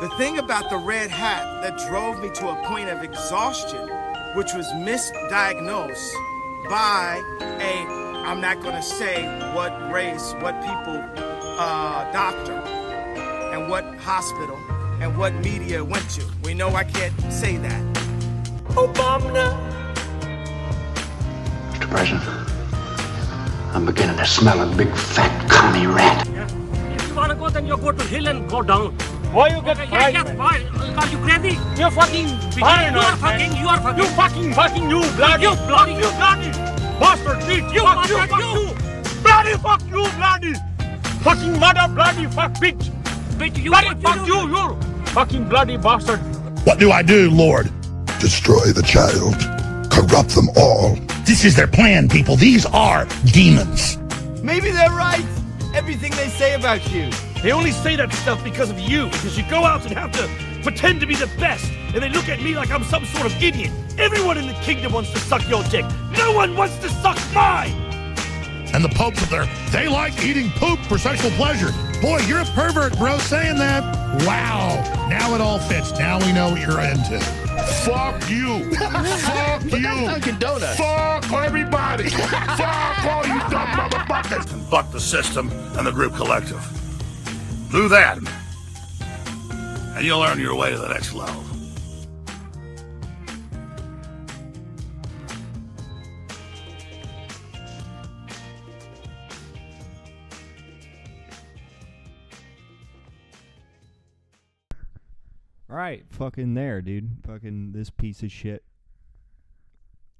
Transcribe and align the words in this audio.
The 0.00 0.08
thing 0.16 0.38
about 0.38 0.70
the 0.70 0.78
red 0.78 1.10
hat 1.10 1.60
that 1.60 1.76
drove 1.86 2.22
me 2.22 2.30
to 2.30 2.48
a 2.48 2.56
point 2.64 2.88
of 2.88 3.02
exhaustion, 3.02 3.86
which 4.34 4.54
was 4.54 4.66
misdiagnosed 4.68 6.14
by 6.70 7.22
a, 7.60 7.86
I'm 8.24 8.40
not 8.40 8.62
going 8.62 8.76
to 8.76 8.82
say 8.82 9.26
what 9.54 9.92
race, 9.92 10.32
what 10.40 10.58
people, 10.62 11.04
uh, 11.58 12.10
doctor, 12.14 12.54
and 13.52 13.68
what 13.68 13.84
hospital, 13.96 14.56
and 15.02 15.18
what 15.18 15.34
media 15.34 15.84
went 15.84 16.08
to. 16.12 16.24
We 16.44 16.54
know 16.54 16.70
I 16.70 16.84
can't 16.84 17.12
say 17.30 17.58
that. 17.58 17.82
Obama. 18.70 19.52
Mr. 21.74 21.90
President, 21.90 22.24
I'm 23.74 23.84
beginning 23.84 24.16
to 24.16 24.24
smell 24.24 24.62
a 24.62 24.76
big 24.76 24.90
fat 24.94 25.50
commie 25.50 25.86
rat. 25.86 26.26
Yeah. 26.26 26.48
If 26.94 27.06
you 27.06 27.14
wanna 27.14 27.34
go, 27.34 27.50
then 27.50 27.66
you 27.66 27.76
go 27.76 27.92
to 27.92 28.04
hill 28.04 28.28
and 28.28 28.48
go 28.48 28.62
down. 28.62 28.96
Why 29.32 29.48
you 29.48 29.62
get 29.62 29.78
Yeah, 29.90 30.08
yeah, 30.08 30.34
why? 30.34 30.60
Are 30.98 31.06
you 31.08 31.18
crazy? 31.18 31.58
You're 31.78 31.90
fucking 31.90 32.26
You 32.56 32.64
are 32.64 33.16
fucking, 33.16 33.56
you 33.56 33.68
are 33.68 33.80
fucking. 33.80 33.98
You 34.02 34.10
fucking 34.10 34.52
fucking 34.54 34.90
you 34.90 35.00
bloody 35.16 35.42
You 35.44 35.54
bloody- 35.68 35.92
you 35.94 36.10
bloody 36.18 36.50
bastard 37.00 37.38
bitch 37.48 37.72
You 37.72 37.80
fuck 37.80 38.08
you 38.08 38.16
fuck 38.16 38.40
you. 38.40 38.60
you 38.60 39.22
bloody 39.22 39.52
fuck 39.54 39.82
you 39.88 40.02
bloody 40.18 40.54
fucking 41.22 41.58
mother 41.58 41.92
bloody 41.94 42.26
fuck 42.26 42.52
bitch 42.54 42.90
Bitch, 43.38 43.56
you 43.62 43.70
bloody 43.70 43.88
what 43.88 44.02
fuck 44.02 44.26
do? 44.26 44.32
you 44.32 44.48
you 44.56 44.76
fucking 45.06 45.48
bloody 45.48 45.76
bastard 45.76 46.18
What 46.66 46.78
do 46.78 46.90
I 46.92 47.02
do, 47.02 47.30
Lord? 47.30 47.70
Destroy 48.20 48.66
the 48.74 48.82
child, 48.82 49.34
corrupt 49.90 50.34
them 50.34 50.48
all. 50.56 50.96
This 51.24 51.44
is 51.46 51.56
their 51.56 51.66
plan, 51.66 52.06
people. 52.08 52.36
These 52.36 52.66
are 52.66 53.06
demons. 53.32 53.96
Maybe 54.42 54.70
they're 54.70 54.90
right. 54.90 55.24
Everything 55.74 56.10
they 56.12 56.28
say 56.28 56.54
about 56.54 56.92
you. 56.92 57.08
They 57.42 57.52
only 57.52 57.72
say 57.72 57.96
that 57.96 58.12
stuff 58.12 58.42
because 58.44 58.70
of 58.70 58.78
you 58.78 59.06
because 59.06 59.36
you 59.36 59.44
go 59.48 59.64
out 59.64 59.84
and 59.86 59.92
have 59.94 60.12
to 60.12 60.28
pretend 60.62 61.00
to 61.00 61.06
be 61.06 61.14
the 61.14 61.26
best 61.38 61.70
and 61.94 62.02
they 62.02 62.08
look 62.08 62.28
at 62.28 62.40
me 62.42 62.54
like 62.54 62.70
I'm 62.70 62.84
some 62.84 63.04
sort 63.06 63.26
of 63.26 63.42
idiot 63.42 63.70
everyone 63.98 64.38
in 64.38 64.46
the 64.46 64.54
kingdom 64.54 64.92
wants 64.92 65.10
to 65.12 65.18
suck 65.18 65.48
your 65.48 65.62
dick 65.64 65.84
no 66.16 66.32
one 66.32 66.56
wants 66.56 66.76
to 66.78 66.88
suck 66.88 67.18
mine 67.34 67.72
And 68.72 68.84
the 68.84 68.88
popes 68.90 69.20
up 69.22 69.28
there, 69.30 69.48
they 69.72 69.88
like 69.88 70.22
eating 70.22 70.48
poop 70.52 70.78
for 70.86 70.96
sexual 70.96 71.32
pleasure. 71.32 71.72
Boy, 72.00 72.20
you're 72.28 72.38
a 72.38 72.44
pervert, 72.54 72.96
bro, 72.98 73.18
saying 73.18 73.56
that. 73.56 73.82
Wow. 74.24 74.78
Now 75.08 75.34
it 75.34 75.40
all 75.40 75.58
fits. 75.58 75.90
Now 75.98 76.20
we 76.24 76.32
know 76.32 76.50
what 76.50 76.60
you're 76.60 76.80
into. 76.80 77.18
Fuck 77.84 78.30
you. 78.30 78.72
Fuck 78.76 79.64
you. 79.72 80.06
Dunkin' 80.06 80.38
Donuts. 80.38 80.76
Fuck 80.78 81.32
everybody. 81.32 82.10
Fuck 82.60 83.04
all 83.06 83.26
you 83.26 83.40
dumb 83.50 83.70
motherfuckers. 83.74 84.52
And 84.52 84.62
fuck 84.68 84.92
the 84.92 85.00
system 85.00 85.50
and 85.76 85.84
the 85.84 85.90
group 85.90 86.14
collective. 86.14 86.62
Do 87.70 87.88
that. 87.88 88.18
And 89.96 90.04
you'll 90.04 90.24
earn 90.24 90.40
your 90.40 90.56
way 90.56 90.70
to 90.70 90.78
the 90.78 90.88
next 90.88 91.12
level. 91.12 91.44
All 105.70 105.76
right, 105.76 106.04
fucking 106.10 106.54
there, 106.54 106.82
dude. 106.82 107.18
Fucking 107.24 107.70
this 107.70 107.88
piece 107.88 108.24
of 108.24 108.32
shit. 108.32 108.64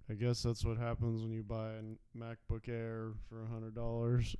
I 0.08 0.14
guess 0.14 0.44
that's 0.44 0.64
what 0.64 0.78
happens 0.78 1.22
when 1.22 1.32
you 1.32 1.42
buy 1.42 1.72
a 1.72 2.16
MacBook 2.16 2.68
Air 2.68 3.14
for 3.28 3.42
a 3.42 3.46
hundred 3.46 3.74
dollars. 3.74 4.36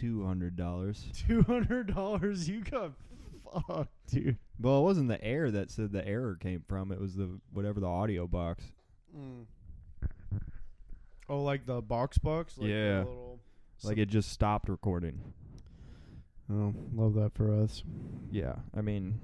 Two 0.00 0.24
hundred 0.24 0.56
dollars. 0.56 1.04
Two 1.28 1.42
hundred 1.42 1.94
dollars, 1.94 2.48
you 2.48 2.62
got 2.62 2.92
fucked, 3.66 3.90
dude. 4.10 4.38
Well, 4.58 4.78
it 4.78 4.82
wasn't 4.82 5.08
the 5.08 5.22
air 5.22 5.50
that 5.50 5.70
said 5.70 5.92
the 5.92 6.06
error 6.06 6.36
came 6.40 6.64
from. 6.66 6.90
It 6.90 6.98
was 7.00 7.16
the 7.16 7.38
whatever 7.52 7.80
the 7.80 7.86
audio 7.86 8.26
box. 8.26 8.64
Mm. 9.16 9.44
Oh, 11.28 11.42
like 11.42 11.66
the 11.66 11.82
box 11.82 12.16
box. 12.18 12.56
Like 12.56 12.70
Yeah. 12.70 12.98
little 13.00 13.40
Like 13.82 13.98
it 13.98 14.06
just 14.08 14.30
stopped 14.32 14.68
recording. 14.68 15.20
Oh, 16.50 16.74
love 16.94 17.14
that 17.14 17.34
for 17.34 17.52
us. 17.52 17.82
Yeah, 18.30 18.54
I 18.76 18.80
mean, 18.80 19.20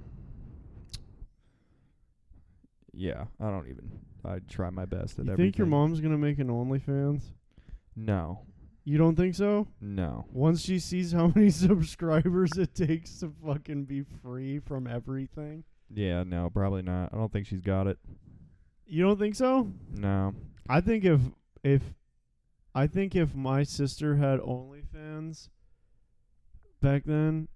yeah, 2.92 3.24
I 3.40 3.50
don't 3.50 3.68
even. 3.68 3.90
I 4.24 4.40
try 4.48 4.70
my 4.70 4.84
best 4.84 5.18
at 5.18 5.26
You 5.26 5.36
think 5.36 5.58
your 5.58 5.66
mom's 5.66 6.00
gonna 6.00 6.18
make 6.18 6.38
an 6.38 6.48
OnlyFans? 6.48 7.22
No, 7.94 8.40
You 8.88 8.98
don't 8.98 9.16
think 9.16 9.34
so? 9.34 9.66
no. 9.80 10.26
Once 10.32 10.62
she 10.62 10.78
sees 10.78 11.10
how 11.10 11.26
many 11.34 11.50
subscribers 11.50 12.52
it 12.56 12.72
takes 12.72 13.18
to 13.18 13.32
fucking 13.44 13.84
be 13.84 14.04
free 14.22 14.60
from 14.60 14.86
everything. 14.86 15.64
Yeah, 15.92 16.22
no, 16.22 16.48
probably 16.50 16.82
not. 16.82 17.12
I 17.12 17.16
don't 17.16 17.32
think 17.32 17.48
she's 17.48 17.60
got 17.60 17.88
it. 17.88 17.98
You 18.86 19.02
don't 19.02 19.18
think 19.18 19.34
so? 19.34 19.72
No. 19.92 20.34
I 20.68 20.80
think 20.80 21.04
if 21.04 21.20
if 21.64 21.82
I 22.76 22.86
think 22.86 23.16
if 23.16 23.34
my 23.34 23.64
sister 23.64 24.14
had 24.16 24.38
OnlyFans 24.38 25.48
back 26.80 27.02
then, 27.04 27.48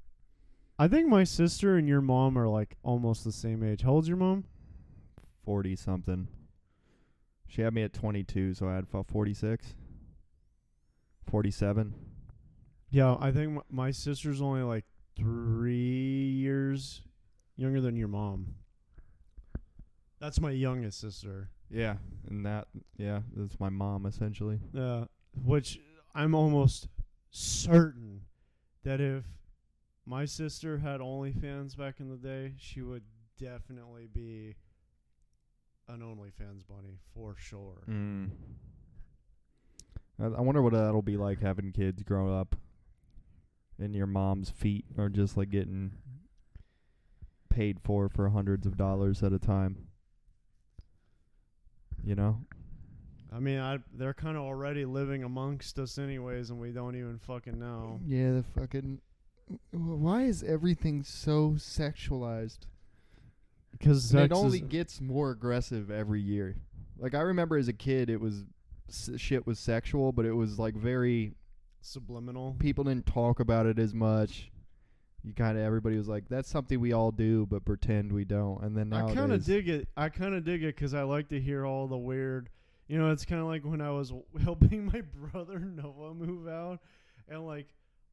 I 0.80 0.88
think 0.88 1.06
my 1.06 1.22
sister 1.22 1.76
and 1.76 1.86
your 1.86 2.00
mom 2.00 2.36
are 2.36 2.48
like 2.48 2.76
almost 2.82 3.22
the 3.22 3.30
same 3.30 3.62
age. 3.62 3.82
How 3.82 3.90
old's 3.92 4.08
your 4.08 4.16
mom? 4.16 4.46
Forty 5.44 5.76
something. 5.76 6.26
She 7.46 7.62
had 7.62 7.72
me 7.72 7.82
at 7.84 7.92
twenty 7.92 8.24
two, 8.24 8.52
so 8.52 8.68
I 8.68 8.74
had 8.74 8.88
forty 9.06 9.34
six. 9.34 9.76
Forty 11.30 11.50
seven. 11.50 11.94
Yeah, 12.90 13.16
I 13.20 13.30
think 13.30 13.56
m- 13.58 13.62
my 13.70 13.92
sister's 13.92 14.42
only 14.42 14.62
like 14.62 14.84
three 15.16 16.28
years 16.28 17.02
younger 17.56 17.80
than 17.80 17.94
your 17.96 18.08
mom. 18.08 18.54
That's 20.18 20.40
my 20.40 20.50
youngest 20.50 21.00
sister. 21.00 21.50
Yeah, 21.70 21.96
and 22.28 22.44
that 22.46 22.66
yeah, 22.96 23.20
that's 23.36 23.60
my 23.60 23.68
mom 23.68 24.06
essentially. 24.06 24.58
Uh, 24.76 25.04
which 25.44 25.78
I'm 26.14 26.34
almost 26.34 26.88
certain 27.30 28.22
that 28.82 29.00
if 29.00 29.24
my 30.04 30.24
sister 30.24 30.78
had 30.78 31.00
OnlyFans 31.00 31.76
back 31.76 32.00
in 32.00 32.08
the 32.08 32.16
day, 32.16 32.54
she 32.58 32.82
would 32.82 33.04
definitely 33.38 34.08
be 34.12 34.56
an 35.88 36.00
OnlyFans 36.00 36.66
bunny 36.66 36.98
for 37.14 37.36
sure. 37.38 37.84
Mm. 37.88 38.30
I, 40.20 40.26
I 40.26 40.40
wonder 40.40 40.62
what 40.62 40.72
that'll 40.72 41.02
be 41.02 41.16
like 41.16 41.40
having 41.40 41.72
kids 41.72 42.02
grow 42.02 42.32
up, 42.32 42.56
and 43.78 43.94
your 43.94 44.06
mom's 44.06 44.50
feet 44.50 44.84
are 44.98 45.08
just 45.08 45.36
like 45.36 45.50
getting 45.50 45.92
paid 47.48 47.78
for 47.82 48.08
for 48.08 48.28
hundreds 48.28 48.66
of 48.66 48.76
dollars 48.76 49.22
at 49.22 49.32
a 49.32 49.38
time. 49.38 49.88
You 52.04 52.14
know? 52.14 52.40
I 53.32 53.38
mean, 53.38 53.58
I 53.58 53.78
they're 53.92 54.14
kind 54.14 54.36
of 54.36 54.42
already 54.42 54.84
living 54.84 55.22
amongst 55.24 55.78
us 55.78 55.98
anyways, 55.98 56.50
and 56.50 56.60
we 56.60 56.70
don't 56.70 56.96
even 56.96 57.18
fucking 57.18 57.58
know. 57.58 58.00
Yeah, 58.06 58.32
the 58.32 58.44
fucking. 58.58 59.00
Why 59.72 60.22
is 60.22 60.42
everything 60.42 61.02
so 61.02 61.50
sexualized? 61.56 62.60
Because 63.72 64.12
And 64.12 64.22
it 64.24 64.32
only 64.32 64.60
gets 64.60 65.00
more 65.00 65.30
aggressive 65.30 65.90
every 65.90 66.20
year. 66.20 66.56
Like 66.98 67.14
I 67.14 67.20
remember 67.20 67.56
as 67.56 67.68
a 67.68 67.72
kid, 67.72 68.10
it 68.10 68.20
was 68.20 68.44
s- 68.90 69.10
shit 69.16 69.46
was 69.46 69.58
sexual, 69.58 70.12
but 70.12 70.24
it 70.24 70.32
was 70.32 70.58
like 70.58 70.74
very 70.74 71.32
subliminal. 71.80 72.56
people 72.58 72.84
didn't 72.84 73.06
talk 73.06 73.40
about 73.40 73.66
it 73.66 73.78
as 73.78 73.94
much. 73.94 74.50
You 75.22 75.34
kind 75.34 75.58
of 75.58 75.64
everybody 75.64 75.96
was 75.96 76.08
like, 76.08 76.28
"That's 76.28 76.48
something 76.48 76.80
we 76.80 76.92
all 76.92 77.10
do, 77.12 77.44
but 77.46 77.64
pretend 77.64 78.12
we 78.12 78.24
don't." 78.24 78.62
And 78.62 78.74
then 78.76 78.88
now 78.88 79.08
I 79.08 79.14
kind 79.14 79.32
of 79.32 79.44
dig 79.44 79.68
it. 79.68 79.88
I 79.96 80.08
kind 80.08 80.34
of 80.34 80.44
dig 80.44 80.62
it 80.62 80.74
because 80.74 80.94
I 80.94 81.02
like 81.02 81.28
to 81.28 81.40
hear 81.40 81.66
all 81.66 81.86
the 81.88 81.98
weird. 81.98 82.48
You 82.88 82.98
know, 82.98 83.10
it's 83.10 83.24
kind 83.24 83.40
of 83.40 83.46
like 83.46 83.62
when 83.64 83.80
I 83.82 83.90
was 83.90 84.12
helping 84.42 84.86
my 84.86 85.02
brother 85.02 85.58
Noah 85.60 86.14
move 86.14 86.48
out, 86.48 86.80
and 87.28 87.46
like 87.46 87.66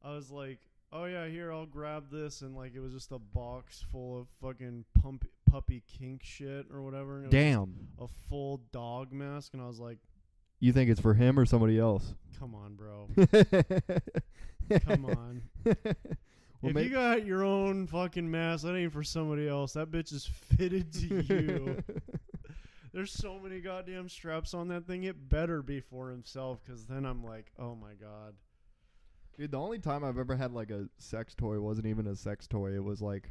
I 0.04 0.12
was 0.14 0.30
like, 0.30 0.58
"Oh 0.92 1.06
yeah, 1.06 1.26
here 1.28 1.50
I'll 1.50 1.64
grab 1.66 2.10
this," 2.10 2.42
and 2.42 2.54
like 2.54 2.74
it 2.74 2.80
was 2.80 2.92
just 2.92 3.10
a 3.10 3.18
box 3.18 3.82
full 3.90 4.20
of 4.20 4.28
fucking 4.42 4.84
pump, 5.00 5.26
puppy 5.50 5.82
kink 5.86 6.22
shit 6.22 6.66
or 6.70 6.82
whatever. 6.82 7.16
And 7.16 7.24
it 7.32 7.36
was 7.36 7.42
Damn. 7.42 7.88
a 7.98 8.06
full 8.28 8.60
dog 8.70 9.12
mask, 9.14 9.54
and 9.54 9.62
I 9.62 9.66
was 9.66 9.80
like, 9.80 9.98
You 10.60 10.72
think 10.72 10.90
it's 10.90 11.00
for 11.00 11.14
him 11.14 11.38
or 11.38 11.46
somebody 11.46 11.78
else? 11.78 12.14
"Come 12.38 12.54
on, 12.54 12.74
bro, 12.74 13.08
Come 14.86 15.04
on." 15.06 15.42
Well, 16.60 16.76
if 16.76 16.84
you 16.84 16.90
got 16.90 17.24
your 17.24 17.44
own 17.44 17.86
fucking 17.86 18.28
mask, 18.28 18.64
that 18.64 18.74
ain't 18.74 18.92
for 18.92 19.04
somebody 19.04 19.46
else. 19.48 19.74
That 19.74 19.92
bitch 19.92 20.12
is 20.12 20.26
fitted 20.26 20.92
to 20.94 21.22
you. 21.32 21.84
There's 22.92 23.12
so 23.12 23.38
many 23.38 23.60
goddamn 23.60 24.08
straps 24.08 24.54
on 24.54 24.66
that 24.68 24.84
thing. 24.84 25.04
It 25.04 25.28
better 25.28 25.62
be 25.62 25.78
for 25.80 26.10
himself, 26.10 26.58
because 26.64 26.84
then 26.86 27.04
I'm 27.04 27.22
like, 27.24 27.52
oh 27.60 27.76
my 27.76 27.92
god. 27.94 28.34
Dude, 29.36 29.52
the 29.52 29.60
only 29.60 29.78
time 29.78 30.02
I've 30.02 30.18
ever 30.18 30.34
had 30.34 30.52
like 30.52 30.70
a 30.72 30.88
sex 30.98 31.32
toy 31.32 31.60
wasn't 31.60 31.86
even 31.86 32.08
a 32.08 32.16
sex 32.16 32.48
toy. 32.48 32.74
It 32.74 32.82
was 32.82 33.00
like 33.00 33.30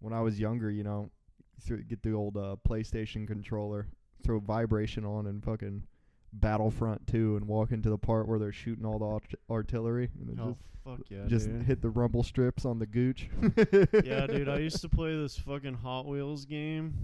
when 0.00 0.12
I 0.12 0.20
was 0.20 0.38
younger, 0.38 0.70
you 0.70 0.84
know, 0.84 1.10
get 1.88 2.02
the 2.02 2.12
old 2.12 2.36
uh, 2.36 2.56
PlayStation 2.68 3.26
controller, 3.26 3.86
throw 4.22 4.40
vibration 4.40 5.06
on, 5.06 5.26
and 5.26 5.42
fucking 5.42 5.84
Battlefront 6.32 7.06
2 7.06 7.36
and 7.36 7.46
walk 7.46 7.72
into 7.72 7.90
the 7.90 7.98
part 7.98 8.26
where 8.28 8.38
they're 8.38 8.52
shooting 8.52 8.84
all 8.86 8.98
the 8.98 9.04
art- 9.06 9.34
artillery 9.50 10.10
and 10.20 10.38
Oh 10.40 10.44
just 10.48 10.58
fuck 10.84 11.00
yeah, 11.10 11.24
just 11.26 11.46
dude. 11.48 11.62
hit 11.62 11.80
the 11.82 11.90
rumble 11.90 12.22
strips 12.22 12.64
on 12.64 12.78
the 12.78 12.86
gooch. 12.86 13.28
yeah, 14.04 14.26
dude. 14.26 14.48
I 14.48 14.58
used 14.58 14.80
to 14.80 14.88
play 14.88 15.14
this 15.16 15.36
fucking 15.38 15.74
Hot 15.74 16.06
Wheels 16.06 16.44
game. 16.44 16.94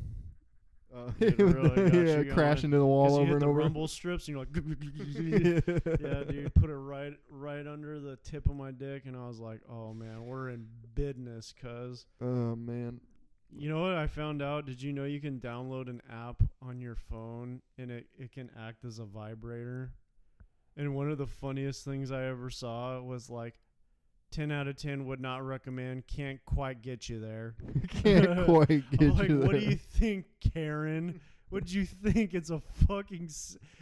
Uh, 0.95 1.11
really 1.21 2.07
yeah, 2.27 2.33
crash 2.33 2.65
into 2.65 2.79
the 2.79 2.87
wall 2.87 3.17
over 3.17 3.25
hit 3.27 3.33
and 3.35 3.43
the 3.43 3.47
over. 3.47 3.59
rumble 3.59 3.87
strips, 3.87 4.27
and 4.27 4.35
you're 4.37 4.47
like, 4.47 4.49
yeah, 6.01 6.25
dude. 6.25 6.55
Put 6.55 6.71
it 6.71 6.75
right, 6.77 7.13
right 7.31 7.67
under 7.67 8.01
the 8.01 8.17
tip 8.25 8.49
of 8.49 8.57
my 8.57 8.71
dick, 8.71 9.03
and 9.05 9.15
I 9.15 9.29
was 9.29 9.39
like, 9.39 9.61
oh 9.71 9.93
man, 9.93 10.25
we're 10.25 10.49
in 10.49 10.67
business, 10.95 11.53
cuz. 11.61 12.07
Oh 12.23 12.57
man. 12.57 13.01
You 13.57 13.69
know 13.69 13.81
what 13.81 13.95
I 13.95 14.07
found 14.07 14.43
out? 14.43 14.67
Did 14.67 14.83
you 14.83 14.93
know 14.93 15.05
you 15.05 15.21
can 15.21 15.41
download 15.41 15.89
an 15.89 16.03
app 16.11 16.43
on 16.63 16.81
your 16.81 16.95
phone 16.95 17.63
and 17.79 17.91
it, 17.91 18.07
it 18.19 18.33
can 18.33 18.51
act 18.59 18.85
as 18.85 18.99
a 18.99 19.05
vibrator? 19.05 19.93
And 20.77 20.95
one 20.95 21.11
of 21.11 21.19
the 21.19 21.27
funniest 21.27 21.85
things 21.85 22.13
I 22.13 22.27
ever 22.27 22.51
saw 22.51 23.01
was 23.01 23.29
like 23.31 23.55
10 24.31 24.53
out 24.53 24.69
of 24.69 24.77
10 24.77 25.07
would 25.07 25.21
not 25.21 25.45
recommend, 25.45 26.07
can't 26.07 26.45
quite 26.45 26.83
get 26.83 27.09
you 27.09 27.19
there. 27.19 27.55
Can't 27.89 28.45
quite 28.45 28.91
get 28.91 29.03
I'm 29.03 29.17
like, 29.17 29.29
you 29.29 29.39
what 29.41 29.53
do 29.53 29.59
you 29.59 29.77
think, 29.77 30.27
Karen? 30.41 31.21
What 31.49 31.65
do 31.65 31.79
you 31.79 31.87
think? 31.87 32.35
It's 32.35 32.51
a 32.51 32.61
fucking 32.87 33.31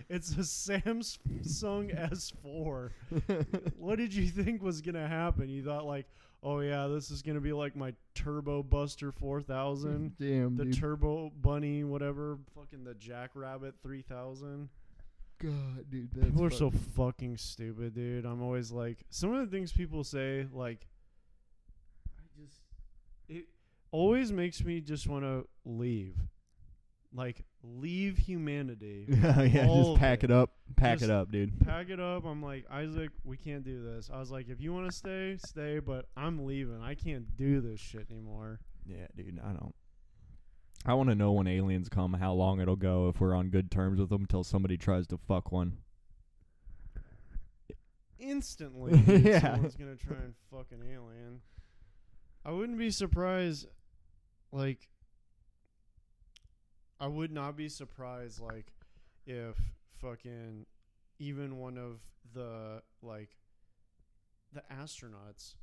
it's 0.08 0.30
a 0.32 0.42
Samsung 0.42 1.10
S4. 1.44 2.90
what 3.76 3.98
did 3.98 4.14
you 4.14 4.28
think 4.28 4.62
was 4.62 4.80
going 4.80 4.94
to 4.94 5.08
happen? 5.08 5.48
You 5.48 5.64
thought 5.64 5.84
like, 5.84 6.06
"Oh 6.46 6.60
yeah, 6.60 6.86
this 6.86 7.10
is 7.10 7.22
going 7.22 7.34
to 7.34 7.40
be 7.40 7.52
like 7.52 7.74
my 7.74 7.92
Turbo 8.14 8.62
Buster 8.62 9.10
4000." 9.12 10.12
Damn, 10.20 10.56
the 10.56 10.66
dude. 10.66 10.78
Turbo 10.78 11.30
Bunny 11.42 11.82
whatever, 11.84 12.38
fucking 12.54 12.84
the 12.84 12.94
Jackrabbit 12.94 13.74
3000. 13.82 14.68
God, 15.38 15.90
dude, 15.90 16.08
that's 16.12 16.26
People 16.28 16.44
are 16.44 16.50
so 16.50 16.70
fucking- 16.70 16.80
fucking 16.94 17.36
stupid, 17.36 17.94
dude. 17.94 18.24
I'm 18.24 18.42
always 18.42 18.70
like, 18.70 18.98
some 19.10 19.34
of 19.34 19.40
the 19.44 19.54
things 19.54 19.70
people 19.72 20.02
say, 20.02 20.46
like, 20.52 20.86
I 22.16 22.22
just, 22.42 22.60
it 23.28 23.44
always 23.90 24.32
makes 24.32 24.64
me 24.64 24.80
just 24.80 25.06
want 25.06 25.24
to 25.24 25.46
leave. 25.66 26.16
Like, 27.16 27.42
leave 27.62 28.18
humanity. 28.18 29.06
yeah, 29.08 29.66
All 29.66 29.78
just 29.78 29.90
of 29.94 29.98
pack 29.98 30.22
it 30.22 30.30
up. 30.30 30.50
Pack 30.76 30.98
Just 30.98 31.10
it 31.10 31.14
up, 31.14 31.32
dude. 31.32 31.58
Pack 31.64 31.88
it 31.88 31.98
up. 31.98 32.26
I'm 32.26 32.42
like, 32.42 32.66
Isac, 32.70 33.08
we 33.24 33.38
can't 33.38 33.64
do 33.64 33.82
this. 33.82 34.10
I 34.12 34.18
was 34.20 34.30
like, 34.30 34.50
if 34.50 34.60
you 34.60 34.72
want 34.74 34.86
to 34.90 34.92
stay, 34.92 35.38
stay, 35.38 35.78
but 35.78 36.04
I'm 36.16 36.44
leaving. 36.44 36.82
I 36.82 36.94
can't 36.94 37.34
do 37.38 37.62
this 37.62 37.80
shit 37.80 38.06
anymore. 38.10 38.60
Yeah, 38.84 39.06
dude, 39.16 39.40
I 39.42 39.48
don't. 39.52 39.74
I 40.84 40.92
want 40.94 41.08
to 41.08 41.14
know 41.14 41.32
when 41.32 41.46
aliens 41.46 41.88
come, 41.88 42.12
how 42.12 42.34
long 42.34 42.60
it'll 42.60 42.76
go 42.76 43.08
if 43.08 43.18
we're 43.20 43.34
on 43.34 43.48
good 43.48 43.70
terms 43.70 43.98
with 43.98 44.10
them 44.10 44.22
until 44.22 44.44
somebody 44.44 44.76
tries 44.76 45.06
to 45.08 45.16
fuck 45.16 45.50
one. 45.50 45.78
instantly 48.18 48.98
dude, 49.00 49.24
Yeah. 49.24 49.40
someone's 49.40 49.76
gonna 49.76 49.96
try 49.96 50.16
and 50.16 50.34
fuck 50.50 50.66
an 50.72 50.82
alien. 50.82 51.40
I 52.44 52.50
wouldn't 52.52 52.78
be 52.78 52.90
surprised 52.90 53.66
like 54.52 54.88
I 56.98 57.06
would 57.06 57.30
not 57.30 57.56
be 57.56 57.68
surprised 57.68 58.40
like 58.40 58.72
if 59.26 59.56
fucking 60.00 60.66
even 61.18 61.58
one 61.58 61.78
of 61.78 62.00
the 62.34 62.82
like 63.02 63.30
the 64.52 64.62
astronauts 64.72 65.54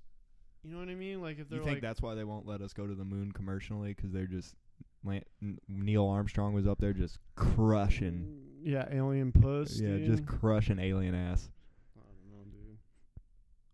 you 0.63 0.71
know 0.71 0.79
what 0.79 0.89
I 0.89 0.95
mean? 0.95 1.21
Like 1.21 1.39
if 1.39 1.49
they're 1.49 1.59
You 1.59 1.65
think 1.65 1.75
like 1.75 1.81
that's 1.81 2.01
why 2.01 2.15
they 2.15 2.23
won't 2.23 2.47
let 2.47 2.61
us 2.61 2.71
go 2.71 2.87
to 2.87 2.95
the 2.95 3.03
moon 3.03 3.31
commercially? 3.33 3.93
Because 3.93 4.11
they're 4.11 4.27
just 4.27 4.55
Neil 5.67 6.07
Armstrong 6.07 6.53
was 6.53 6.65
up 6.65 6.79
there 6.79 6.93
just 6.93 7.19
crushing. 7.35 8.37
yeah, 8.63 8.87
alien 8.89 9.33
puss. 9.33 9.79
Yeah, 9.79 9.97
dude. 9.97 10.05
just 10.05 10.25
crushing 10.25 10.79
alien 10.79 11.13
ass. 11.13 11.49
I 11.97 12.01
don't 12.07 12.31
know, 12.31 12.45
dude. 12.49 12.77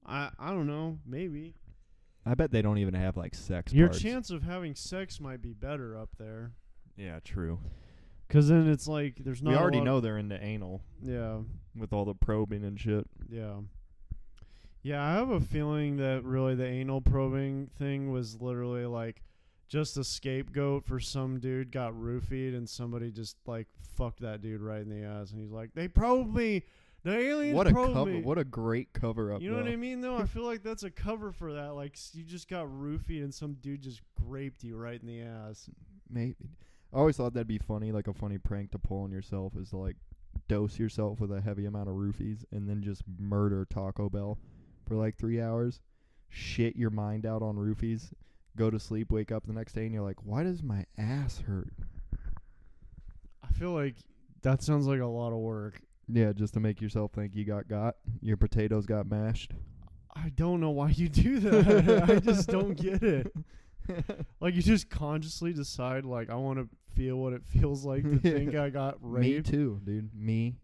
I 0.05 0.29
I 0.39 0.49
don't 0.49 0.65
know, 0.65 0.97
maybe. 1.05 1.53
I 2.25 2.33
bet 2.33 2.51
they 2.51 2.63
don't 2.63 2.79
even 2.79 2.95
have 2.95 3.15
like 3.15 3.35
sex. 3.35 3.71
Your 3.71 3.89
parts. 3.89 4.01
chance 4.01 4.31
of 4.31 4.41
having 4.41 4.73
sex 4.73 5.19
might 5.19 5.41
be 5.43 5.53
better 5.53 5.95
up 5.95 6.09
there. 6.17 6.53
Yeah, 6.99 7.19
true. 7.23 7.59
Cause 8.29 8.47
then 8.49 8.67
it's 8.69 8.87
like 8.87 9.15
there's 9.23 9.41
not. 9.41 9.51
we 9.51 9.57
already 9.57 9.81
know 9.81 9.99
they're 10.01 10.17
into 10.19 10.39
anal. 10.43 10.81
Yeah. 11.01 11.37
With 11.75 11.93
all 11.93 12.05
the 12.05 12.13
probing 12.13 12.63
and 12.63 12.79
shit. 12.79 13.07
Yeah. 13.29 13.55
Yeah, 14.83 15.03
I 15.03 15.13
have 15.13 15.29
a 15.29 15.39
feeling 15.41 15.97
that 15.97 16.23
really 16.23 16.55
the 16.55 16.65
anal 16.65 17.01
probing 17.01 17.69
thing 17.77 18.11
was 18.11 18.39
literally 18.39 18.85
like 18.85 19.23
just 19.67 19.97
a 19.97 20.03
scapegoat 20.03 20.85
for 20.85 20.99
some 20.99 21.39
dude 21.39 21.71
got 21.71 21.93
roofied 21.93 22.55
and 22.55 22.67
somebody 22.69 23.11
just 23.11 23.35
like 23.45 23.67
fucked 23.95 24.21
that 24.21 24.41
dude 24.41 24.61
right 24.61 24.81
in 24.81 24.89
the 24.89 25.03
ass 25.05 25.31
and 25.31 25.39
he's 25.41 25.51
like, 25.51 25.71
they 25.73 25.87
probed 25.87 26.33
me. 26.35 26.63
The 27.03 27.17
aliens 27.17 27.55
What 27.55 27.67
a 27.67 27.71
probed 27.71 27.93
cover! 27.93 28.11
me." 28.11 28.21
What 28.21 28.37
a 28.37 28.43
great 28.43 28.91
cover 28.93 29.31
up. 29.33 29.41
You 29.41 29.51
know 29.51 29.57
what. 29.57 29.67
I 29.67 29.75
mean, 29.77 30.01
though? 30.01 30.17
I 30.17 30.25
feel 30.25 30.43
like 30.43 30.63
that's 30.63 30.83
a 30.83 30.91
cover 30.91 31.31
for 31.31 31.53
that. 31.53 31.73
Like, 31.73 31.93
s- 31.93 32.11
you 32.13 32.23
just 32.25 32.49
got 32.49 32.65
roofied 32.67 33.23
and 33.23 33.33
some 33.33 33.53
dude 33.61 33.81
just 33.81 34.01
raped 34.25 34.63
you 34.65 34.75
right 34.75 34.99
in 35.01 35.07
the 35.07 35.21
ass. 35.21 35.69
Maybe. 36.09 36.49
I 36.93 36.97
always 36.97 37.17
thought 37.17 37.33
that'd 37.33 37.47
be 37.47 37.59
funny, 37.59 37.91
like 37.91 38.07
a 38.07 38.13
funny 38.13 38.37
prank 38.37 38.71
to 38.71 38.79
pull 38.79 39.03
on 39.03 39.11
yourself 39.11 39.53
is 39.55 39.69
to 39.69 39.77
like 39.77 39.95
dose 40.47 40.79
yourself 40.79 41.19
with 41.19 41.31
a 41.31 41.41
heavy 41.41 41.65
amount 41.65 41.89
of 41.89 41.95
roofies 41.95 42.43
and 42.51 42.67
then 42.67 42.81
just 42.81 43.03
murder 43.19 43.65
Taco 43.69 44.09
Bell 44.09 44.39
for 44.87 44.95
like 44.95 45.15
three 45.15 45.39
hours, 45.39 45.81
shit 46.29 46.75
your 46.75 46.89
mind 46.89 47.25
out 47.25 47.43
on 47.43 47.55
roofies, 47.55 48.11
go 48.57 48.69
to 48.71 48.79
sleep, 48.79 49.11
wake 49.11 49.31
up 49.31 49.45
the 49.45 49.53
next 49.53 49.73
day, 49.73 49.85
and 49.85 49.93
you're 49.93 50.03
like, 50.03 50.23
why 50.23 50.43
does 50.43 50.63
my 50.63 50.85
ass 50.97 51.43
hurt? 51.45 51.73
I 53.43 53.51
feel 53.51 53.71
like 53.71 53.95
that 54.41 54.63
sounds 54.63 54.87
like 54.87 54.99
a 54.99 55.05
lot 55.05 55.31
of 55.31 55.39
work. 55.39 55.81
Yeah, 56.11 56.33
just 56.33 56.55
to 56.55 56.59
make 56.59 56.81
yourself 56.81 57.11
think 57.11 57.35
you 57.35 57.45
got 57.45 57.67
got. 57.67 57.97
Your 58.21 58.37
potatoes 58.37 58.87
got 58.87 59.07
mashed. 59.07 59.53
I 60.15 60.29
don't 60.29 60.59
know 60.59 60.71
why 60.71 60.89
you 60.89 61.07
do 61.07 61.39
that. 61.39 62.05
I 62.09 62.19
just 62.19 62.49
don't 62.49 62.75
get 62.75 63.03
it. 63.03 63.31
Like 64.41 64.55
you 64.55 64.61
just 64.61 64.89
consciously 64.89 65.53
decide 65.53 66.05
like 66.05 66.29
I 66.29 66.35
want 66.35 66.59
to 66.59 66.67
feel 66.95 67.17
what 67.17 67.33
it 67.33 67.43
feels 67.45 67.83
like 67.85 68.03
to 68.03 68.17
think 68.31 68.55
I 68.55 68.69
got 68.69 68.97
raped. 69.01 69.47
Me 69.47 69.51
too, 69.57 69.81
dude. 69.83 70.09
Me. 70.15 70.55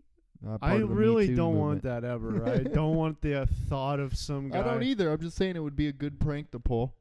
Uh, 0.46 0.56
I 0.62 0.70
part 0.72 0.82
of 0.82 0.90
the 0.90 0.96
Me 0.96 1.02
really 1.02 1.28
don't 1.28 1.56
movement. 1.56 1.84
want 1.84 1.84
that 1.84 2.04
ever. 2.04 2.46
I 2.54 2.58
don't 2.60 2.96
want 2.96 3.22
the 3.22 3.42
uh, 3.42 3.46
thought 3.70 4.00
of 4.00 4.16
some 4.18 4.50
guy. 4.50 4.60
I 4.60 4.64
don't 4.64 4.84
either. 4.84 5.12
I'm 5.12 5.20
just 5.20 5.38
saying 5.38 5.56
it 5.56 5.60
would 5.64 5.76
be 5.76 5.88
a 5.88 5.94
good 5.94 6.20
prank 6.20 6.52
to 6.52 6.60
pull. 6.60 6.94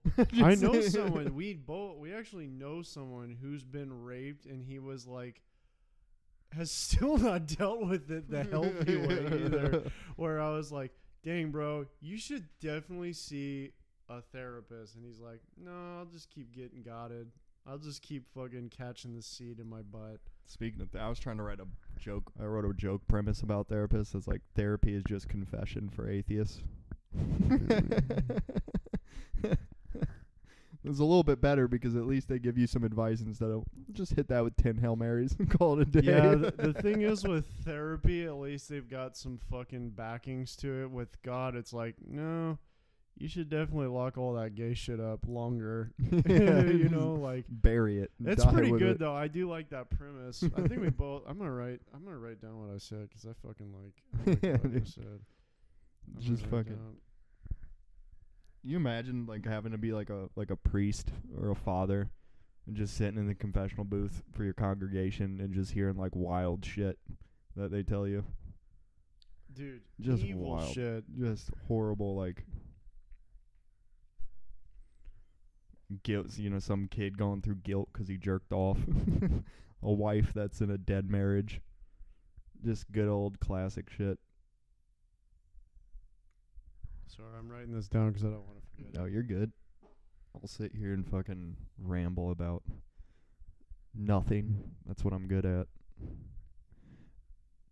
I 0.43 0.55
know 0.55 0.81
someone. 0.81 1.35
We 1.35 1.55
both. 1.55 1.99
We 1.99 2.15
actually 2.15 2.47
know 2.47 2.83
someone 2.83 3.37
who's 3.41 3.65
been 3.65 4.05
raped, 4.05 4.47
and 4.47 4.63
he 4.63 4.79
was 4.79 5.07
like, 5.07 5.43
has 6.57 6.71
still 6.71 7.19
not 7.19 7.47
dealt 7.47 7.87
with 7.87 8.11
it 8.11 8.31
the 8.31 8.45
healthy 8.45 8.97
way 8.97 9.27
either. 9.45 9.91
Where 10.17 10.41
I 10.41 10.51
was 10.51 10.71
like, 10.73 10.93
"Dang, 11.25 11.51
bro, 11.51 11.87
you 12.01 12.17
should 12.17 12.47
definitely 12.61 13.13
see 13.13 13.73
a 14.09 14.21
therapist." 14.21 14.97
And 14.97 15.05
he's 15.05 15.21
like, 15.21 15.41
"No, 15.57 15.99
I'll 15.99 16.07
just 16.07 16.31
keep 16.31 16.53
getting 16.53 16.83
gotted. 16.83 17.31
I'll 17.67 17.79
just 17.79 18.03
keep 18.03 18.27
fucking 18.35 18.71
catching 18.71 19.15
the 19.15 19.23
seed 19.23 19.61
in 19.61 19.69
my 19.69 19.83
butt." 19.83 20.21
Speaking 20.47 20.81
of, 20.83 20.93
th- 20.93 21.03
I 21.03 21.09
was 21.09 21.19
trying 21.19 21.39
to 21.39 21.43
write 21.43 21.61
a 21.61 21.67
joke. 21.99 22.33
I 22.41 22.45
wrote 22.45 22.65
a 22.65 22.75
joke 22.75 23.03
premise 23.09 23.41
about 23.41 23.69
therapists. 23.69 24.15
It's 24.15 24.29
like 24.29 24.43
therapy 24.55 24.95
is 24.95 25.03
just 25.09 25.29
confession 25.29 25.89
for 25.89 26.09
atheists. 26.09 26.61
It's 30.87 30.99
a 30.99 31.05
little 31.05 31.23
bit 31.23 31.41
better 31.41 31.67
because 31.67 31.97
at 31.97 32.05
least 32.05 32.29
they 32.29 32.39
give 32.39 32.59
you 32.59 32.67
some 32.67 32.85
advice 32.85 33.23
instead 33.23 33.49
of 33.51 33.65
just 33.93 34.13
hit 34.13 34.29
that 34.29 34.45
with 34.45 34.55
ten 34.57 34.77
hail 34.77 34.97
marys 34.97 35.35
and 35.39 35.49
call 35.59 35.81
it 35.81 35.89
a 35.89 35.91
day. 35.91 36.13
Yeah, 36.13 36.35
the, 36.35 36.53
the 36.57 36.73
thing 36.83 37.01
is 37.01 37.27
with 37.27 37.47
therapy, 37.65 38.27
at 38.27 38.35
least 38.35 38.69
they've 38.69 38.89
got 38.89 39.17
some 39.17 39.39
fucking 39.51 39.91
backings 39.91 40.57
to 40.57 40.83
it. 40.83 40.91
With 40.91 41.21
God, 41.23 41.57
it's 41.57 41.73
like, 41.73 41.95
no, 42.07 42.59
you 43.17 43.29
should 43.29 43.49
definitely 43.49 43.87
lock 43.87 44.19
all 44.19 44.35
that 44.35 44.55
gay 44.55 44.75
shit 44.75 45.01
up 45.01 45.21
longer. 45.29 45.93
You 46.29 46.89
know, 46.89 47.15
like 47.15 47.45
bury 47.49 47.99
it. 48.01 48.11
It's 48.25 48.45
pretty 48.45 48.71
good 48.71 48.83
it. 48.83 48.99
though. 48.99 49.15
I 49.15 49.29
do 49.29 49.49
like 49.49 49.71
that 49.71 49.91
premise. 49.91 50.43
I 50.57 50.63
think 50.67 50.81
we 50.81 50.91
both. 50.91 51.23
I'm 51.29 51.39
gonna 51.39 51.53
write. 51.53 51.81
I'm 51.95 52.05
gonna 52.05 52.19
write 52.19 52.41
down 52.41 52.59
what 52.61 52.75
I 52.75 52.79
said 52.79 53.09
because 53.09 53.25
I 53.27 53.33
fucking 53.47 53.73
like. 53.73 54.27
I 54.27 54.31
like 54.31 54.43
Yeah, 54.43 54.57
what 54.69 54.83
I 54.83 54.85
said. 54.85 55.21
I'm 56.17 56.23
Just 56.23 56.47
fucking. 56.47 56.79
You 58.63 58.77
imagine 58.79 59.27
like 59.27 59.45
having 59.47 59.73
to 59.73 59.79
be 59.79 59.93
like 59.93 60.11
a 60.11 60.29
like 60.37 60.51
a 60.51 60.57
priest 60.57 61.11
or 61.39 61.51
a 61.51 61.55
father, 61.55 62.11
and 62.67 62.75
just 62.77 62.97
sitting 62.97 63.19
in 63.19 63.27
the 63.27 63.35
confessional 63.35 63.85
booth 63.85 64.23
for 64.33 64.43
your 64.45 64.55
congregation 64.55 65.39
and 65.41 65.53
just 65.55 65.73
hearing 65.73 65.97
like 65.97 66.13
wild 66.15 66.65
shit 66.65 66.99
that 67.57 67.71
they 67.71 67.83
tell 67.83 68.07
you. 68.09 68.25
Dude, 69.53 69.83
Just 70.01 70.25
evil 70.25 70.51
wild, 70.57 70.73
shit. 70.75 71.05
just 71.17 71.51
horrible 71.69 72.17
like 72.17 72.45
guilt. 76.03 76.39
You 76.39 76.51
know, 76.51 76.59
some 76.59 76.89
kid 76.89 77.17
going 77.19 77.43
through 77.43 77.57
guilt 77.57 77.89
'cause 77.93 78.09
he 78.09 78.17
jerked 78.17 78.53
off. 78.53 78.79
a 79.83 79.93
wife 79.93 80.33
that's 80.35 80.61
in 80.61 80.71
a 80.71 80.79
dead 80.79 81.11
marriage. 81.11 81.61
Just 82.65 82.91
good 82.91 83.09
old 83.09 83.41
classic 83.41 83.91
shit. 83.91 84.19
Sorry, 87.07 87.29
I'm 87.39 87.49
writing 87.51 87.75
this 87.75 87.89
down 87.89 88.09
because 88.09 88.25
I 88.25 88.29
don't 88.29 88.47
want 88.47 88.59
to 88.61 88.67
forget. 88.77 88.95
No, 88.95 89.05
you're 89.05 89.23
good. 89.23 89.53
I'll 90.35 90.49
sit 90.49 90.73
here 90.75 90.93
and 90.93 91.07
fucking 91.09 91.57
ramble 91.79 92.31
about 92.31 92.63
nothing. 93.95 94.73
That's 94.87 95.05
what 95.05 95.15
I'm 95.15 95.29
good 95.29 95.45
at. 95.47 95.67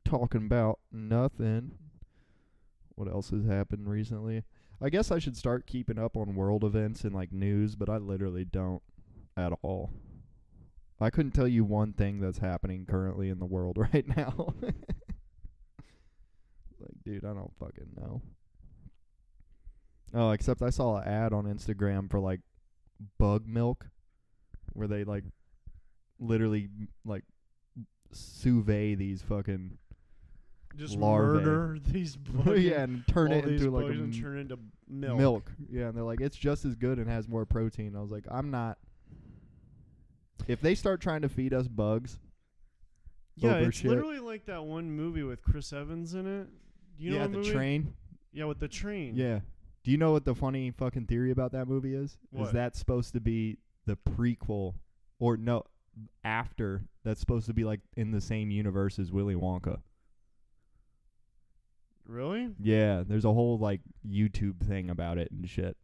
talking 0.04 0.44
about 0.44 0.78
nothing. 0.92 1.72
What 2.94 3.08
else 3.08 3.30
has 3.30 3.44
happened 3.46 3.88
recently? 3.88 4.44
I 4.80 4.88
guess 4.88 5.10
I 5.10 5.18
should 5.18 5.36
start 5.36 5.66
keeping 5.66 5.98
up 5.98 6.16
on 6.16 6.34
world 6.34 6.64
events 6.64 7.04
and 7.04 7.14
like 7.14 7.32
news, 7.32 7.76
but 7.76 7.88
I 7.88 7.98
literally 7.98 8.44
don't 8.44 8.82
at 9.36 9.52
all. 9.62 9.92
I 11.00 11.10
couldn't 11.10 11.32
tell 11.32 11.48
you 11.48 11.64
one 11.64 11.92
thing 11.92 12.20
that's 12.20 12.38
happening 12.38 12.86
currently 12.86 13.28
in 13.28 13.38
the 13.40 13.46
world 13.46 13.76
right 13.92 14.06
now. 14.06 14.54
like, 14.62 14.74
dude, 17.04 17.24
I 17.24 17.32
don't 17.34 17.52
fucking 17.58 17.90
know. 17.96 18.22
Oh, 20.14 20.30
except 20.30 20.62
I 20.62 20.70
saw 20.70 20.98
an 20.98 21.08
ad 21.08 21.32
on 21.32 21.44
Instagram 21.44 22.10
for 22.10 22.20
like 22.20 22.40
bug 23.18 23.46
milk 23.46 23.86
where 24.74 24.86
they 24.86 25.04
like 25.04 25.24
literally 26.20 26.68
like 27.04 27.24
sous 28.12 28.64
these 28.64 29.22
fucking 29.22 29.78
Just 30.76 30.96
larvae. 30.96 31.38
murder 31.44 31.78
these 31.86 32.16
bugs. 32.16 32.60
yeah, 32.62 32.82
and 32.82 33.06
turn 33.06 33.32
it 33.32 33.44
into 33.44 33.70
like 33.70 33.84
a 33.84 33.88
and 33.88 34.14
m- 34.14 34.20
turn 34.22 34.38
into 34.38 34.58
milk. 34.88 35.50
Yeah, 35.70 35.88
and 35.88 35.96
they're 35.96 36.04
like, 36.04 36.20
it's 36.20 36.36
just 36.36 36.64
as 36.64 36.74
good 36.74 36.98
and 36.98 37.08
has 37.08 37.28
more 37.28 37.44
protein. 37.44 37.94
I 37.96 38.00
was 38.00 38.10
like, 38.10 38.24
I'm 38.30 38.50
not. 38.50 38.78
If 40.48 40.60
they 40.60 40.74
start 40.74 41.00
trying 41.00 41.22
to 41.22 41.28
feed 41.28 41.54
us 41.54 41.68
bugs, 41.68 42.18
Yeah, 43.36 43.54
it's 43.54 43.78
shit, 43.78 43.90
literally 43.90 44.18
like 44.18 44.46
that 44.46 44.64
one 44.64 44.90
movie 44.90 45.22
with 45.22 45.42
Chris 45.42 45.72
Evans 45.72 46.14
in 46.14 46.26
it. 46.26 46.48
Do 46.98 47.04
you 47.04 47.10
know 47.10 47.16
yeah, 47.16 47.22
what 47.22 47.32
the 47.32 47.38
movie? 47.38 47.50
train. 47.52 47.94
Yeah, 48.32 48.44
with 48.46 48.58
the 48.58 48.68
train. 48.68 49.14
Yeah. 49.14 49.40
Do 49.84 49.90
you 49.90 49.98
know 49.98 50.12
what 50.12 50.24
the 50.24 50.34
funny 50.34 50.70
fucking 50.70 51.06
theory 51.06 51.30
about 51.32 51.52
that 51.52 51.66
movie 51.66 51.94
is? 51.94 52.16
Is 52.38 52.50
that 52.52 52.76
supposed 52.76 53.12
to 53.14 53.20
be 53.20 53.58
the 53.86 53.96
prequel, 53.96 54.74
or 55.18 55.36
no, 55.36 55.64
after? 56.24 56.82
That's 57.04 57.18
supposed 57.20 57.46
to 57.46 57.52
be 57.52 57.64
like 57.64 57.80
in 57.96 58.10
the 58.12 58.20
same 58.20 58.50
universe 58.50 58.98
as 59.00 59.10
Willy 59.10 59.34
Wonka. 59.34 59.80
Really? 62.06 62.50
Yeah, 62.60 63.02
there's 63.06 63.24
a 63.24 63.32
whole 63.32 63.58
like 63.58 63.80
YouTube 64.06 64.60
thing 64.60 64.90
about 64.90 65.18
it 65.18 65.30
and 65.30 65.48
shit. 65.48 65.76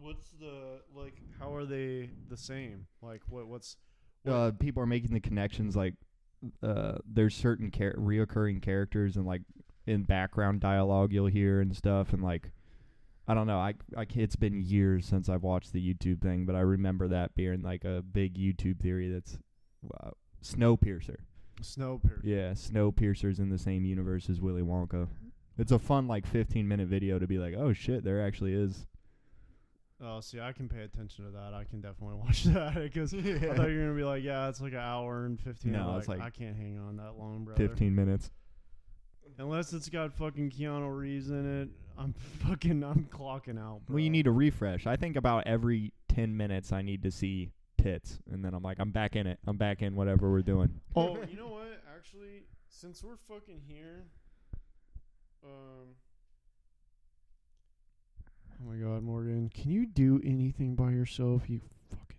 What's 0.00 0.30
the 0.40 0.80
like? 0.94 1.14
How 1.38 1.54
are 1.54 1.64
they 1.64 2.10
the 2.28 2.36
same? 2.36 2.86
Like 3.02 3.22
what? 3.28 3.46
What's 3.46 3.76
uh, 4.26 4.52
people 4.58 4.82
are 4.82 4.86
making 4.86 5.12
the 5.12 5.20
connections 5.20 5.76
like 5.76 5.94
uh, 6.62 6.98
there's 7.06 7.34
certain 7.34 7.70
char- 7.70 7.94
reoccurring 7.94 8.62
characters 8.62 9.16
and 9.16 9.26
like 9.26 9.42
in 9.86 10.02
background 10.02 10.60
dialogue 10.60 11.12
you'll 11.12 11.26
hear 11.26 11.60
and 11.60 11.74
stuff 11.74 12.12
and 12.12 12.22
like 12.22 12.50
I 13.26 13.34
don't 13.34 13.46
know 13.46 13.58
I 13.58 13.74
I 13.96 14.06
it's 14.14 14.36
been 14.36 14.60
years 14.60 15.06
since 15.06 15.28
I've 15.28 15.42
watched 15.42 15.72
the 15.72 15.82
YouTube 15.82 16.20
thing 16.20 16.46
but 16.46 16.54
I 16.54 16.60
remember 16.60 17.08
that 17.08 17.34
being 17.34 17.62
like 17.62 17.84
a 17.84 18.02
big 18.02 18.36
YouTube 18.38 18.80
theory 18.80 19.10
that's 19.10 19.38
uh, 20.00 20.10
Snowpiercer. 20.42 21.16
Snowpiercer. 21.62 22.20
Yeah, 22.22 22.54
snow 22.54 22.92
Snowpiercer's 22.92 23.38
in 23.38 23.48
the 23.48 23.58
same 23.58 23.84
universe 23.84 24.28
as 24.28 24.40
Willy 24.40 24.62
Wonka. 24.62 25.08
It's 25.56 25.72
a 25.72 25.78
fun 25.78 26.06
like 26.06 26.26
15 26.26 26.66
minute 26.66 26.88
video 26.88 27.18
to 27.18 27.26
be 27.26 27.38
like, 27.38 27.54
"Oh 27.54 27.72
shit, 27.72 28.04
there 28.04 28.24
actually 28.24 28.54
is." 28.54 28.86
Oh, 30.00 30.20
see, 30.20 30.38
I 30.40 30.52
can 30.52 30.68
pay 30.68 30.82
attention 30.82 31.24
to 31.24 31.30
that. 31.32 31.54
I 31.54 31.64
can 31.64 31.80
definitely 31.80 32.16
watch 32.24 32.44
that 32.44 32.74
because 32.74 33.12
I 33.12 33.18
thought 33.18 33.68
you 33.68 33.78
were 33.78 33.86
gonna 33.86 33.94
be 33.94 34.04
like, 34.04 34.22
yeah, 34.22 34.48
it's 34.48 34.60
like 34.60 34.72
an 34.72 34.78
hour 34.78 35.24
and 35.24 35.38
fifteen. 35.40 35.72
No, 35.72 35.90
I'm 35.90 35.98
it's 35.98 36.08
like 36.08 36.20
I 36.20 36.30
can't 36.30 36.56
hang 36.56 36.78
on 36.78 36.96
that 36.98 37.18
long, 37.18 37.44
bro. 37.44 37.56
15 37.56 37.94
minutes. 37.94 38.30
Unless 39.38 39.72
it's 39.72 39.88
got 39.88 40.12
fucking 40.12 40.50
Keanu 40.50 40.96
Reeves 40.96 41.30
in 41.30 41.62
it, 41.62 41.68
I'm 41.98 42.12
fucking, 42.46 42.82
I'm 42.82 43.08
clocking 43.10 43.58
out. 43.58 43.86
Bro. 43.86 43.94
Well, 43.94 43.98
you 44.00 44.10
need 44.10 44.26
a 44.26 44.32
refresh. 44.32 44.86
I 44.86 44.96
think 44.96 45.16
about 45.16 45.46
every 45.46 45.92
10 46.08 46.36
minutes 46.36 46.72
I 46.72 46.82
need 46.82 47.02
to 47.02 47.10
see 47.10 47.50
tits, 47.78 48.18
and 48.30 48.44
then 48.44 48.52
I'm 48.54 48.62
like, 48.62 48.78
I'm 48.80 48.90
back 48.90 49.16
in 49.16 49.26
it. 49.26 49.38
I'm 49.46 49.56
back 49.56 49.80
in 49.82 49.94
whatever 49.96 50.30
we're 50.30 50.42
doing. 50.42 50.80
Oh, 50.96 51.16
you 51.30 51.36
know 51.36 51.48
what? 51.48 51.80
Actually, 51.96 52.44
since 52.68 53.02
we're 53.04 53.16
fucking 53.16 53.60
here, 53.66 54.04
um. 55.44 55.94
Oh 58.60 58.70
my 58.70 58.76
God, 58.76 59.02
Morgan, 59.04 59.50
can 59.54 59.70
you 59.70 59.86
do 59.86 60.20
anything 60.24 60.74
by 60.74 60.90
yourself? 60.90 61.48
You 61.48 61.60
fucking 61.90 62.16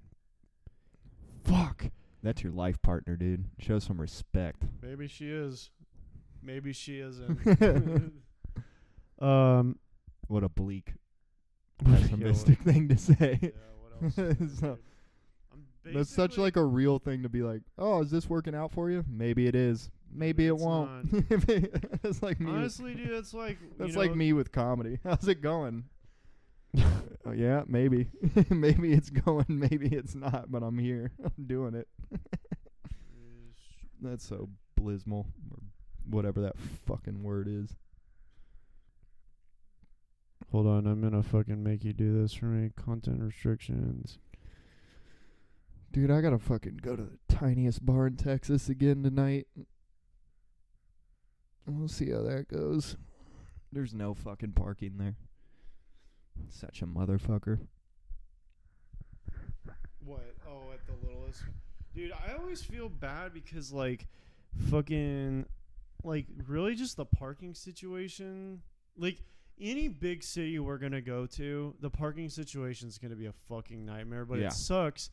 fuck. 1.44 1.92
That's 2.24 2.42
your 2.44 2.54
life 2.54 2.82
partner, 2.82 3.16
dude. 3.18 3.46
Show 3.60 3.80
some 3.80 4.00
respect. 4.00 4.64
Maybe 4.82 5.08
she 5.08 5.30
is. 5.30 5.70
Maybe 6.42 6.72
she 6.74 7.00
isn't. 7.00 8.14
um. 9.22 9.78
What 10.28 10.44
a 10.44 10.50
bleak, 10.50 10.94
Yeah, 11.84 11.92
what- 11.92 12.02
pessimistic 12.02 12.60
thing 12.60 12.88
to 12.90 12.98
say. 12.98 13.40
Yeah, 13.42 13.50
what 13.82 14.04
else? 14.04 14.16
So- 14.16 14.22
dude? 14.22 14.78
I'm 14.78 14.78
That's 15.86 16.10
such 16.10 16.38
like 16.38 16.56
a 16.56 16.64
real 16.64 17.00
thing 17.00 17.24
to 17.24 17.30
be 17.30 17.42
like, 17.42 17.62
oh, 17.78 18.02
is 18.02 18.12
this 18.12 18.30
working 18.30 18.54
out 18.54 18.72
for 18.72 18.90
you? 18.92 19.04
Maybe 19.10 19.48
it 19.48 19.56
is. 19.56 19.90
Maybe 20.12 20.48
it 20.48 20.54
It's 20.54 20.64
won't. 20.64 21.08
it's 22.04 22.22
like 22.24 22.40
me. 22.40 22.48
with- 22.48 22.56
Honestly, 22.56 22.96
dude, 22.96 23.12
it's 23.12 23.34
like 23.34 23.58
that's 23.78 23.94
you 23.94 23.98
like 24.00 24.16
me 24.16 24.34
with 24.34 24.52
comedy. 24.52 25.00
How's 25.04 25.28
it 25.28 25.42
going? 25.42 25.86
oh, 26.78 27.32
yeah, 27.34 27.64
maybe. 27.68 28.08
maybe 28.50 28.94
it's 28.94 29.10
going. 29.10 29.46
Maybe 29.50 29.88
it's 29.88 30.16
not. 30.16 30.52
But 30.52 30.62
I'm 30.64 30.78
here. 30.78 31.12
I'm 31.24 31.46
doing 31.46 31.74
it. 31.76 31.88
That's 34.02 34.26
so 34.28 34.50
blismal, 34.80 35.26
or 35.52 35.60
whatever 36.10 36.42
that 36.42 36.56
fucking 36.88 37.22
word 37.24 37.48
is. 37.50 37.76
Hold 40.52 40.68
on, 40.68 40.88
I'm 40.88 41.02
gonna 41.02 41.22
fucking 41.24 41.62
make 41.62 41.84
you 41.84 41.94
do 41.94 42.20
this 42.22 42.34
for 42.34 42.46
me. 42.46 42.72
Content 42.76 43.22
restrictions. 43.22 44.18
Dude, 45.92 46.12
I 46.12 46.22
gotta 46.22 46.38
fucking 46.38 46.80
go 46.82 46.96
to 46.96 47.04
the 47.04 47.18
tiniest 47.36 47.86
bar 47.86 48.08
in 48.08 48.16
Texas 48.16 48.70
again 48.70 49.02
tonight. 49.04 49.48
We'll 51.66 51.88
see 51.88 52.12
how 52.12 52.22
that 52.24 52.48
goes. 52.48 52.96
There's 53.72 53.94
no 53.94 54.14
fucking 54.14 54.54
parking 54.54 54.98
there. 54.98 55.16
Such 56.50 56.82
a 56.82 56.88
motherfucker. 56.88 57.60
What? 60.04 60.36
Oh, 60.48 60.72
at 60.74 60.86
the 60.88 60.94
littlest. 61.08 61.44
Dude, 61.94 62.12
I 62.12 62.34
always 62.40 62.62
feel 62.64 62.90
bad 62.90 63.34
because 63.34 63.72
like 63.72 64.08
fucking 64.70 65.46
like 66.04 66.26
really 66.48 66.76
just 66.76 66.98
the 66.98 67.06
parking 67.06 67.54
situation. 67.54 68.62
Like 68.98 69.18
any 69.60 69.88
big 69.88 70.24
city 70.24 70.58
we're 70.60 70.78
going 70.78 70.94
to 70.94 71.02
go 71.02 71.26
to, 71.28 71.76
the 71.82 71.90
parking 71.90 72.30
situation's 72.30 72.98
going 72.98 73.12
to 73.12 73.18
be 73.18 73.26
a 73.28 73.34
fucking 73.48 73.86
nightmare, 73.86 74.26
but 74.26 74.40
Yeah. 74.40 74.48
it 74.48 74.54
sucks 74.54 75.10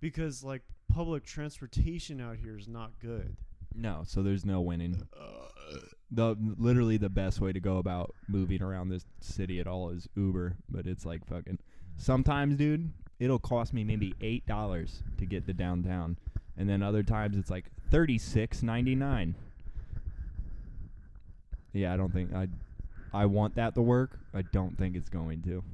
because 0.00 0.42
like 0.42 0.62
public 0.92 1.24
transportation 1.24 2.20
out 2.20 2.36
here 2.42 2.58
is 2.58 2.68
not 2.68 2.92
good. 3.00 3.36
No, 3.74 4.02
so 4.04 4.22
there's 4.22 4.44
no 4.44 4.60
winning. 4.60 5.06
Uh, 5.18 5.76
the 6.10 6.36
literally 6.58 6.96
the 6.96 7.08
best 7.08 7.40
way 7.40 7.52
to 7.52 7.60
go 7.60 7.78
about 7.78 8.14
moving 8.28 8.62
around 8.62 8.88
this 8.88 9.04
city 9.20 9.60
at 9.60 9.66
all 9.66 9.90
is 9.90 10.08
Uber, 10.16 10.56
but 10.68 10.86
it's 10.86 11.06
like 11.06 11.24
fucking. 11.26 11.58
Sometimes, 11.96 12.56
dude, 12.56 12.90
it'll 13.18 13.38
cost 13.38 13.72
me 13.72 13.84
maybe 13.84 14.14
eight 14.20 14.46
dollars 14.46 15.02
to 15.18 15.26
get 15.26 15.46
to 15.46 15.52
downtown, 15.52 16.16
and 16.56 16.68
then 16.68 16.82
other 16.82 17.02
times 17.02 17.36
it's 17.36 17.50
like 17.50 17.66
thirty 17.90 18.18
six 18.18 18.62
ninety 18.62 18.96
nine. 18.96 19.34
Yeah, 21.72 21.94
I 21.94 21.96
don't 21.96 22.12
think 22.12 22.34
I. 22.34 22.48
I 23.12 23.26
want 23.26 23.56
that 23.56 23.74
to 23.74 23.82
work. 23.82 24.18
I 24.32 24.42
don't 24.42 24.78
think 24.78 24.94
it's 24.94 25.08
going 25.08 25.42
to. 25.42 25.64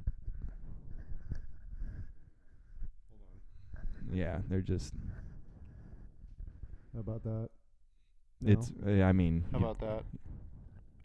Yeah, 4.13 4.39
they're 4.49 4.61
just. 4.61 4.93
How 6.95 7.01
about 7.01 7.23
that? 7.25 7.51
It's. 8.45 8.73
uh, 8.87 8.91
I 9.03 9.13
mean. 9.13 9.45
How 9.53 9.59
about 9.59 9.81
that? 9.81 10.05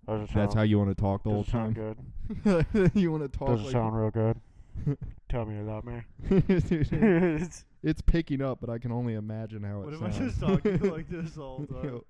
Does 0.07 0.29
it 0.29 0.33
That's 0.33 0.53
sound- 0.53 0.53
how 0.55 0.61
you 0.63 0.77
want 0.77 0.89
to 0.89 0.95
talk 1.01 1.23
the 1.23 1.29
does 1.29 1.33
whole 1.33 1.41
it 1.43 1.47
sound 1.49 1.75
time. 1.75 2.65
good? 2.73 2.91
you 2.95 3.11
want 3.11 3.23
to 3.31 3.37
talk? 3.37 3.49
Does 3.49 3.59
it 3.61 3.63
like 3.65 3.71
sound 3.71 3.97
real 3.97 4.09
good? 4.11 4.39
Tell 5.29 5.45
me 5.45 5.59
about 5.59 5.85
me. 5.85 6.01
Dude, 6.29 7.49
it's 7.83 8.01
picking 8.01 8.41
up, 8.41 8.59
but 8.61 8.69
I 8.69 8.77
can 8.79 8.91
only 8.91 9.13
imagine 9.13 9.63
how 9.63 9.81
it 9.81 9.85
What 9.85 9.93
if 9.93 10.01
I 10.03 10.09
sounds. 10.11 10.17
just 10.17 10.41
talking 10.41 10.79
like 10.91 11.09
this 11.09 11.37
all 11.37 11.59
the 11.59 11.73
time? 11.73 11.83
Yo, 11.85 12.03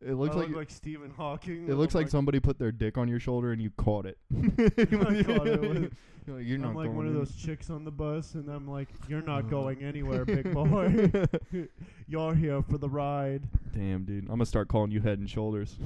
it 0.00 0.14
looks 0.14 0.34
I 0.36 0.40
like 0.40 0.48
look 0.48 0.56
like 0.56 0.70
Stephen 0.70 1.10
Hawking. 1.10 1.68
it 1.68 1.74
looks 1.74 1.94
like 1.94 2.08
somebody 2.08 2.40
put 2.40 2.58
their 2.58 2.72
dick 2.72 2.96
on 2.98 3.08
your 3.08 3.20
shoulder 3.20 3.52
and 3.52 3.60
you 3.60 3.70
caught 3.76 4.06
it. 4.06 4.18
I 4.36 4.42
caught 5.24 5.46
it 5.46 5.60
with- 5.60 5.92
You're 6.26 6.36
like, 6.36 6.46
"You're 6.46 6.58
not 6.58 6.68
I'm 6.68 6.74
like 6.74 6.86
going 6.86 6.96
one 6.96 7.06
of 7.06 7.12
in." 7.12 7.18
those 7.18 7.34
chicks 7.34 7.70
on 7.70 7.84
the 7.84 7.90
bus, 7.90 8.34
and 8.34 8.48
I'm 8.50 8.68
like, 8.68 8.88
"You're 9.08 9.22
not 9.22 9.40
uh-huh. 9.40 9.50
going 9.50 9.82
anywhere, 9.82 10.24
big 10.24 10.52
boy. 10.54 11.10
You're 12.06 12.34
here 12.34 12.62
for 12.62 12.76
the 12.78 12.88
ride." 12.88 13.42
Damn, 13.72 14.04
dude, 14.04 14.24
I'm 14.24 14.30
gonna 14.30 14.46
start 14.46 14.68
calling 14.68 14.90
you 14.90 15.00
Head 15.00 15.18
and 15.18 15.28
Shoulders. 15.28 15.76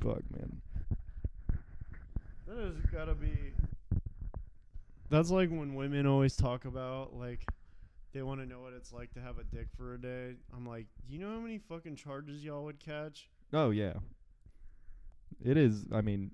Fuck, 0.00 0.22
man. 0.32 0.62
That 2.46 2.58
has 2.58 2.76
gotta 2.92 3.14
be. 3.14 3.52
That's 5.10 5.30
like 5.30 5.50
when 5.50 5.74
women 5.74 6.06
always 6.06 6.34
talk 6.36 6.64
about 6.64 7.14
like 7.14 7.44
they 8.16 8.22
want 8.22 8.40
to 8.40 8.46
know 8.46 8.60
what 8.60 8.72
it's 8.72 8.94
like 8.94 9.12
to 9.12 9.20
have 9.20 9.36
a 9.38 9.44
dick 9.44 9.66
for 9.76 9.92
a 9.92 10.00
day. 10.00 10.36
I'm 10.56 10.66
like, 10.66 10.86
you 11.06 11.18
know 11.18 11.28
how 11.28 11.38
many 11.38 11.58
fucking 11.58 11.96
charges 11.96 12.42
y'all 12.42 12.64
would 12.64 12.80
catch? 12.80 13.28
Oh 13.52 13.68
yeah. 13.68 13.92
It 15.44 15.58
is. 15.58 15.84
I 15.92 16.00
mean, 16.00 16.30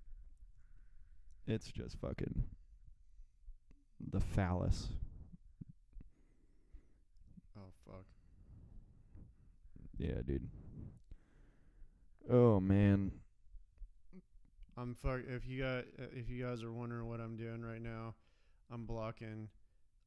it's 1.49 1.73
just 1.73 1.99
fucking 2.01 2.45
the 4.12 4.21
phallus. 4.21 4.91
Oh 7.59 7.73
fuck. 7.85 8.05
Yeah, 9.99 10.23
dude. 10.25 10.49
Oh 12.31 12.61
man. 12.61 13.11
I'm 14.79 14.95
fuck. 14.95 15.23
If 15.29 15.49
you 15.49 15.65
got, 15.65 15.85
if 16.17 16.31
you 16.31 16.45
guys 16.45 16.62
are 16.62 16.73
wondering 16.73 17.09
what 17.09 17.19
I'm 17.19 17.37
doing 17.37 17.62
right 17.62 17.83
now, 17.83 18.15
I'm 18.73 18.87
blocking 18.87 19.49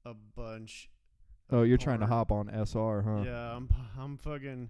a 0.05 0.13
bunch. 0.13 0.89
Oh, 1.51 1.61
you're 1.61 1.77
trying 1.77 1.99
to 1.99 2.07
hop 2.07 2.31
on 2.31 2.49
SR, 2.49 3.01
huh? 3.01 3.23
Yeah, 3.23 3.55
I'm. 3.55 3.69
I'm 3.99 4.17
fucking. 4.17 4.69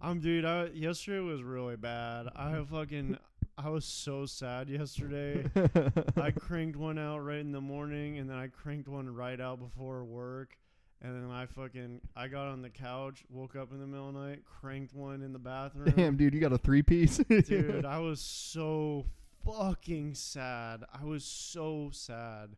I'm 0.00 0.20
dude. 0.20 0.44
I 0.44 0.66
yesterday 0.66 1.20
was 1.20 1.42
really 1.42 1.76
bad. 1.76 2.26
I 2.34 2.62
fucking. 2.70 3.18
I 3.58 3.70
was 3.70 3.84
so 3.86 4.26
sad 4.26 4.68
yesterday. 4.68 5.46
I 6.16 6.30
cranked 6.30 6.76
one 6.76 6.98
out 6.98 7.20
right 7.20 7.38
in 7.38 7.52
the 7.52 7.60
morning, 7.60 8.18
and 8.18 8.28
then 8.28 8.36
I 8.36 8.48
cranked 8.48 8.88
one 8.88 9.08
right 9.14 9.40
out 9.40 9.60
before 9.60 10.04
work. 10.04 10.56
And 11.02 11.14
then 11.14 11.30
I 11.30 11.46
fucking 11.46 12.00
I 12.16 12.28
got 12.28 12.48
on 12.48 12.62
the 12.62 12.70
couch, 12.70 13.22
woke 13.28 13.54
up 13.54 13.70
in 13.70 13.80
the 13.80 13.86
middle 13.86 14.08
of 14.08 14.14
the 14.14 14.20
night, 14.20 14.42
cranked 14.44 14.94
one 14.94 15.22
in 15.22 15.32
the 15.32 15.38
bathroom. 15.38 15.92
Damn, 15.96 16.16
dude, 16.16 16.34
you 16.34 16.40
got 16.40 16.52
a 16.52 16.58
three 16.58 16.82
piece. 16.82 17.18
Dude, 17.18 17.84
I 17.86 17.98
was 17.98 18.20
so 18.20 19.04
fucking 19.44 20.14
sad. 20.14 20.84
I 20.92 21.04
was 21.04 21.24
so 21.24 21.90
sad. 21.92 22.56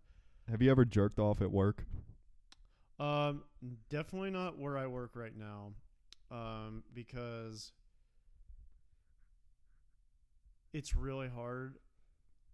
Have 0.49 0.63
you 0.63 0.71
ever 0.71 0.85
jerked 0.85 1.19
off 1.19 1.43
at 1.43 1.51
work? 1.51 1.85
Um, 3.01 3.45
definitely 3.91 4.31
not 4.31 4.59
where 4.59 4.77
I 4.77 4.87
work 4.87 5.13
right 5.15 5.37
now, 5.37 5.73
um, 6.31 6.83
because 6.95 7.73
it's 10.73 10.95
really 10.97 11.29
hard. 11.29 11.77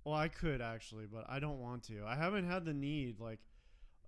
Well, 0.05 0.15
I 0.15 0.29
could 0.29 0.61
actually, 0.61 1.07
but 1.07 1.25
I 1.29 1.39
don't 1.39 1.61
want 1.61 1.85
to. 1.85 2.05
I 2.07 2.15
haven't 2.15 2.47
had 2.47 2.65
the 2.67 2.75
need. 2.75 3.21
Like, 3.21 3.39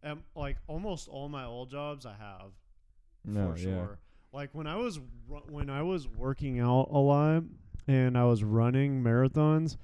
um, 0.04 0.24
like 0.34 0.58
almost 0.66 1.08
all 1.08 1.28
my 1.28 1.44
old 1.44 1.70
jobs, 1.70 2.04
I 2.04 2.14
have 2.14 2.52
No, 3.24 3.52
for 3.52 3.58
yeah. 3.58 3.64
sure. 3.64 3.98
Like 4.32 4.50
when 4.52 4.66
I 4.66 4.76
was 4.76 5.00
ru- 5.28 5.42
when 5.48 5.70
I 5.70 5.82
was 5.82 6.06
working 6.06 6.60
out 6.60 6.88
a 6.90 6.98
lot 6.98 7.44
and 7.88 8.18
I 8.18 8.24
was 8.24 8.44
running 8.44 9.02
marathons, 9.02 9.78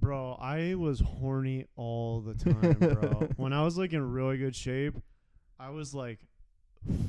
bro, 0.00 0.32
I 0.40 0.74
was 0.76 1.00
horny 1.00 1.66
all 1.76 2.20
the 2.22 2.34
time, 2.34 2.78
bro. 2.78 3.28
when 3.36 3.52
I 3.52 3.62
was 3.62 3.76
like 3.76 3.92
in 3.92 4.10
really 4.10 4.38
good 4.38 4.56
shape, 4.56 4.94
I 5.58 5.70
was 5.70 5.94
like 5.94 6.20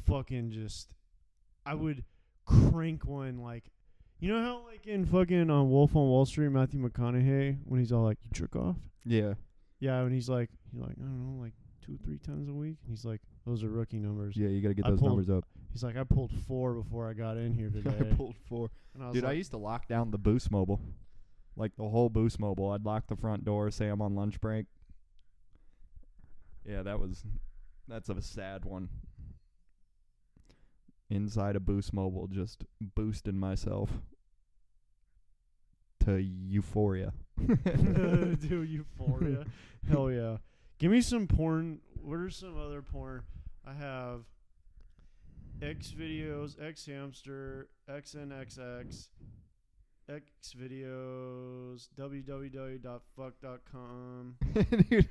fucking 0.05 0.51
just 0.51 0.93
I 1.65 1.73
would 1.73 2.03
crank 2.45 3.05
one 3.05 3.41
like 3.41 3.71
you 4.19 4.29
know 4.31 4.41
how 4.41 4.63
like 4.67 4.85
in 4.87 5.05
fucking 5.05 5.49
on 5.49 5.69
Wolf 5.69 5.95
on 5.95 6.03
Wall 6.07 6.25
Street 6.25 6.49
Matthew 6.49 6.79
McConaughey 6.79 7.57
when 7.65 7.79
he's 7.79 7.91
all 7.91 8.03
like 8.03 8.17
you 8.23 8.29
jerk 8.31 8.55
off? 8.55 8.77
Yeah. 9.05 9.33
Yeah, 9.79 10.01
when 10.03 10.13
he's 10.13 10.29
like 10.29 10.49
he's 10.71 10.79
like 10.81 10.91
I 10.97 11.01
don't 11.03 11.37
know 11.37 11.41
like 11.43 11.53
two 11.85 11.97
three 12.03 12.17
times 12.17 12.47
a 12.47 12.53
week 12.53 12.77
and 12.83 12.91
he's 12.91 13.03
like 13.05 13.21
those 13.45 13.63
are 13.63 13.69
rookie 13.69 13.99
numbers. 13.99 14.35
Yeah, 14.37 14.47
you 14.47 14.61
got 14.61 14.69
to 14.69 14.73
get 14.73 14.85
I 14.85 14.91
those 14.91 14.99
pulled- 14.99 15.11
numbers 15.11 15.29
up. 15.29 15.45
He's 15.71 15.83
like, 15.83 15.97
I 15.97 16.03
pulled 16.05 16.31
four 16.47 16.73
before 16.73 17.09
I 17.09 17.13
got 17.13 17.35
in 17.35 17.53
here 17.53 17.69
today. 17.73 17.93
I 17.99 18.03
pulled 18.15 18.37
four. 18.47 18.69
And 18.93 19.03
I 19.03 19.07
was 19.07 19.13
Dude, 19.15 19.25
I 19.25 19.27
like- 19.29 19.37
used 19.37 19.51
to 19.51 19.57
lock 19.57 19.87
down 19.89 20.09
the 20.09 20.17
Boost 20.17 20.49
Mobile. 20.49 20.79
Like 21.57 21.75
the 21.75 21.83
whole 21.89 22.07
Boost 22.09 22.39
Mobile. 22.39 22.71
I'd 22.71 22.85
lock 22.85 23.07
the 23.07 23.15
front 23.17 23.43
door, 23.43 23.69
say 23.71 23.87
I'm 23.89 24.01
on 24.01 24.15
lunch 24.15 24.39
break. 24.39 24.65
Yeah, 26.67 26.81
that 26.83 26.99
was 26.99 27.23
that's 27.87 28.09
a 28.09 28.21
sad 28.21 28.65
one. 28.65 28.89
Inside 31.09 31.55
a 31.55 31.59
Boost 31.59 31.93
Mobile, 31.93 32.27
just 32.27 32.63
boosting 32.81 33.37
myself 33.37 33.89
to 36.03 36.17
euphoria. 36.17 37.13
Dude, 37.45 38.41
Euphoria. 38.69 39.45
Hell 39.89 40.09
yeah. 40.11 40.37
Give 40.79 40.91
me 40.91 41.01
some 41.01 41.27
porn. 41.27 41.79
What 42.01 42.19
are 42.19 42.29
some 42.29 42.57
other 42.57 42.81
porn? 42.81 43.23
I 43.65 43.73
have 43.73 44.21
X 45.61 45.93
videos, 45.97 46.55
X 46.61 46.85
hamster, 46.85 47.69
XNXX, 47.89 49.07
X 50.09 50.55
videos, 50.59 51.87
www.fuck.com. 51.97 52.85
Dude, 54.89 55.07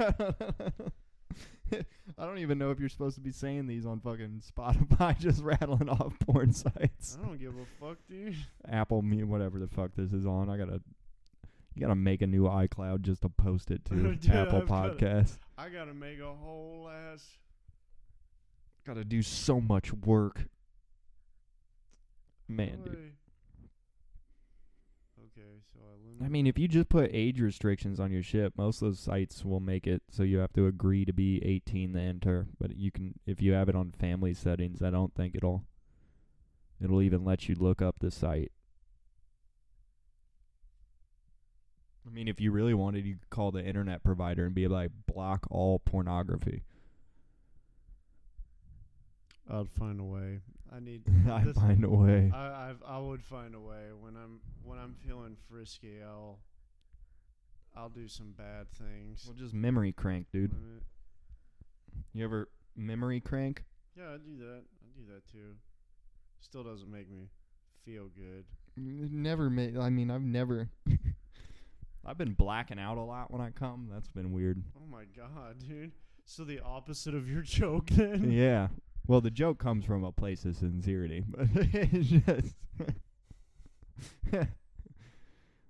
I 2.19 2.27
don't, 2.27 2.39
even 2.39 2.59
know 2.59 2.71
if 2.71 2.79
you're 2.79 2.89
supposed 2.89 3.15
to 3.17 3.21
be 3.21 3.33
saying 3.33 3.67
these 3.67 3.87
on 3.87 4.01
fucking 4.01 4.43
Spotify, 4.57 5.19
just 5.21 5.43
rattling 5.43 5.89
off 5.89 6.15
porn 6.21 6.53
sites. 6.53 7.17
I 7.21 7.27
don't 7.27 7.39
give 7.39 7.55
a 7.55 7.65
fuck, 7.85 7.99
dude. 8.09 8.37
Apple 8.69 9.03
me 9.03 9.23
whatever 9.25 9.59
the 9.59 9.69
fuck 9.69 9.91
this 9.97 10.13
is 10.13 10.27
on. 10.27 10.49
I 10.51 10.57
gotta 10.57 10.81
you 11.75 11.81
gotta 11.81 11.95
make 11.95 12.23
a 12.23 12.27
new 12.27 12.45
iCloud 12.45 13.01
just 13.03 13.23
to 13.23 13.29
post 13.29 13.71
it 13.71 13.85
to 13.87 13.95
Dude, 13.95 14.31
Apple 14.31 14.61
I've 14.63 14.69
gotta- 14.69 14.95
Podcast. 14.95 15.39
I 15.59 15.69
gotta 15.71 15.95
make 15.95 16.21
a 16.21 16.33
whole 16.35 16.89
ass. 17.13 17.25
Gotta 18.87 19.05
do 19.05 19.23
so 19.23 19.61
much 19.61 19.93
work. 19.93 20.47
Man, 22.49 22.81
dude. 22.85 23.13
Okay, 25.37 25.49
so 25.73 25.81
I 26.25 26.29
mean, 26.29 26.47
if 26.47 26.59
you 26.59 26.69
just 26.69 26.89
put 26.89 27.11
age 27.13 27.41
restrictions 27.41 27.99
on 27.99 28.13
your 28.13 28.23
ship, 28.23 28.53
most 28.57 28.83
of 28.83 28.89
those 28.89 29.01
sites 29.01 29.45
will 29.45 29.61
make 29.61 29.87
it 29.87 30.03
so 30.11 30.23
you 30.23 30.39
have 30.39 30.53
to 30.53 30.67
agree 30.67 31.05
to 31.05 31.13
be 31.13 31.45
18 31.45 31.95
to 31.95 31.99
enter. 31.99 32.47
But 32.61 32.77
you 32.77 32.93
can, 32.93 33.19
if 33.27 33.43
you 33.43 33.53
have 33.53 33.69
it 33.69 33.75
on 33.75 33.93
family 33.93 34.35
settings, 34.35 34.81
I 34.83 34.91
don't 34.91 35.15
think 35.15 35.35
it'll. 35.35 35.65
It'll 36.83 37.03
even 37.03 37.25
let 37.25 37.49
you 37.49 37.55
look 37.55 37.81
up 37.81 37.97
the 38.01 38.11
site. 38.11 38.53
I 42.07 42.11
mean, 42.11 42.29
if 42.29 42.41
you 42.41 42.51
really 42.53 42.75
wanted, 42.75 43.07
you 43.07 43.15
could 43.15 43.31
call 43.31 43.51
the 43.51 43.65
internet 43.65 44.05
provider 44.05 44.45
and 44.45 44.55
be 44.55 44.69
like, 44.69 44.91
block 45.07 45.47
all 45.51 45.79
pornography. 45.79 46.63
I'd 49.51 49.71
find 49.71 50.01
a 50.01 50.05
way. 50.05 50.41
I 50.75 50.81
need. 50.81 51.03
This- 51.45 51.57
find 51.57 51.85
a 51.85 51.89
way. 51.91 52.31
I 52.35 52.71
I've, 52.71 52.83
I 52.87 52.99
would 52.99 53.23
find 53.23 53.55
a 53.55 53.61
way 53.61 53.91
when 53.99 54.17
I'm 54.17 54.41
when 54.65 54.79
I'm 54.79 54.95
feeling 55.07 55.37
frisky. 55.49 55.99
I'll 56.07 56.39
I'll 57.77 57.89
do 57.89 58.09
some 58.09 58.33
bad 58.37 58.71
things. 58.73 59.25
Well, 59.27 59.35
just 59.37 59.55
memory 59.55 59.93
crank, 59.93 60.27
dude. 60.33 60.53
You 62.13 62.25
ever 62.25 62.49
memory 62.77 63.21
crank? 63.21 63.65
Yeah, 63.97 64.11
I 64.15 64.17
do 64.17 64.37
that. 64.39 64.63
I 64.83 64.87
do 64.99 65.13
that 65.15 65.27
too. 65.31 65.55
Still 66.41 66.63
doesn't 66.65 66.91
make 66.91 67.11
me 67.11 67.29
feel 67.85 68.09
good. 68.15 68.45
Never 68.77 69.51
made. 69.51 69.77
I 69.79 69.91
mean, 69.91 70.11
I've 70.11 70.23
never. 70.23 70.69
I've 72.07 72.19
been 72.19 72.35
blacking 72.35 72.79
out 72.79 72.99
a 72.99 73.03
lot 73.03 73.31
when 73.31 73.41
I 73.41 73.51
come. 73.51 73.89
That's 73.91 74.09
been 74.09 74.33
weird. 74.33 74.63
Oh 74.77 74.87
my 74.91 75.05
god, 75.17 75.59
dude. 75.67 75.93
So 76.27 76.45
the 76.45 76.61
opposite 76.61 77.15
of 77.15 77.29
your 77.29 77.43
joke 77.59 77.87
then? 77.91 78.31
yeah. 78.31 78.69
Well, 79.07 79.21
the 79.21 79.31
joke 79.31 79.59
comes 79.59 79.85
from 79.85 80.03
a 80.03 80.13
place 80.13 80.45
of 80.45 80.57
sincerity, 80.57 81.25
but 81.27 81.47
it's 81.55 82.09
just. 82.09 82.55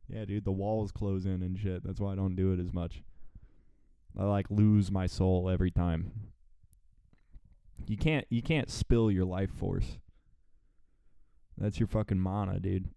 yeah, 0.09 0.25
dude, 0.25 0.45
the 0.45 0.53
walls 0.53 0.93
close 0.93 1.27
in 1.27 1.43
and 1.43 1.59
shit. 1.59 1.83
That's 1.85 2.01
why 2.01 2.13
I 2.13 2.15
don't 2.15 2.37
do 2.37 2.53
it 2.53 2.61
as 2.61 2.73
much. 2.73 3.03
I 4.19 4.25
like 4.25 4.47
lose 4.51 4.91
my 4.91 5.07
soul 5.07 5.51
every 5.51 5.73
time. 5.73 6.13
You 7.87 7.97
can't 7.97 8.25
you 8.31 8.41
can't 8.41 8.71
spill 8.71 9.11
your 9.11 9.25
life 9.25 9.51
force. 9.51 9.99
That's 11.59 11.81
your 11.81 11.89
fucking 11.89 12.21
mana, 12.21 12.61
dude. 12.61 12.89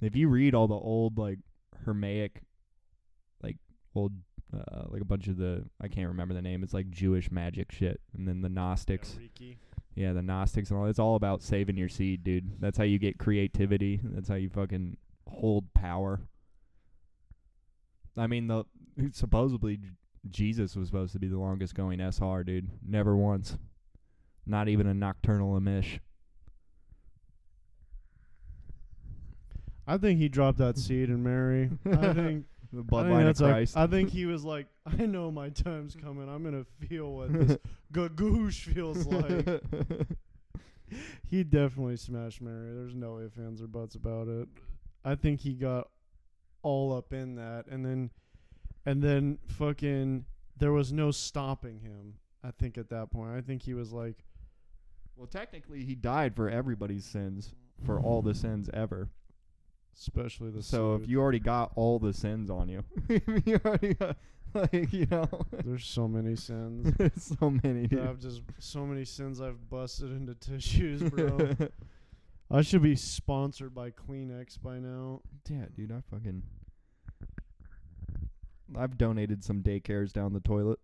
If 0.00 0.14
you 0.14 0.28
read 0.28 0.54
all 0.54 0.68
the 0.68 0.74
old 0.74 1.18
like 1.18 1.38
Hermaic 1.84 2.42
like 3.42 3.56
old 3.94 4.12
uh, 4.52 4.84
like 4.88 5.02
a 5.02 5.06
bunch 5.06 5.28
of 5.28 5.36
the 5.36 5.64
I 5.80 5.88
can't 5.88 6.08
remember 6.08 6.34
the 6.34 6.42
name. 6.42 6.62
It's 6.62 6.74
like 6.74 6.90
Jewish 6.90 7.30
magic 7.30 7.72
shit, 7.72 8.00
and 8.16 8.26
then 8.26 8.42
the 8.42 8.48
Gnostics. 8.48 9.18
Reiki. 9.20 9.56
Yeah, 9.94 10.12
the 10.12 10.22
Gnostics 10.22 10.70
and 10.70 10.78
all. 10.78 10.86
It's 10.86 10.98
all 10.98 11.16
about 11.16 11.42
saving 11.42 11.76
your 11.76 11.88
seed, 11.88 12.24
dude. 12.24 12.60
That's 12.60 12.76
how 12.76 12.84
you 12.84 12.98
get 12.98 13.18
creativity. 13.18 14.00
That's 14.02 14.28
how 14.28 14.34
you 14.34 14.50
fucking 14.50 14.96
hold 15.28 15.72
power. 15.74 16.20
I 18.16 18.26
mean, 18.26 18.46
the 18.46 18.64
supposedly 19.12 19.80
Jesus 20.30 20.76
was 20.76 20.88
supposed 20.88 21.12
to 21.12 21.18
be 21.18 21.28
the 21.28 21.38
longest 21.38 21.74
going 21.74 22.00
SR, 22.00 22.44
dude. 22.44 22.70
Never 22.86 23.16
once. 23.16 23.56
Not 24.46 24.68
even 24.68 24.86
a 24.86 24.94
nocturnal 24.94 25.58
amish. 25.58 26.00
I 29.86 29.98
think 29.98 30.18
he 30.18 30.28
dropped 30.28 30.58
that 30.58 30.78
seed 30.78 31.10
in 31.10 31.22
Mary. 31.22 31.70
I 31.86 32.12
think 32.14 32.46
The 32.74 32.80
I 32.80 32.84
bloodline 32.84 33.08
think 33.08 33.20
of 33.20 33.26
that's 33.26 33.40
like- 33.40 33.52
Christ. 33.52 33.76
I 33.76 33.86
think 33.86 34.10
he 34.18 34.26
was 34.26 34.44
like, 34.44 34.66
I 34.86 35.06
know 35.06 35.30
my 35.30 35.48
time's 35.50 35.94
coming. 35.96 36.28
I'm 36.28 36.42
gonna 36.44 36.64
feel 36.88 37.12
what 37.12 37.32
this 37.32 37.58
gagoosh 37.92 38.74
feels 38.74 39.06
like. 39.06 39.62
he 41.30 41.44
definitely 41.44 41.96
smashed 41.96 42.40
Mary. 42.42 42.72
There's 42.74 42.94
no 42.94 43.18
ifs, 43.18 43.38
ands, 43.38 43.62
or 43.62 43.66
buts 43.66 43.94
about 43.94 44.28
it. 44.28 44.48
I 45.04 45.14
think 45.14 45.40
he 45.40 45.54
got 45.54 45.88
all 46.62 46.96
up 46.96 47.12
in 47.12 47.36
that, 47.36 47.66
and 47.70 47.84
then, 47.84 48.10
and 48.86 49.02
then 49.02 49.38
fucking, 49.48 50.24
there 50.58 50.72
was 50.72 50.92
no 50.92 51.10
stopping 51.10 51.80
him. 51.80 52.14
I 52.42 52.50
think 52.50 52.78
at 52.78 52.90
that 52.90 53.10
point, 53.10 53.32
I 53.36 53.40
think 53.40 53.62
he 53.62 53.74
was 53.74 53.92
like, 53.92 54.24
well, 55.16 55.26
technically, 55.26 55.84
he 55.84 55.94
died 55.94 56.34
for 56.36 56.48
everybody's 56.48 57.04
sins, 57.04 57.54
for 57.84 58.00
all 58.00 58.22
the 58.22 58.34
sins 58.34 58.68
ever. 58.74 59.08
Especially 59.98 60.50
the. 60.50 60.62
So 60.62 60.94
if 60.94 61.08
you 61.08 61.20
already 61.20 61.38
got 61.38 61.72
all 61.76 61.98
the 61.98 62.12
sins 62.12 62.50
on 62.50 62.68
you, 62.68 62.84
you 63.44 63.60
already 63.64 63.94
got, 63.94 64.16
like 64.54 64.92
you 64.92 65.06
know, 65.10 65.28
there's 65.64 65.86
so 65.86 66.06
many 66.08 66.36
sins. 66.36 66.92
there's 66.98 67.36
so 67.38 67.50
many. 67.62 67.86
Dude. 67.86 68.00
I've 68.00 68.18
just 68.18 68.42
so 68.58 68.84
many 68.86 69.04
sins 69.04 69.40
I've 69.40 69.68
busted 69.70 70.10
into 70.10 70.34
tissues, 70.34 71.02
bro. 71.10 71.56
I 72.50 72.62
should 72.62 72.82
be 72.82 72.96
sponsored 72.96 73.74
by 73.74 73.90
Kleenex 73.90 74.60
by 74.62 74.78
now. 74.78 75.22
Yeah, 75.48 75.66
dude, 75.74 75.92
I 75.92 76.02
fucking. 76.10 76.42
I've 78.76 78.96
donated 78.96 79.44
some 79.44 79.62
daycares 79.62 80.12
down 80.12 80.32
the 80.32 80.40
toilet. 80.40 80.78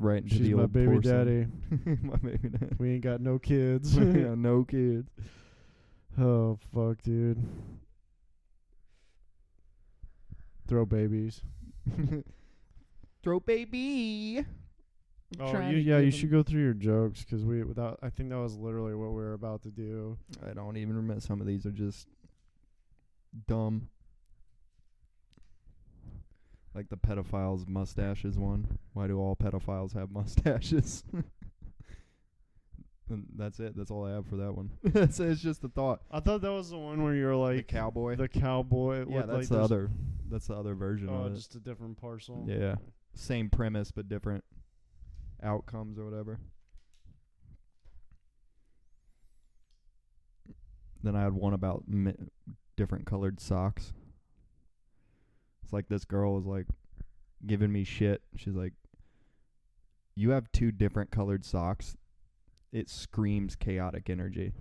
Right 0.00 0.22
into 0.22 0.36
She's 0.36 0.46
the 0.46 0.54
my 0.54 0.62
old 0.62 0.72
baby 0.72 0.92
porcelain. 0.92 1.52
daddy. 1.84 1.98
my 2.02 2.16
baby 2.16 2.48
daddy. 2.50 2.76
We 2.78 2.92
ain't 2.92 3.02
got 3.02 3.20
no 3.20 3.38
kids. 3.38 3.96
yeah, 3.96 4.34
no 4.36 4.64
kids. 4.64 5.10
Oh 6.18 6.58
fuck, 6.74 7.00
dude. 7.02 7.38
Throw 10.66 10.84
babies. 10.84 11.42
Throw 13.22 13.40
baby. 13.40 14.44
Oh, 15.38 15.50
Trying 15.50 15.70
you, 15.70 15.76
to 15.76 15.82
yeah, 15.82 15.98
you 15.98 16.04
give 16.06 16.14
'em- 16.14 16.20
should 16.20 16.30
go 16.30 16.42
through 16.42 16.62
your 16.62 16.74
jokes 16.74 17.20
because 17.24 17.44
we 17.44 17.62
without. 17.62 17.98
I 18.02 18.10
think 18.10 18.30
that 18.30 18.38
was 18.38 18.56
literally 18.56 18.94
what 18.94 19.10
we 19.10 19.16
were 19.22 19.34
about 19.34 19.62
to 19.62 19.70
do. 19.70 20.16
I 20.48 20.52
don't 20.54 20.76
even 20.76 20.96
remember. 20.96 21.20
Some 21.20 21.40
of 21.40 21.46
these 21.46 21.66
are 21.66 21.70
just 21.70 22.08
dumb. 23.46 23.88
Like 26.74 26.88
the 26.88 26.96
pedophiles' 26.96 27.68
mustaches 27.68 28.38
one. 28.38 28.78
Why 28.92 29.06
do 29.06 29.18
all 29.18 29.36
pedophiles 29.36 29.94
have 29.94 30.10
mustaches? 30.12 31.04
and 33.10 33.26
that's 33.36 33.60
it. 33.60 33.76
That's 33.76 33.90
all 33.90 34.04
I 34.04 34.12
have 34.12 34.26
for 34.26 34.36
that 34.36 34.52
one. 34.52 34.70
it's, 34.82 35.20
it's 35.20 35.40
just 35.40 35.64
a 35.64 35.68
thought. 35.68 36.00
I 36.10 36.20
thought 36.20 36.40
that 36.42 36.52
was 36.52 36.70
the 36.70 36.78
one 36.78 37.02
where 37.02 37.14
you're 37.14 37.36
like 37.36 37.56
the 37.56 37.62
cowboy. 37.62 38.16
the 38.16 38.28
cowboy. 38.28 38.98
yeah, 39.08 39.16
with, 39.18 39.26
that's 39.26 39.50
like, 39.50 39.58
the 39.58 39.60
other. 39.60 39.90
That's 40.30 40.46
the 40.46 40.54
other 40.54 40.74
version 40.74 41.08
Oh, 41.10 41.24
of 41.24 41.32
it. 41.32 41.36
just 41.36 41.54
a 41.54 41.60
different 41.60 42.00
parcel. 42.00 42.44
Yeah. 42.46 42.76
Same 43.14 43.48
premise 43.48 43.90
but 43.90 44.08
different 44.08 44.44
outcomes 45.42 45.98
or 45.98 46.04
whatever. 46.04 46.38
Then 51.02 51.16
I 51.16 51.22
had 51.22 51.32
one 51.32 51.54
about 51.54 51.84
mi- 51.86 52.14
different 52.76 53.06
colored 53.06 53.40
socks. 53.40 53.92
It's 55.62 55.72
like 55.72 55.88
this 55.88 56.04
girl 56.04 56.34
was 56.34 56.46
like 56.46 56.66
giving 57.46 57.72
me 57.72 57.84
shit. 57.84 58.22
She's 58.36 58.54
like, 58.54 58.72
"You 60.14 60.30
have 60.30 60.50
two 60.52 60.72
different 60.72 61.10
colored 61.10 61.44
socks. 61.44 61.96
It 62.72 62.88
screams 62.88 63.56
chaotic 63.56 64.10
energy." 64.10 64.52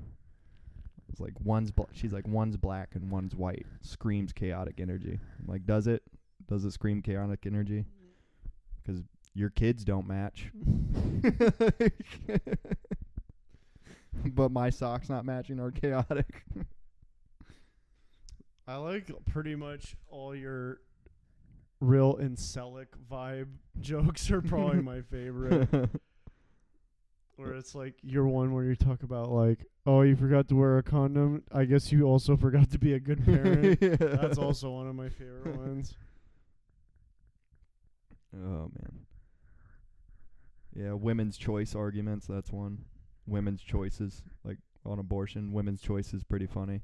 It's 1.09 1.19
like 1.19 1.33
one's 1.43 1.71
bl- 1.71 1.83
she's 1.93 2.13
like 2.13 2.27
one's 2.27 2.57
black 2.57 2.95
and 2.95 3.09
one's 3.09 3.35
white. 3.35 3.65
Screams 3.81 4.33
chaotic 4.33 4.79
energy. 4.79 5.19
I'm 5.39 5.47
like, 5.47 5.65
does 5.65 5.87
it? 5.87 6.03
Does 6.47 6.65
it 6.65 6.71
scream 6.71 7.01
chaotic 7.01 7.45
energy? 7.45 7.85
Because 8.83 9.03
your 9.33 9.49
kids 9.49 9.83
don't 9.83 10.07
match. 10.07 10.51
but 14.25 14.51
my 14.51 14.69
socks 14.69 15.09
not 15.09 15.25
matching 15.25 15.59
are 15.59 15.71
chaotic. 15.71 16.43
I 18.67 18.75
like 18.75 19.09
pretty 19.25 19.55
much 19.55 19.95
all 20.09 20.35
your 20.35 20.81
real 21.79 22.17
incelic 22.17 22.87
vibe 23.09 23.47
jokes 23.79 24.29
are 24.29 24.41
probably 24.41 24.81
my 24.81 25.01
favorite. 25.01 25.69
Where 27.37 27.53
it's 27.53 27.75
like 27.75 27.93
your 28.01 28.27
one 28.27 28.51
where 28.53 28.63
you 28.63 28.75
talk 28.75 29.03
about 29.03 29.29
like, 29.29 29.65
oh, 29.85 30.01
you 30.01 30.15
forgot 30.15 30.47
to 30.49 30.55
wear 30.55 30.79
a 30.79 30.83
condom. 30.83 31.43
I 31.51 31.65
guess 31.65 31.91
you 31.91 32.03
also 32.03 32.35
forgot 32.37 32.71
to 32.71 32.79
be 32.79 32.93
a 32.93 32.99
good 32.99 33.23
parent. 33.23 33.79
Yeah. 33.81 33.95
That's 33.95 34.39
also 34.39 34.71
one 34.71 34.87
of 34.87 34.95
my 34.95 35.09
favorite 35.09 35.55
ones. 35.59 35.95
Oh 38.35 38.71
man. 38.73 39.05
Yeah, 40.75 40.93
women's 40.93 41.37
choice 41.37 41.75
arguments, 41.75 42.27
that's 42.27 42.51
one. 42.51 42.79
Women's 43.25 43.61
choices, 43.61 44.23
like 44.43 44.57
on 44.85 44.99
abortion, 44.99 45.51
women's 45.51 45.81
choice 45.81 46.13
is 46.13 46.23
pretty 46.23 46.47
funny. 46.47 46.81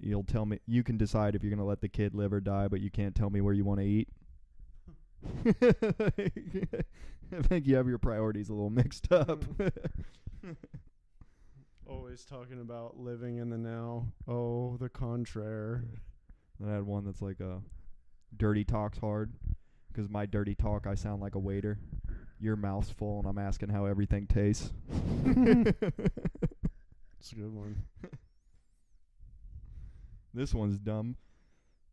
You'll 0.00 0.24
tell 0.24 0.46
me 0.46 0.60
you 0.66 0.84
can 0.84 0.96
decide 0.96 1.34
if 1.34 1.42
you're 1.42 1.50
gonna 1.50 1.64
let 1.64 1.80
the 1.80 1.88
kid 1.88 2.14
live 2.14 2.32
or 2.32 2.40
die, 2.40 2.68
but 2.68 2.80
you 2.80 2.90
can't 2.90 3.14
tell 3.14 3.30
me 3.30 3.40
where 3.40 3.54
you 3.54 3.64
wanna 3.64 3.82
eat. 3.82 4.08
I 5.46 7.42
think 7.42 7.66
you 7.66 7.76
have 7.76 7.88
your 7.88 7.98
priorities 7.98 8.48
a 8.48 8.52
little 8.52 8.70
mixed 8.70 9.12
up. 9.12 9.44
Mm. 10.44 10.56
Always 11.88 12.24
talking 12.24 12.60
about 12.60 12.98
living 12.98 13.38
in 13.38 13.50
the 13.50 13.58
now. 13.58 14.06
Oh, 14.28 14.76
the 14.78 14.88
contraire. 14.88 15.84
I 16.64 16.70
had 16.70 16.86
one 16.86 17.04
that's 17.04 17.22
like 17.22 17.40
a 17.40 17.60
dirty 18.36 18.64
talks 18.64 18.98
hard 18.98 19.32
because 19.88 20.08
my 20.08 20.26
dirty 20.26 20.54
talk 20.54 20.86
I 20.86 20.94
sound 20.94 21.20
like 21.20 21.34
a 21.34 21.40
waiter. 21.40 21.78
Your 22.38 22.56
mouth's 22.56 22.90
full 22.90 23.18
and 23.18 23.28
I'm 23.28 23.38
asking 23.38 23.70
how 23.70 23.86
everything 23.86 24.26
tastes. 24.26 24.72
It's 27.20 27.32
a 27.32 27.34
good 27.34 27.54
one. 27.54 27.82
This 30.32 30.54
one's 30.54 30.78
dumb. 30.78 31.16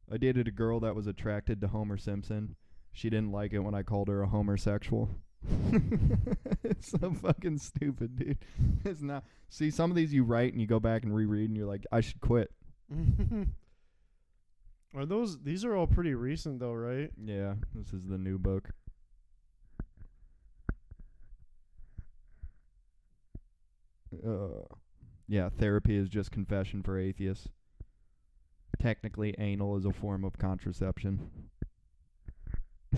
I 0.10 0.16
dated 0.16 0.48
a 0.48 0.52
girl 0.52 0.80
that 0.80 0.96
was 0.96 1.06
attracted 1.06 1.60
to 1.60 1.68
Homer 1.68 1.98
Simpson. 1.98 2.56
She 2.98 3.12
didn't 3.12 3.32
like 3.32 3.54
it 3.54 3.60
when 3.60 3.76
I 3.76 3.84
called 3.84 4.08
her 4.08 4.24
a 4.24 4.28
homosexual. 4.28 5.12
it's 6.64 6.90
so 6.90 7.14
fucking 7.22 7.60
stupid, 7.60 8.16
dude. 8.16 8.40
It's 8.84 9.04
not. 9.04 9.24
See, 9.52 9.70
some 9.70 9.92
of 9.92 9.96
these 9.96 10.12
you 10.12 10.24
write 10.24 10.54
and 10.54 10.60
you 10.60 10.66
go 10.66 10.80
back 10.80 11.04
and 11.04 11.14
reread 11.14 11.48
and 11.48 11.56
you're 11.56 11.68
like, 11.68 11.86
I 11.92 12.02
should 12.02 12.20
quit. 12.22 12.52
Are 14.96 15.06
those? 15.06 15.44
These 15.44 15.64
are 15.64 15.76
all 15.76 15.86
pretty 15.86 16.16
recent 16.16 16.60
though, 16.60 16.74
right? 16.74 17.12
Yeah, 17.24 17.54
this 17.76 17.94
is 17.94 18.08
the 18.08 18.18
new 18.18 18.40
book. 18.40 18.72
Uh, 24.26 24.64
yeah, 25.28 25.50
therapy 25.56 25.96
is 25.96 26.10
just 26.10 26.32
confession 26.32 26.82
for 26.82 26.98
atheists. 26.98 27.48
Technically, 28.82 29.36
anal 29.38 29.78
is 29.78 29.86
a 29.86 29.94
form 29.94 30.24
of 30.24 30.40
contraception. 30.40 31.30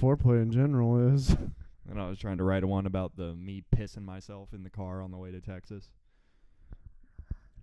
Foreplay 0.00 0.42
in 0.42 0.50
general 0.52 1.14
is. 1.14 1.34
And 1.90 2.00
I 2.00 2.08
was 2.08 2.20
trying 2.20 2.38
to 2.38 2.44
write 2.44 2.62
a 2.62 2.68
one 2.68 2.86
about 2.86 3.16
the 3.16 3.34
me 3.34 3.64
pissing 3.74 4.04
myself 4.04 4.50
in 4.54 4.62
the 4.62 4.70
car 4.70 5.02
on 5.02 5.10
the 5.10 5.16
way 5.16 5.32
to 5.32 5.40
Texas. 5.40 5.90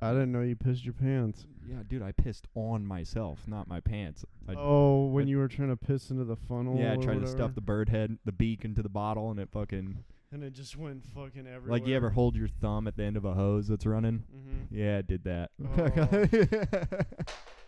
I 0.01 0.11
didn't 0.11 0.33
know 0.33 0.41
you 0.41 0.57
pissed 0.57 0.83
your 0.83 0.95
pants. 0.95 1.45
Yeah, 1.65 1.77
dude, 1.87 2.01
I 2.01 2.11
pissed 2.11 2.45
on 2.53 2.85
myself, 2.85 3.39
not 3.47 3.69
my 3.69 3.79
pants. 3.79 4.25
I, 4.49 4.55
oh, 4.57 5.05
when 5.05 5.27
I- 5.27 5.29
you 5.29 5.37
were 5.37 5.47
trying 5.47 5.69
to 5.69 5.77
piss 5.77 6.09
into 6.09 6.25
the 6.25 6.35
funnel. 6.35 6.77
yeah, 6.77 6.91
I 6.91 6.97
tried 6.97 7.21
to 7.21 7.27
stuff 7.27 7.55
the 7.55 7.61
bird 7.61 7.87
head, 7.87 8.17
the 8.25 8.33
beak 8.33 8.65
into 8.65 8.81
the 8.83 8.89
bottle, 8.89 9.31
and 9.31 9.39
it 9.39 9.47
fucking 9.49 10.03
And 10.33 10.43
it 10.43 10.51
just 10.51 10.75
went 10.75 11.05
fucking 11.05 11.47
everywhere. 11.47 11.79
like 11.79 11.87
you 11.87 11.95
ever 11.95 12.09
hold 12.09 12.35
your 12.35 12.49
thumb 12.49 12.85
at 12.85 12.97
the 12.97 13.03
end 13.03 13.15
of 13.15 13.23
a 13.23 13.33
hose 13.33 13.69
that's 13.69 13.85
running. 13.85 14.25
Mm-hmm. 14.35 14.75
Yeah, 14.75 14.97
I 14.97 15.01
did 15.03 15.23
that. 15.23 15.51
I 15.77 17.05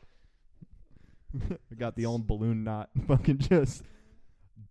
got 1.77 1.95
the 1.95 2.05
old 2.05 2.27
balloon 2.27 2.63
knot, 2.63 2.89
fucking 3.07 3.37
just 3.39 3.83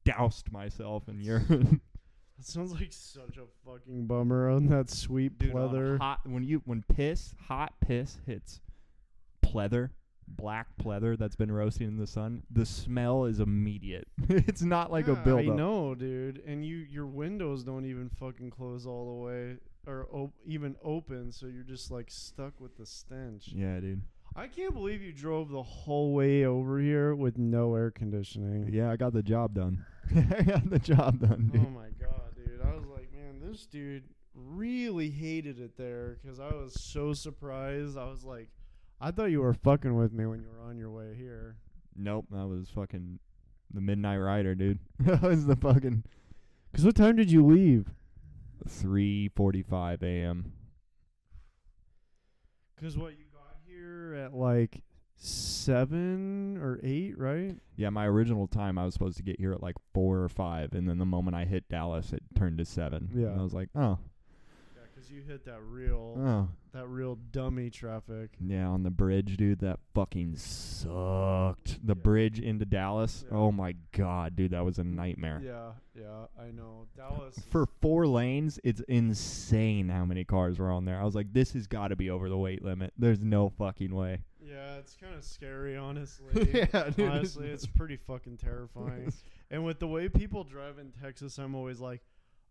doused 0.05 0.51
myself 0.53 1.09
in 1.09 1.21
urine. 1.21 1.81
That 2.39 2.47
sounds 2.47 2.71
like 2.71 2.93
such 2.93 3.37
a 3.37 3.47
fucking 3.69 4.07
bummer 4.07 4.49
on 4.49 4.69
that 4.69 4.91
sweet 4.91 5.41
Dude, 5.41 5.57
on 5.57 5.71
pleather. 5.71 5.99
hot 5.99 6.21
when 6.25 6.45
you 6.45 6.63
when 6.67 6.85
piss, 6.95 7.35
hot 7.49 7.73
piss 7.81 8.19
hits 8.27 8.61
pleather, 9.45 9.91
black 10.29 10.69
pleather 10.81 11.19
that's 11.19 11.35
been 11.35 11.51
roasting 11.51 11.89
in 11.89 11.97
the 11.99 12.07
sun, 12.07 12.45
the 12.49 12.65
smell 12.65 13.25
is 13.25 13.41
immediate. 13.41 14.07
it's 14.29 14.63
not 14.63 14.93
like 14.93 15.09
a 15.09 15.15
Yeah, 15.15 15.23
build 15.25 15.41
I 15.41 15.55
know, 15.57 15.97
dude. 15.97 16.41
And 16.47 16.65
you, 16.65 16.77
your 16.77 17.07
windows 17.07 17.65
don't 17.65 17.87
even 17.87 18.09
fucking 18.09 18.51
close 18.51 18.87
all 18.87 19.17
the 19.17 19.21
way, 19.27 19.57
or 19.89 20.07
op- 20.13 20.35
even 20.47 20.77
open, 20.85 21.33
so 21.33 21.47
you're 21.47 21.65
just 21.65 21.91
like 21.91 22.07
stuck 22.09 22.61
with 22.61 22.77
the 22.77 22.87
stench. 22.87 23.49
Yeah, 23.49 23.81
dude. 23.81 24.03
I 24.39 24.47
can't 24.47 24.73
believe 24.73 25.03
you 25.03 25.13
drove 25.13 25.51
the 25.51 25.65
whole 25.65 26.15
way 26.15 26.45
over 26.45 26.79
here 26.79 27.13
with 27.13 27.39
no 27.39 27.75
air 27.75 27.91
conditioning. 27.91 28.73
Yeah, 28.73 28.89
I 28.89 28.95
got 28.95 29.13
the 29.13 29.23
job 29.23 29.55
done. 29.55 29.85
I 30.15 30.43
got 30.43 30.71
the 30.71 30.79
job 30.79 31.19
done, 31.19 31.51
oh 31.53 31.57
dude. 31.57 31.67
Oh 31.67 31.71
my 31.71 31.89
god, 32.01 32.37
dude! 32.37 32.61
I 32.65 32.73
was 32.73 32.87
like, 32.87 33.13
man, 33.13 33.41
this 33.41 33.67
dude 33.67 34.05
really 34.37 35.11
hated 35.11 35.59
it 35.59 35.77
there 35.77 36.19
because 36.23 36.39
I 36.39 36.55
was 36.55 36.81
so 36.81 37.13
surprised. 37.15 37.99
I 37.99 38.05
was 38.05 38.23
like, 38.23 38.49
I 39.01 39.11
thought 39.11 39.33
you 39.33 39.41
were 39.41 39.55
fucking 39.55 39.97
with 39.97 40.13
me 40.13 40.25
when 40.25 40.41
you 40.41 40.49
were 40.49 40.65
on 40.65 40.79
your 40.79 40.91
way 40.91 41.17
here. 41.17 41.57
Nope, 41.97 42.27
that 42.31 42.47
was 42.47 42.69
fucking 42.73 43.19
the 43.75 43.81
Midnight 43.81 44.19
Rider, 44.19 44.55
dude. 44.55 44.79
that 45.01 45.21
was 45.21 45.47
the 45.47 45.57
fucking 45.57 46.05
Cause 46.73 46.85
what 46.85 46.95
time 46.95 47.17
did 47.17 47.33
you 47.33 47.45
leave? 47.45 47.91
3:45 48.69 50.05
a.m. 50.05 50.53
Cause 52.81 52.97
what 52.97 53.19
you 53.19 53.25
here 53.89 54.15
at 54.15 54.35
like 54.35 54.83
seven 55.17 56.59
or 56.59 56.79
eight, 56.83 57.19
right? 57.19 57.57
Yeah, 57.77 57.91
my 57.91 58.07
original 58.07 58.47
time 58.47 58.79
I 58.79 58.85
was 58.85 58.95
supposed 58.95 59.17
to 59.19 59.23
get 59.23 59.39
here 59.39 59.53
at 59.53 59.63
like 59.63 59.77
four 59.95 60.19
or 60.19 60.29
five, 60.29 60.73
and 60.75 60.89
then 60.89 60.99
the 60.99 61.07
moment 61.07 61.37
I 61.37 61.45
hit 61.45 61.69
Dallas, 61.69 62.13
it 62.13 62.23
turned 62.37 62.59
to 62.59 62.65
seven. 62.65 63.11
Yeah. 63.15 63.29
and 63.29 63.41
I 63.41 63.43
was 63.43 63.55
like, 63.55 63.69
oh, 63.75 63.99
'Cause 64.99 65.11
you 65.13 65.23
hit 65.23 65.45
that 65.45 65.63
real, 65.63 66.17
Oh. 66.19 66.49
that 66.73 66.89
real 66.89 67.15
dummy 67.31 67.71
traffic. 67.71 68.31
Yeah, 68.45 68.67
on 68.67 68.83
the 68.83 68.91
bridge, 68.91 69.37
dude. 69.37 69.61
That 69.61 69.79
fucking 69.95 70.35
sucked. 70.35 71.87
The 71.87 71.95
bridge 71.95 72.41
into 72.41 72.65
Dallas. 72.65 73.25
Oh 73.31 73.53
my 73.53 73.77
god, 73.93 74.35
dude, 74.35 74.51
that 74.51 74.65
was 74.65 74.79
a 74.79 74.85
nightmare. 74.85 75.41
Yeah, 75.45 75.73
yeah, 75.95 76.27
I 76.41 76.51
know. 76.51 76.87
Dallas. 76.97 77.39
For 77.51 77.67
four 77.81 78.07
lanes, 78.09 78.59
it's 78.65 78.81
insane 78.89 79.89
how 79.89 80.05
many 80.05 80.25
cars 80.25 80.59
were 80.59 80.71
on 80.73 80.85
there. 80.85 81.01
I 81.01 81.05
was 81.05 81.15
like, 81.15 81.33
this 81.33 81.53
has 81.53 81.67
got 81.69 81.89
to 81.89 81.97
be 81.97 82.11
over 82.11 82.29
the 82.29 82.39
weight 82.39 82.63
limit. 82.65 82.93
There's 82.99 83.21
no 83.21 83.49
fucking 83.51 83.95
way. 83.95 84.23
Yeah, 84.41 84.77
it's 84.79 84.97
kind 84.97 85.15
of 85.15 85.23
scary, 85.25 85.77
honestly. 85.77 86.51
Yeah, 86.53 86.91
dude, 86.91 87.09
honestly, 87.09 87.47
it's- 87.47 87.65
it's 87.65 87.67
pretty 87.67 87.97
fucking 87.97 88.37
terrifying. 88.39 89.13
and 89.51 89.65
with 89.65 89.79
the 89.79 89.87
way 89.89 90.09
people 90.09 90.43
drive 90.45 90.79
in 90.79 90.91
Texas, 90.91 91.39
I'm 91.39 91.55
always 91.55 91.79
like, 91.81 92.03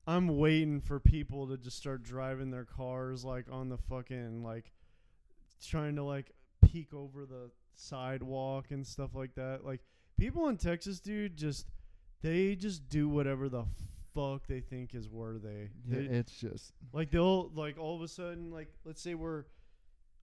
I'm 0.08 0.38
waiting 0.38 0.80
for 0.80 1.00
people 1.00 1.48
to 1.48 1.58
just 1.58 1.78
start 1.78 2.02
driving 2.04 2.50
their 2.50 2.64
cars 2.66 3.26
like 3.26 3.46
on 3.52 3.70
the 3.70 3.78
fucking 3.78 4.42
like, 4.44 4.72
trying 5.66 5.96
to 5.98 6.04
like 6.04 6.32
peek 6.66 6.94
over 6.94 7.26
the 7.26 7.52
sidewalk 7.76 8.68
and 8.72 8.86
stuff 8.88 9.12
like 9.16 9.36
that. 9.36 9.66
Like 9.66 9.82
people 10.18 10.48
in 10.48 10.58
Texas, 10.58 11.00
dude, 11.00 11.36
just 11.36 11.68
they 12.22 12.56
just 12.56 12.88
do 12.90 13.10
whatever 13.10 13.50
the 13.50 13.66
fuck 14.16 14.48
they 14.48 14.62
think 14.62 14.96
is 14.96 15.10
worthy. 15.10 15.68
Yeah, 15.88 16.00
They- 16.00 16.06
it's 16.06 16.32
just 16.40 16.72
like 16.94 17.12
they'll 17.12 17.50
like 17.54 17.78
all 17.78 17.96
of 17.96 18.02
a 18.02 18.08
sudden 18.08 18.50
like 18.52 18.70
let's 18.86 19.02
say 19.02 19.14
we're 19.14 19.44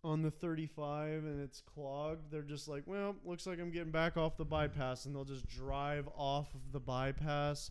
on 0.03 0.21
the 0.23 0.31
35 0.31 1.25
and 1.25 1.41
it's 1.43 1.63
clogged 1.63 2.31
they're 2.31 2.43
just 2.43 2.69
like 2.69 2.83
well 2.85 3.17
looks 3.25 3.47
like 3.47 3.59
i'm 3.59 3.71
getting 3.71 3.91
back 3.91 4.19
off 4.19 4.37
the 4.37 4.45
bypass 4.45 5.07
and 5.07 5.17
they'll 5.17 5.25
just 5.25 5.47
drive 5.47 6.07
off 6.15 6.53
of 6.55 6.61
the 6.73 6.79
bypass 6.81 7.71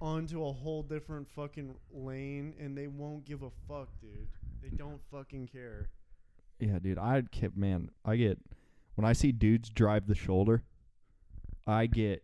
onto 0.00 0.44
a 0.44 0.52
whole 0.52 0.82
different 0.82 1.26
fucking 1.34 1.74
lane 1.92 2.54
and 2.58 2.76
they 2.76 2.86
won't 2.88 3.24
give 3.24 3.42
a 3.42 3.50
fuck 3.68 3.88
dude 4.00 4.28
they 4.62 4.68
don't 4.76 5.00
fucking 5.10 5.46
care 5.46 5.88
Yeah, 6.58 6.78
dude. 6.78 6.98
I 6.98 7.22
kept 7.30 7.56
man. 7.56 7.90
I 8.04 8.16
get 8.16 8.38
when 8.94 9.04
I 9.04 9.12
see 9.12 9.32
dudes 9.32 9.68
drive 9.70 10.06
the 10.06 10.14
shoulder, 10.14 10.62
I 11.66 11.86
get 11.86 12.22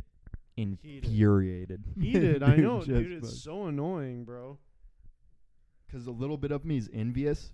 infuriated. 0.57 1.83
heated 2.01 2.43
i 2.43 2.57
know 2.57 2.83
dude 2.85 3.13
it's 3.13 3.43
so 3.43 3.67
annoying 3.67 4.25
bro 4.25 4.59
Cause 5.91 6.07
a 6.07 6.11
little 6.13 6.37
bit 6.37 6.53
of 6.53 6.65
me 6.65 6.77
is 6.77 6.89
envious 6.93 7.51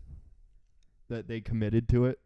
that 1.08 1.26
they 1.26 1.40
committed 1.40 1.88
to 1.88 2.04
it, 2.04 2.18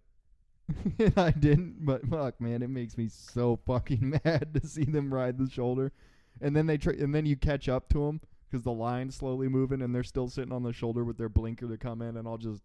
and 0.99 1.13
I 1.17 1.31
didn't. 1.31 1.85
But 1.87 2.05
fuck, 2.09 2.41
man, 2.41 2.63
it 2.63 2.71
makes 2.71 2.99
me 2.99 3.09
so 3.09 3.61
fucking 3.65 4.19
mad 4.25 4.55
to 4.55 4.67
see 4.67 4.83
them 4.85 5.15
ride 5.15 5.39
the 5.39 5.49
shoulder, 5.49 5.93
and 6.41 6.55
then 6.57 6.67
they 6.67 6.77
try, 6.79 6.93
and 6.95 7.15
then 7.15 7.27
you 7.27 7.37
catch 7.37 7.69
up 7.69 7.89
to 7.91 8.07
them 8.07 8.21
because 8.51 8.65
the 8.65 8.73
line's 8.73 9.15
slowly 9.17 9.49
moving, 9.49 9.83
and 9.83 9.95
they're 9.95 10.03
still 10.03 10.29
sitting 10.29 10.53
on 10.53 10.63
the 10.63 10.73
shoulder 10.73 11.05
with 11.05 11.17
their 11.19 11.29
blinker 11.29 11.69
to 11.69 11.77
come 11.77 12.03
in, 12.03 12.17
and 12.17 12.27
I'll 12.27 12.39
just 12.39 12.63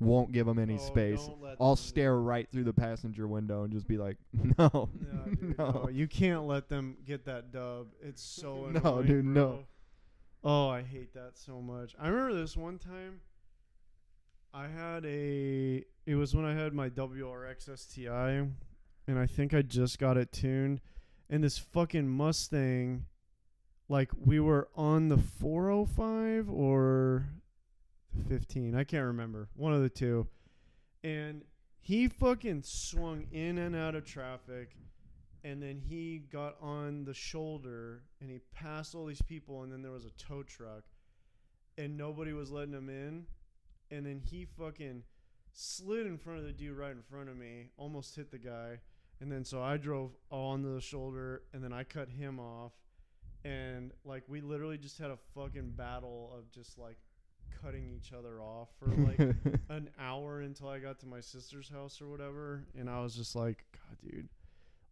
won't 0.00 0.32
give 0.32 0.46
them 0.46 0.58
any 0.58 0.74
Oh, 0.74 0.78
space. 0.78 1.24
don't 1.26 1.40
let 1.40 1.56
I'll 1.60 1.76
stare 1.76 2.18
right 2.18 2.48
through 2.50 2.64
the 2.64 2.72
passenger 2.72 3.26
window 3.28 3.62
and 3.62 3.72
just 3.72 3.86
be 3.86 3.96
like, 3.96 4.16
no, 4.58 4.88
Yeah, 5.00 5.24
dude, 5.34 5.58
no. 5.58 5.70
no, 5.84 5.88
you 5.88 6.06
can't 6.08 6.44
let 6.46 6.68
them 6.68 6.96
get 7.06 7.24
that 7.26 7.52
dub. 7.52 7.88
It's 8.02 8.22
so 8.22 8.64
annoying. 8.68 8.82
No, 8.82 9.02
dude, 9.02 9.24
no. 9.24 9.46
bro. 9.46 9.64
Oh, 10.46 10.68
I 10.68 10.82
hate 10.82 11.14
that 11.14 11.32
so 11.38 11.60
much. 11.62 11.94
I 11.98 12.08
remember 12.08 12.34
this 12.34 12.56
one 12.56 12.78
time. 12.78 13.20
I 14.52 14.68
had 14.68 15.04
a. 15.04 15.84
It 16.06 16.14
was 16.16 16.34
when 16.34 16.44
I 16.44 16.54
had 16.54 16.74
my 16.74 16.88
WRX 16.90 17.76
STI, 17.78 18.46
and 19.08 19.18
I 19.18 19.26
think 19.26 19.54
I 19.54 19.62
just 19.62 19.98
got 19.98 20.16
it 20.16 20.32
tuned, 20.32 20.80
and 21.30 21.42
this 21.42 21.58
fucking 21.58 22.08
Mustang. 22.08 23.06
Like 23.88 24.10
we 24.18 24.40
were 24.40 24.68
on 24.74 25.08
the 25.08 25.18
405 25.18 26.48
or 26.48 27.26
15. 28.28 28.74
I 28.74 28.84
can't 28.84 29.04
remember. 29.04 29.48
One 29.54 29.74
of 29.74 29.82
the 29.82 29.88
two. 29.88 30.26
And 31.02 31.42
he 31.80 32.08
fucking 32.08 32.62
swung 32.62 33.26
in 33.30 33.58
and 33.58 33.76
out 33.76 33.94
of 33.94 34.06
traffic 34.06 34.70
and 35.44 35.62
then 35.62 35.78
he 35.78 36.22
got 36.32 36.56
on 36.60 37.04
the 37.04 37.12
shoulder 37.12 38.02
and 38.20 38.30
he 38.30 38.40
passed 38.54 38.94
all 38.94 39.04
these 39.04 39.22
people 39.22 39.62
and 39.62 39.70
then 39.70 39.82
there 39.82 39.92
was 39.92 40.06
a 40.06 40.10
tow 40.12 40.42
truck 40.42 40.84
and 41.76 41.96
nobody 41.96 42.32
was 42.32 42.50
letting 42.50 42.72
him 42.72 42.88
in 42.88 43.26
and 43.90 44.06
then 44.06 44.18
he 44.18 44.46
fucking 44.58 45.02
slid 45.52 46.06
in 46.06 46.16
front 46.16 46.38
of 46.38 46.46
the 46.46 46.52
dude 46.52 46.76
right 46.76 46.92
in 46.92 47.02
front 47.02 47.28
of 47.28 47.36
me 47.36 47.68
almost 47.76 48.16
hit 48.16 48.30
the 48.30 48.38
guy 48.38 48.78
and 49.20 49.30
then 49.30 49.44
so 49.44 49.62
i 49.62 49.76
drove 49.76 50.10
on 50.30 50.62
the 50.62 50.80
shoulder 50.80 51.42
and 51.52 51.62
then 51.62 51.72
i 51.72 51.84
cut 51.84 52.08
him 52.08 52.40
off 52.40 52.72
and 53.44 53.92
like 54.04 54.22
we 54.28 54.40
literally 54.40 54.78
just 54.78 54.98
had 54.98 55.10
a 55.10 55.18
fucking 55.34 55.70
battle 55.76 56.32
of 56.36 56.50
just 56.50 56.78
like 56.78 56.96
cutting 57.62 57.88
each 57.96 58.12
other 58.12 58.40
off 58.40 58.68
for 58.78 58.88
like 58.96 59.18
an 59.68 59.90
hour 59.98 60.40
until 60.40 60.68
I 60.68 60.78
got 60.78 60.98
to 61.00 61.06
my 61.06 61.20
sister's 61.20 61.68
house 61.68 62.00
or 62.00 62.08
whatever, 62.08 62.64
and 62.78 62.88
I 62.90 63.00
was 63.00 63.14
just 63.14 63.34
like, 63.36 63.64
God, 63.72 63.98
dude, 64.10 64.28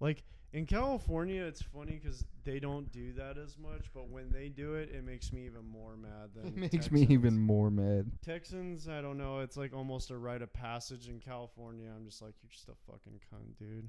like 0.01 0.23
in 0.53 0.67
California, 0.67 1.43
it's 1.43 1.63
funny 1.63 1.99
because 2.03 2.27
they 2.45 2.61
don't 2.61 2.93
do 2.93 3.15
that 3.15 3.39
as 3.39 3.57
much, 3.57 3.87
but 3.95 4.11
when 4.11 4.31
they 4.31 4.51
do 4.51 4.75
it, 4.75 4.91
it 4.95 5.03
makes 5.03 5.33
me 5.33 5.47
even 5.47 5.65
more 5.65 5.97
mad 5.97 6.29
than 6.35 6.47
It 6.49 6.57
makes 6.59 6.73
Texans. 6.73 6.93
me 7.09 7.15
even 7.15 7.39
more 7.39 7.71
mad. 7.71 8.11
Texans, 8.23 8.87
I 8.87 9.01
don't 9.01 9.17
know. 9.17 9.39
It's 9.41 9.57
like 9.57 9.73
almost 9.75 10.11
a 10.11 10.17
rite 10.19 10.43
of 10.43 10.53
passage 10.53 11.09
in 11.09 11.21
California. 11.21 11.89
I'm 11.97 12.05
just 12.05 12.21
like, 12.21 12.35
you're 12.43 12.51
just 12.51 12.69
a 12.69 12.75
fucking 12.87 13.19
cunt, 13.33 13.57
dude. 13.59 13.89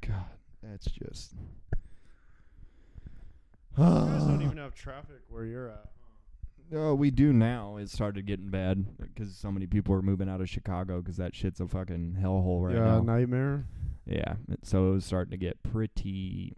God, 0.00 0.24
that's 0.62 0.86
just. 0.86 1.34
You 3.78 3.84
guys 3.84 4.24
don't 4.24 4.42
even 4.42 4.56
have 4.58 4.74
traffic 4.74 5.20
where 5.28 5.44
you're 5.44 5.68
at. 5.70 5.86
Oh, 6.74 6.94
we 6.94 7.10
do 7.10 7.32
now. 7.32 7.76
It 7.76 7.90
started 7.90 8.24
getting 8.26 8.48
bad 8.48 8.98
because 8.98 9.36
so 9.36 9.52
many 9.52 9.66
people 9.66 9.94
are 9.94 10.02
moving 10.02 10.28
out 10.28 10.40
of 10.40 10.48
Chicago 10.48 11.00
because 11.00 11.18
that 11.18 11.34
shit's 11.34 11.60
a 11.60 11.68
fucking 11.68 12.16
hellhole 12.20 12.62
right 12.64 12.74
now. 12.74 12.84
yeah, 12.84 12.94
now. 12.96 13.00
nightmare. 13.00 13.66
Yeah, 14.06 14.34
it- 14.50 14.64
so 14.66 14.88
it 14.90 14.94
was 14.94 15.04
starting 15.04 15.30
to 15.32 15.36
get 15.36 15.62
pretty. 15.62 16.56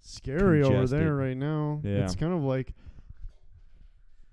Scary 0.00 0.62
over 0.62 0.72
congested. 0.72 1.00
there 1.00 1.14
right 1.16 1.36
now. 1.36 1.80
Yeah. 1.82 2.04
It's 2.04 2.14
kind 2.14 2.32
of 2.32 2.42
like 2.44 2.74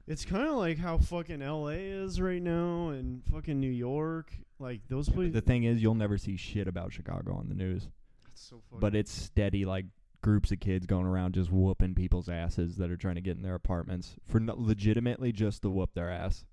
it's 0.06 0.26
kind 0.26 0.48
of 0.48 0.56
like 0.56 0.78
how 0.78 0.98
fucking 0.98 1.40
LA 1.40 1.70
is 1.70 2.20
right 2.22 2.42
now 2.42 2.90
and 2.90 3.24
fucking 3.32 3.60
New 3.60 3.72
York. 3.72 4.34
Like 4.60 4.82
those 4.90 5.10
places 5.10 5.34
The 5.34 5.42
thing 5.42 5.64
is, 5.64 5.82
you'll 5.82 5.96
never 5.96 6.18
see 6.18 6.36
shit 6.38 6.68
about 6.68 6.94
Chicago 6.94 7.34
on 7.36 7.48
the 7.50 7.56
news. 7.56 7.88
That's 8.28 8.42
so 8.42 8.62
fucking 8.70 8.80
But 8.82 8.96
it's 8.96 9.12
steady, 9.12 9.66
like 9.66 9.86
groups 10.24 10.52
of 10.52 10.60
kids 10.60 10.88
going 10.88 11.06
around 11.06 11.36
just 11.36 11.52
whooping 11.52 11.94
people's 11.94 12.28
asses 12.30 12.78
that 12.78 12.90
are 12.90 12.98
trying 12.98 13.16
to 13.16 13.22
get 13.22 13.38
in 13.38 13.44
their 13.44 13.54
apartments 13.54 14.16
for 14.26 14.40
no- 14.40 14.56
legitimately 14.58 15.32
just 15.32 15.62
to 15.62 15.70
whoop 15.70 15.92
their 15.94 16.10
ass. 16.10 16.46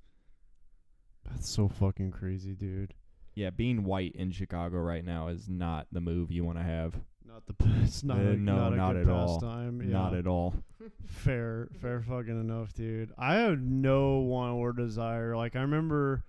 That's 1.25 1.49
so 1.49 1.69
fucking 1.69 2.11
crazy, 2.11 2.53
dude. 2.53 2.93
Yeah, 3.35 3.51
being 3.51 3.85
white 3.85 4.15
in 4.17 4.33
Chicago 4.33 4.79
right 4.79 5.05
now 5.05 5.29
is 5.29 5.49
not 5.49 5.87
the 5.93 6.01
move 6.01 6.31
you 6.31 6.45
want 6.45 6.59
to 6.59 6.65
have. 6.65 6.95
Not 7.25 7.47
the 7.47 7.53
best. 7.65 8.05
Not 8.05 8.19
Uh, 8.19 8.21
a, 8.31 8.37
no, 8.37 8.57
not, 8.57 8.73
a 8.73 8.77
not 8.77 8.97
at 8.97 9.09
all. 9.09 9.41
pastime. 9.41 9.91
Not 9.91 10.15
at 10.15 10.27
all. 10.27 10.55
fair, 11.07 11.69
fair 11.81 12.03
fucking 12.03 12.41
enough, 12.41 12.73
dude. 12.75 13.13
I 13.17 13.37
have 13.37 13.61
no 13.61 14.19
want 14.19 14.55
or 14.57 14.73
desire. 14.73 15.37
Like 15.37 15.55
I 15.55 15.61
remember, 15.61 16.25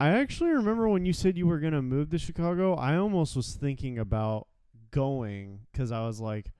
I 0.00 0.08
actually 0.10 0.50
remember 0.50 0.88
when 0.88 1.04
you 1.06 1.12
said 1.12 1.36
you 1.36 1.46
were 1.46 1.58
gonna 1.60 1.82
move 1.82 2.10
to 2.10 2.18
Chicago. 2.18 2.74
I 2.74 2.96
almost 2.96 3.36
was 3.36 3.54
thinking 3.54 3.98
about 3.98 4.48
going 4.90 5.60
because 5.72 5.92
I 5.92 6.06
was 6.06 6.20
like, 6.20 6.50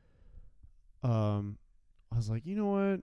um, 1.03 1.59
I 2.13 2.17
was 2.17 2.29
like, 2.31 2.45
you 2.47 2.55
know 2.57 2.67
what, 2.67 3.01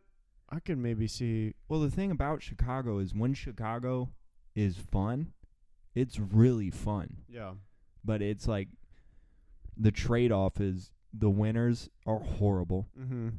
I 0.49 0.59
could 0.59 0.77
maybe 0.77 1.07
see. 1.07 1.53
Well, 1.67 1.79
the 1.79 1.91
thing 1.91 2.11
about 2.11 2.41
Chicago 2.43 2.99
is 2.99 3.13
when 3.13 3.33
Chicago 3.33 4.09
is 4.55 4.77
fun, 4.77 5.33
it's 5.93 6.19
really 6.19 6.69
fun. 6.69 7.17
Yeah. 7.27 7.53
But 8.03 8.21
it's 8.21 8.47
like 8.47 8.67
the 9.77 9.91
trade 9.91 10.31
off 10.31 10.59
is 10.59 10.91
the 11.13 11.29
winters 11.29 11.89
are 12.05 12.19
horrible. 12.19 12.88
Mm-hmm. 12.99 13.29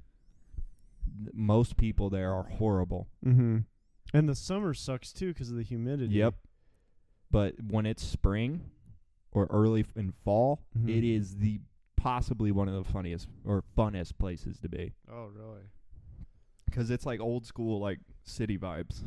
Most 1.33 1.77
people 1.77 2.11
there 2.11 2.33
are 2.33 2.44
horrible. 2.44 3.09
Mm-hmm. 3.25 3.59
And 4.14 4.29
the 4.29 4.35
summer 4.35 4.75
sucks 4.75 5.12
too 5.12 5.29
because 5.33 5.51
of 5.51 5.57
the 5.57 5.62
humidity. 5.62 6.14
Yep. 6.14 6.35
But 7.31 7.55
when 7.70 7.87
it's 7.87 8.03
spring 8.05 8.70
or 9.33 9.46
early 9.51 9.81
f- 9.81 9.96
in 9.96 10.12
fall, 10.25 10.62
Mhm. 10.79 10.88
it 10.96 11.05
is 11.05 11.37
the 11.38 11.61
possibly 12.07 12.53
one 12.53 12.69
of 12.69 12.75
the 12.75 12.85
funniest 12.92 13.27
or 13.45 13.64
funnest 13.77 14.16
places 14.19 14.61
to 14.61 14.69
be. 14.69 14.92
Oh 15.11 15.27
really? 15.35 15.62
Because 16.64 16.90
it's 16.90 17.05
like 17.05 17.21
old 17.21 17.45
school, 17.47 17.81
like 17.81 17.99
city 18.25 18.57
vibes. 18.57 19.03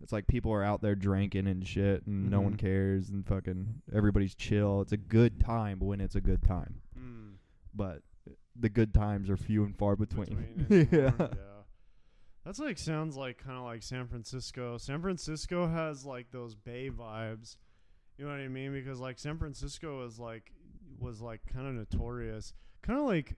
It's 0.00 0.12
like 0.12 0.28
people 0.28 0.52
are 0.52 0.62
out 0.62 0.80
there 0.80 0.94
drinking 0.94 1.48
and 1.48 1.66
shit, 1.66 2.06
and 2.06 2.30
no 2.30 2.40
one 2.40 2.54
Mhm. 2.54 2.58
cares, 2.58 3.08
and 3.10 3.26
fucking 3.26 3.82
everybody's 3.92 4.34
chill. 4.36 4.80
It's 4.82 4.92
a 4.92 4.96
good 4.96 5.40
time 5.40 5.80
when 5.80 6.00
it's 6.00 6.14
a 6.14 6.20
good 6.20 6.42
time. 6.42 6.82
Mm. 6.96 7.32
But 7.74 8.02
the 8.54 8.68
good 8.68 8.94
times 8.94 9.28
are 9.28 9.36
few 9.36 9.64
and 9.64 9.76
far 9.76 9.96
between. 9.96 10.66
Between 10.68 10.88
yeah. 10.92 10.98
anymore, 10.98 11.30
yeah. 11.32 11.62
That's 12.44 12.60
like 12.60 12.78
sounds 12.78 13.16
like 13.16 13.38
kind 13.38 13.58
of 13.58 13.64
like 13.64 13.82
San 13.82 14.06
Francisco. 14.06 14.78
San 14.78 15.02
Francisco 15.02 15.66
has 15.66 16.04
like 16.06 16.30
those 16.30 16.54
bay 16.54 16.90
vibes. 16.90 17.56
You 18.18 18.24
know 18.26 18.30
what 18.30 18.40
I 18.40 18.46
mean? 18.48 18.72
Because 18.72 19.00
like 19.00 19.18
San 19.18 19.36
Francisco 19.36 20.06
is 20.06 20.20
like 20.20 20.52
was 21.00 21.20
like 21.20 21.40
kind 21.52 21.66
of 21.66 21.74
notorious, 21.74 22.52
kind 22.82 22.98
of 22.98 23.06
like 23.06 23.36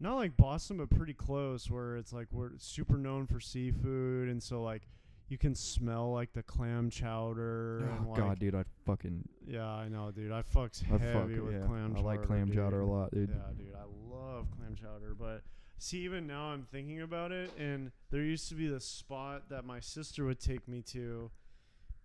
not 0.00 0.16
like 0.16 0.36
Boston, 0.36 0.76
but 0.76 0.90
pretty 0.90 1.14
close. 1.14 1.70
Where 1.70 1.96
it's 1.96 2.12
like 2.12 2.28
we're 2.30 2.50
super 2.58 2.96
known 2.96 3.26
for 3.26 3.40
seafood, 3.40 4.28
and 4.28 4.42
so 4.42 4.62
like 4.62 4.88
you 5.28 5.36
can 5.38 5.54
smell 5.54 6.12
like 6.12 6.32
the 6.32 6.42
clam 6.42 6.90
chowder. 6.90 7.82
Oh, 7.82 7.96
and, 7.96 8.06
Oh 8.06 8.10
like, 8.10 8.18
god, 8.18 8.38
dude, 8.38 8.54
I 8.54 8.64
fucking 8.86 9.28
Yeah, 9.46 9.66
I 9.66 9.88
know, 9.88 10.10
dude. 10.10 10.32
I 10.32 10.42
fucks 10.42 10.82
I 10.84 10.98
heavy 10.98 11.12
fuck 11.12 11.44
with 11.44 11.54
yeah. 11.54 11.66
clam 11.66 11.94
I 11.96 12.00
like 12.00 12.20
chowder, 12.20 12.26
clam 12.26 12.52
chowder 12.52 12.80
a 12.80 12.86
lot, 12.86 13.10
dude. 13.12 13.30
Yeah, 13.30 13.52
dude, 13.56 13.74
I 13.74 14.14
love 14.14 14.46
clam 14.56 14.74
chowder. 14.74 15.14
But 15.18 15.42
see, 15.78 15.98
even 15.98 16.26
now 16.26 16.46
I'm 16.46 16.66
thinking 16.70 17.02
about 17.02 17.32
it, 17.32 17.50
and 17.58 17.90
there 18.10 18.22
used 18.22 18.48
to 18.48 18.54
be 18.54 18.68
this 18.68 18.84
spot 18.84 19.48
that 19.50 19.64
my 19.64 19.80
sister 19.80 20.24
would 20.24 20.40
take 20.40 20.66
me 20.66 20.82
to, 20.92 21.30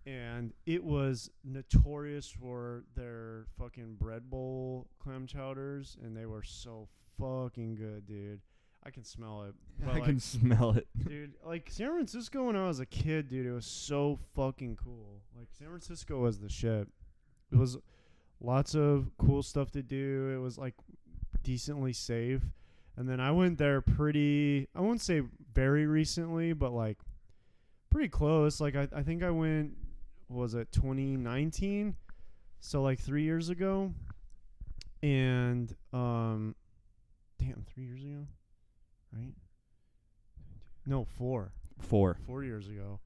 and 0.06 0.52
it 0.66 0.84
was 0.84 1.30
notorious 1.44 2.28
for 2.28 2.84
their 2.94 3.46
fucking 3.58 3.96
bread 3.98 4.28
bowl 4.28 4.86
clam 4.98 5.26
chowders, 5.26 5.96
and 6.02 6.16
they 6.16 6.26
were 6.26 6.42
so 6.42 6.88
fucking 7.18 7.76
good, 7.76 8.06
dude. 8.06 8.40
I 8.86 8.90
can 8.90 9.04
smell 9.04 9.44
it. 9.44 9.54
I 9.90 10.00
can 10.00 10.20
smell 10.20 10.72
it. 10.72 10.86
dude. 11.08 11.34
Like 11.44 11.70
San 11.70 11.90
Francisco 11.90 12.44
when 12.44 12.56
I 12.56 12.66
was 12.66 12.80
a 12.80 12.86
kid, 12.86 13.28
dude, 13.28 13.46
it 13.46 13.52
was 13.52 13.66
so 13.66 14.18
fucking 14.34 14.76
cool. 14.82 15.22
Like 15.36 15.48
San 15.58 15.68
Francisco 15.68 16.20
was 16.20 16.38
the 16.38 16.50
shit. 16.50 16.88
It 17.50 17.56
was 17.56 17.78
lots 18.40 18.74
of 18.74 19.10
cool 19.16 19.42
stuff 19.42 19.70
to 19.72 19.82
do. 19.82 20.32
It 20.34 20.38
was 20.38 20.58
like 20.58 20.74
decently 21.42 21.94
safe. 21.94 22.42
And 22.96 23.08
then 23.08 23.20
I 23.20 23.30
went 23.32 23.58
there 23.58 23.80
pretty 23.80 24.68
I 24.74 24.80
won't 24.80 25.00
say 25.00 25.22
very 25.54 25.86
recently, 25.86 26.52
but 26.52 26.72
like 26.72 26.98
pretty 27.88 28.10
close. 28.10 28.60
Like 28.60 28.76
I 28.76 28.86
I 28.94 29.02
think 29.02 29.22
I 29.22 29.30
went 29.30 29.72
was 30.28 30.54
it 30.54 30.72
2019? 30.72 31.96
So 32.60 32.82
like 32.82 32.98
3 33.00 33.22
years 33.22 33.48
ago. 33.50 33.92
And 35.02 35.74
um 35.92 36.54
damn, 37.38 37.64
3 37.74 37.84
years 37.84 38.02
ago? 38.04 38.26
Right? 39.12 39.34
No, 40.86 41.04
4 41.04 41.52
Four. 41.80 42.16
four 42.26 42.44
years 42.44 42.68
ago, 42.68 43.00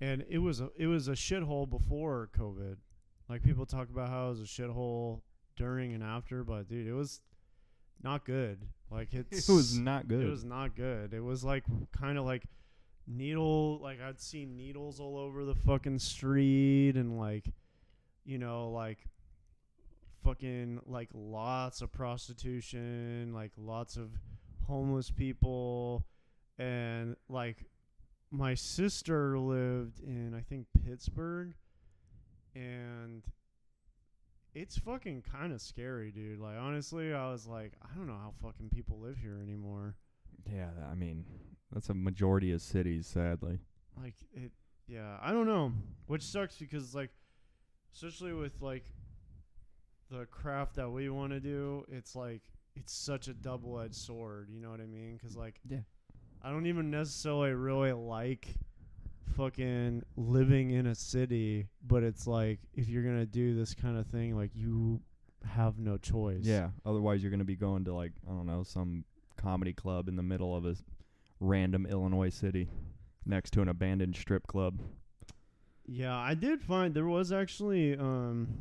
and 0.00 0.24
it 0.30 0.38
was 0.38 0.60
a 0.60 0.70
it 0.76 0.86
was 0.86 1.08
a 1.08 1.12
shithole 1.12 1.68
before 1.68 2.30
COVID. 2.38 2.76
Like 3.28 3.42
people 3.42 3.66
talk 3.66 3.90
about 3.90 4.08
how 4.08 4.26
it 4.26 4.30
was 4.30 4.40
a 4.40 4.44
shithole 4.44 5.22
during 5.56 5.92
and 5.92 6.02
after, 6.04 6.44
but 6.44 6.68
dude, 6.68 6.86
it 6.86 6.92
was 6.92 7.20
not 8.02 8.24
good. 8.24 8.60
Like 8.90 9.08
it's 9.12 9.48
It 9.48 9.52
was 9.52 9.76
not 9.76 10.06
good. 10.08 10.22
It 10.24 10.30
was 10.30 10.44
not 10.44 10.76
good. 10.76 11.12
It 11.12 11.20
was 11.22 11.42
like 11.44 11.64
kind 11.92 12.16
of 12.16 12.24
like 12.24 12.44
needle. 13.06 13.78
Like 13.80 14.00
I'd 14.00 14.20
seen 14.20 14.56
needles 14.56 15.00
all 15.00 15.16
over 15.18 15.44
the 15.44 15.54
fucking 15.54 15.98
street, 15.98 16.96
and 16.96 17.18
like 17.18 17.52
you 18.24 18.38
know 18.38 18.70
like 18.70 18.98
fucking 20.24 20.80
like 20.86 21.08
lots 21.14 21.82
of 21.82 21.92
prostitution, 21.92 23.32
like 23.34 23.52
lots 23.56 23.96
of 23.96 24.10
homeless 24.66 25.10
people, 25.10 26.04
and 26.58 27.16
like 27.28 27.64
my 28.30 28.54
sister 28.54 29.38
lived 29.38 30.00
in 30.00 30.34
I 30.34 30.40
think 30.40 30.66
Pittsburgh 30.84 31.54
and 32.56 33.22
it's 34.54 34.78
fucking 34.78 35.22
kind 35.30 35.52
of 35.52 35.60
scary, 35.60 36.10
dude. 36.10 36.40
Like 36.40 36.56
honestly, 36.58 37.12
I 37.12 37.30
was 37.30 37.46
like, 37.46 37.72
I 37.82 37.94
don't 37.96 38.06
know 38.06 38.14
how 38.14 38.32
fucking 38.42 38.70
people 38.70 38.98
live 38.98 39.18
here 39.18 39.38
anymore. 39.42 39.94
Yeah, 40.50 40.70
I 40.90 40.94
mean, 40.94 41.24
that's 41.72 41.88
a 41.88 41.94
majority 41.94 42.52
of 42.52 42.62
cities, 42.62 43.06
sadly. 43.06 43.58
Like 44.00 44.14
it 44.34 44.52
yeah, 44.88 45.16
I 45.20 45.32
don't 45.32 45.46
know. 45.46 45.72
Which 46.06 46.22
sucks 46.22 46.56
because 46.58 46.94
like 46.94 47.10
especially 47.94 48.32
with 48.32 48.60
like 48.60 48.84
the 50.10 50.26
craft 50.26 50.76
that 50.76 50.88
we 50.90 51.08
want 51.08 51.32
to 51.32 51.40
do, 51.40 51.84
it's 51.88 52.14
like 52.14 52.42
it's 52.76 52.92
such 52.92 53.26
a 53.28 53.34
double-edged 53.34 53.94
sword, 53.94 54.48
you 54.50 54.60
know 54.60 54.70
what 54.70 54.80
I 54.80 54.86
mean? 54.86 55.18
Cuz 55.18 55.36
like 55.36 55.60
Yeah. 55.68 55.80
I 56.42 56.50
don't 56.50 56.66
even 56.66 56.90
necessarily 56.90 57.52
really 57.52 57.92
like 57.92 58.54
fucking 59.36 60.02
living 60.16 60.70
in 60.70 60.86
a 60.86 60.94
city, 60.94 61.66
but 61.84 62.02
it's 62.02 62.26
like 62.26 62.60
if 62.74 62.88
you're 62.88 63.02
going 63.02 63.18
to 63.18 63.26
do 63.26 63.54
this 63.54 63.74
kind 63.74 63.96
of 63.98 64.06
thing, 64.06 64.36
like 64.36 64.50
you 64.54 65.00
have 65.44 65.78
no 65.78 65.96
choice. 65.96 66.44
Yeah. 66.44 66.70
Otherwise, 66.84 67.22
you're 67.22 67.30
gonna 67.30 67.44
be 67.44 67.56
going 67.56 67.84
to 67.84 67.94
like 67.94 68.12
I 68.26 68.30
don't 68.32 68.46
know 68.46 68.62
some 68.62 69.04
comedy 69.36 69.72
club 69.72 70.08
in 70.08 70.16
the 70.16 70.22
middle 70.22 70.54
of 70.56 70.64
a 70.66 70.70
s- 70.70 70.82
random 71.40 71.86
Illinois 71.86 72.30
city, 72.30 72.68
next 73.24 73.50
to 73.52 73.62
an 73.62 73.68
abandoned 73.68 74.16
strip 74.16 74.46
club. 74.46 74.80
Yeah, 75.86 76.16
I 76.16 76.34
did 76.34 76.62
find 76.62 76.94
there 76.94 77.06
was 77.06 77.30
actually 77.32 77.96
um 77.96 78.58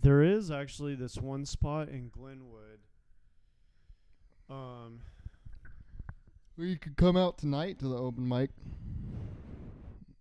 there 0.00 0.22
is 0.22 0.50
actually 0.50 0.94
this 0.94 1.16
one 1.16 1.44
spot 1.44 1.88
in 1.88 2.08
Glenwood. 2.10 2.80
Um 4.48 5.00
Well, 6.56 6.66
you 6.66 6.78
could 6.78 6.96
come 6.96 7.16
out 7.16 7.38
tonight 7.38 7.78
to 7.80 7.88
the 7.88 7.96
open 7.96 8.26
mic 8.28 8.50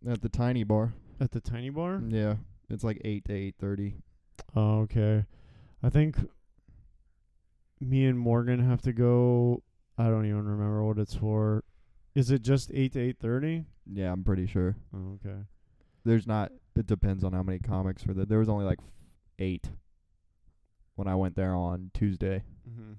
At 0.08 0.22
the 0.22 0.30
tiny 0.30 0.64
bar. 0.64 0.94
at 1.20 1.32
the 1.32 1.40
tiny 1.42 1.70
bar? 1.70 2.02
Yeah. 2.08 2.36
It's 2.70 2.84
like 2.84 3.00
eight 3.06 3.26
to 3.26 3.34
eight 3.34 3.56
thirty. 3.60 3.96
Oh, 4.56 4.80
okay. 4.82 5.26
I 5.84 5.90
think 5.90 6.18
me 7.80 8.06
and 8.06 8.18
Morgan 8.20 8.60
have 8.60 8.82
to 8.84 8.94
go 8.94 9.62
I 9.98 10.06
don't 10.10 10.26
even 10.26 10.46
remember 10.46 10.84
what 10.84 10.98
it's 10.98 11.16
for. 11.16 11.64
Is 12.16 12.30
it 12.32 12.42
just 12.42 12.70
8 12.74 12.92
to 12.94 13.00
8:30? 13.14 13.66
Yeah, 13.94 14.12
I'm 14.12 14.24
pretty 14.26 14.46
sure. 14.46 14.76
Oh, 14.94 15.18
okay. 15.26 15.40
There's 16.04 16.28
not. 16.28 16.52
It 16.76 16.86
depends 16.86 17.24
on 17.24 17.32
how 17.34 17.44
many 17.44 17.60
comics 17.60 18.06
were 18.06 18.14
there. 18.14 18.26
There 18.26 18.40
was 18.40 18.50
only 18.50 18.66
like 18.66 18.80
eight 19.40 19.70
when 20.96 21.08
I 21.08 21.16
went 21.16 21.36
there 21.36 21.54
on 21.54 21.92
Tuesday, 21.94 22.44
Mhm. 22.70 22.96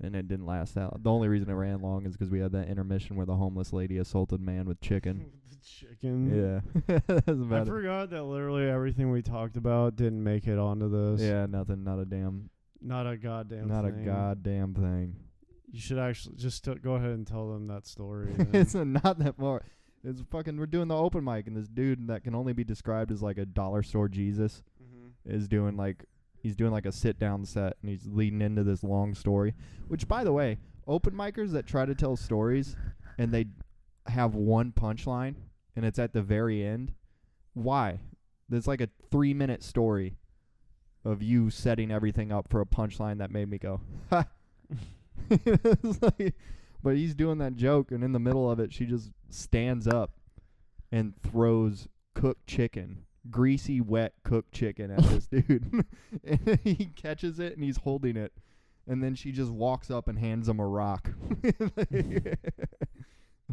and 0.00 0.14
it 0.16 0.28
didn't 0.28 0.46
last 0.46 0.76
out. 0.76 1.02
The 1.02 1.10
only 1.10 1.28
reason 1.28 1.48
it 1.50 1.54
ran 1.54 1.80
long 1.80 2.04
is 2.06 2.16
'cause 2.16 2.30
we 2.30 2.40
had 2.40 2.52
that 2.52 2.68
intermission 2.68 3.16
where 3.16 3.26
the 3.26 3.36
homeless 3.36 3.72
lady 3.72 3.96
assaulted 3.98 4.40
man 4.40 4.66
with 4.66 4.80
chicken. 4.80 5.24
the 5.50 5.56
chicken. 5.62 6.34
yeah, 6.34 6.60
that's 7.06 7.28
I 7.28 7.60
it. 7.62 7.66
forgot 7.66 8.10
that 8.10 8.24
literally 8.24 8.64
everything 8.68 9.10
we 9.10 9.22
talked 9.22 9.56
about 9.56 9.96
didn't 9.96 10.22
make 10.22 10.46
it 10.46 10.58
onto 10.58 10.88
this. 10.88 11.22
Yeah, 11.22 11.46
nothing. 11.46 11.82
Not 11.84 11.98
a 11.98 12.04
damn. 12.04 12.50
Not 12.82 13.06
a 13.06 13.16
goddamn 13.16 13.58
thing. 13.60 13.68
not 13.68 13.84
thing. 13.84 14.02
a 14.02 14.04
goddamn 14.06 14.74
thing. 14.74 15.16
You 15.72 15.80
should 15.80 15.98
actually 15.98 16.36
just 16.36 16.64
t- 16.64 16.74
go 16.74 16.94
ahead 16.94 17.10
and 17.10 17.26
tell 17.26 17.50
them 17.52 17.66
that 17.68 17.86
story. 17.86 18.34
it's 18.52 18.74
a, 18.74 18.84
not 18.84 19.18
that 19.20 19.36
far. 19.36 19.62
It's 20.02 20.22
fucking. 20.30 20.56
We're 20.58 20.66
doing 20.66 20.88
the 20.88 20.96
open 20.96 21.22
mic, 21.24 21.46
and 21.46 21.56
this 21.56 21.68
dude 21.68 22.08
that 22.08 22.24
can 22.24 22.34
only 22.34 22.52
be 22.52 22.64
described 22.64 23.12
as 23.12 23.22
like 23.22 23.38
a 23.38 23.44
dollar 23.44 23.82
store 23.82 24.08
Jesus 24.08 24.62
Mhm. 24.82 25.10
is 25.32 25.46
doing 25.46 25.76
like 25.76 26.04
he's 26.42 26.56
doing 26.56 26.72
like 26.72 26.86
a 26.86 26.92
sit 26.92 27.18
down 27.18 27.44
set, 27.44 27.76
and 27.82 27.90
he's 27.90 28.06
leading 28.06 28.40
into 28.40 28.64
this 28.64 28.82
long 28.82 29.14
story. 29.14 29.54
Which, 29.88 30.08
by 30.08 30.24
the 30.24 30.32
way, 30.32 30.58
open 30.86 31.12
micers 31.14 31.50
that 31.52 31.66
try 31.66 31.84
to 31.84 31.94
tell 31.94 32.16
stories 32.16 32.74
and 33.18 33.30
they 33.30 33.46
have 34.06 34.34
one 34.34 34.72
punchline, 34.72 35.34
and 35.76 35.84
it's 35.84 35.98
at 35.98 36.14
the 36.14 36.22
very 36.22 36.64
end. 36.64 36.94
Why? 37.52 38.00
There's 38.48 38.66
like 38.66 38.80
a 38.80 38.88
three 39.10 39.34
minute 39.34 39.62
story 39.62 40.16
of 41.04 41.22
you 41.22 41.50
setting 41.50 41.90
everything 41.90 42.30
up 42.32 42.48
for 42.48 42.60
a 42.60 42.66
punchline 42.66 43.18
that 43.18 43.30
made 43.30 43.48
me 43.48 43.58
go, 43.58 43.80
ha. 44.10 44.26
Like- 46.02 46.34
but 46.82 46.96
he's 46.96 47.14
doing 47.14 47.38
that 47.38 47.56
joke, 47.56 47.90
and 47.92 48.02
in 48.02 48.12
the 48.12 48.18
middle 48.18 48.50
of 48.50 48.58
it, 48.60 48.72
she 48.72 48.86
just 48.86 49.10
stands 49.28 49.86
up 49.86 50.12
and 50.90 51.14
throws 51.22 51.88
cooked 52.14 52.46
chicken, 52.46 53.04
greasy, 53.30 53.80
wet 53.80 54.14
cooked 54.24 54.52
chicken 54.52 54.90
at 54.90 55.02
this 55.04 55.26
dude. 55.30 55.84
and 56.24 56.58
he 56.64 56.90
catches 56.96 57.38
it, 57.38 57.54
and 57.54 57.64
he's 57.64 57.78
holding 57.78 58.16
it. 58.16 58.32
And 58.86 59.02
then 59.04 59.14
she 59.14 59.30
just 59.30 59.50
walks 59.52 59.90
up 59.90 60.08
and 60.08 60.18
hands 60.18 60.48
him 60.48 60.58
a 60.58 60.66
rock. 60.66 61.10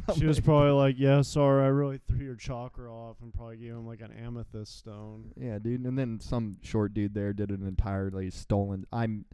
she 0.17 0.25
was 0.25 0.39
probably 0.39 0.71
like, 0.71 0.95
"Yeah, 0.97 1.21
sorry, 1.21 1.65
I 1.65 1.67
really 1.67 1.99
threw 2.07 2.19
your 2.23 2.35
chakra 2.35 2.91
off," 2.91 3.17
and 3.21 3.33
probably 3.33 3.57
gave 3.57 3.71
him 3.71 3.87
like 3.87 4.01
an 4.01 4.11
amethyst 4.11 4.77
stone. 4.77 5.31
Yeah, 5.35 5.59
dude. 5.59 5.85
And 5.85 5.97
then 5.97 6.19
some 6.19 6.57
short 6.61 6.93
dude 6.93 7.13
there 7.13 7.33
did 7.33 7.49
an 7.49 7.65
entirely 7.67 8.29
stolen. 8.29 8.85
I'm 8.91 9.25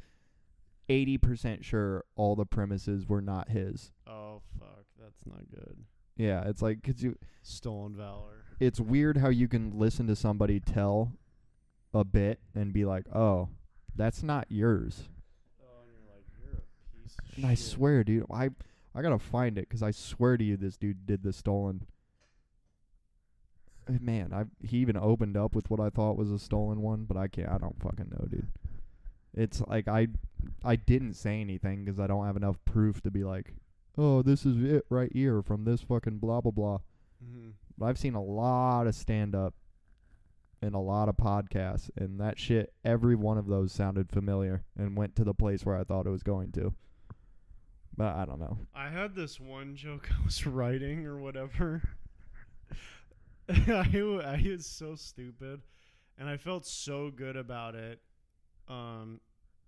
80% 0.90 1.64
sure 1.64 2.04
all 2.16 2.36
the 2.36 2.46
premises 2.46 3.08
were 3.08 3.22
not 3.22 3.50
his. 3.50 3.92
Oh 4.08 4.42
fuck, 4.60 4.86
that's 5.02 5.26
not 5.26 5.50
good. 5.50 5.78
Yeah, 6.18 6.44
it's 6.48 6.62
like, 6.62 6.84
cause 6.84 7.02
you, 7.02 7.18
Stolen 7.42 7.96
valor. 7.96 8.44
it's 8.60 8.80
weird 8.80 9.18
how 9.18 9.30
you 9.30 9.48
can 9.48 9.72
listen 9.78 10.06
to 10.08 10.16
somebody 10.16 10.60
tell 10.60 11.14
a 11.94 12.04
bit 12.04 12.40
and 12.54 12.72
be 12.74 12.86
like, 12.86 13.06
oh, 13.16 13.50
that's 13.96 14.22
not 14.22 14.46
yours. 14.50 15.10
Oh, 15.62 15.82
and 15.84 15.92
you're 15.92 16.14
like, 16.14 16.26
you're 16.44 16.54
a 16.54 17.02
piece 17.02 17.16
of 17.18 17.38
And 17.38 17.46
I 17.48 17.56
swear, 17.56 18.04
dude, 18.04 18.26
I 18.32 18.50
I 18.96 19.02
gotta 19.02 19.20
find 19.20 19.58
it 19.58 19.70
'cause 19.70 19.82
I 19.84 19.92
swear 19.92 20.38
to 20.38 20.44
you, 20.44 20.58
this 20.58 20.78
dude 20.78 21.06
did 21.06 21.24
the 21.24 21.34
stolen. 21.34 21.88
Uh, 23.88 23.94
Man, 24.00 24.34
I 24.34 24.46
he 24.66 24.78
even 24.78 24.98
opened 24.98 25.36
up 25.36 25.56
with 25.56 25.70
what 25.70 25.80
I 25.80 25.90
thought 25.90 26.18
was 26.18 26.32
a 26.32 26.40
stolen 26.40 26.82
one, 26.82 27.06
but 27.06 27.18
I 27.18 27.28
can't. 27.28 27.50
I 27.50 27.58
don't 27.58 27.82
fucking 27.82 28.10
know, 28.12 28.28
dude. 28.30 28.48
It's 29.34 29.62
like 29.62 29.88
I 29.88 30.08
I 30.64 30.76
didn't 30.76 31.14
say 31.14 31.42
anything 31.42 31.84
because 31.84 32.00
I 32.00 32.08
don't 32.08 32.26
have 32.26 32.38
enough 32.38 32.64
proof 32.66 33.02
to 33.02 33.12
be 33.12 33.24
like, 33.24 33.56
oh, 33.98 34.22
this 34.22 34.46
is 34.46 34.64
it 34.64 34.86
right 34.90 35.12
here 35.12 35.42
from 35.42 35.66
this 35.66 35.82
fucking 35.82 36.20
blah 36.20 36.42
blah 36.42 36.52
blah. 36.52 36.80
Mm-hmm. 37.24 37.50
But 37.78 37.86
I've 37.88 37.98
seen 37.98 38.16
a 38.16 38.24
lot 38.24 38.88
of 38.88 38.96
stand 38.96 39.36
up 39.36 39.56
and 40.62 40.76
a 40.76 40.80
lot 40.80 41.10
of 41.10 41.18
podcasts, 41.18 41.90
and 41.98 42.20
that 42.22 42.40
shit, 42.40 42.74
every 42.86 43.16
one 43.16 43.38
of 43.38 43.48
those 43.48 43.72
sounded 43.74 44.10
familiar 44.10 44.64
and 44.78 44.96
went 44.96 45.16
to 45.18 45.24
the 45.26 45.34
place 45.34 45.66
where 45.66 45.76
I 45.76 45.84
thought 45.84 46.08
it 46.08 46.12
was 46.12 46.24
going 46.24 46.52
to. 46.54 46.74
But 47.96 48.16
I 48.16 48.26
don't 48.26 48.40
know. 48.40 48.58
I 48.74 48.90
had 48.90 49.16
this 49.16 49.40
one 49.40 49.76
joke 49.76 50.10
I 50.22 50.26
was 50.26 50.46
writing 50.46 51.06
or 51.06 51.18
whatever. 51.18 51.82
I, 53.50 53.88
I 53.94 54.44
was 54.50 54.66
so 54.66 54.96
stupid, 54.96 55.62
and 56.18 56.30
I 56.30 56.38
felt 56.38 56.66
so 56.66 57.12
good 57.12 57.36
about 57.36 57.76
it. 57.76 58.00
Um, 58.68 59.20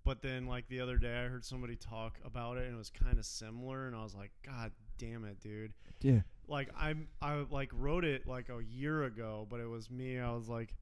but 0.05 0.21
then 0.21 0.45
like 0.45 0.67
the 0.69 0.79
other 0.79 0.97
day, 0.97 1.23
I 1.25 1.27
heard 1.27 1.43
somebody 1.43 1.75
talk 1.75 2.19
about 2.23 2.57
it, 2.57 2.65
and 2.65 2.75
it 2.75 2.77
was 2.77 2.89
kind 2.89 3.17
of 3.19 3.25
similar, 3.25 3.87
and 3.87 3.95
I 3.95 4.03
was 4.03 4.15
like, 4.15 4.31
God 4.45 4.71
damn 4.97 5.25
it, 5.25 5.39
dude. 5.41 5.73
Yeah. 6.01 6.21
Like 6.47 6.69
I'm, 6.77 7.07
I 7.21 7.43
like 7.49 7.71
wrote 7.73 8.05
it 8.05 8.27
like 8.27 8.49
a 8.49 8.63
year 8.63 9.03
ago, 9.03 9.47
but 9.49 9.59
it 9.59 9.67
was 9.67 9.89
me. 9.89 10.19
I 10.19 10.31
was 10.31 10.47
like, 10.47 10.75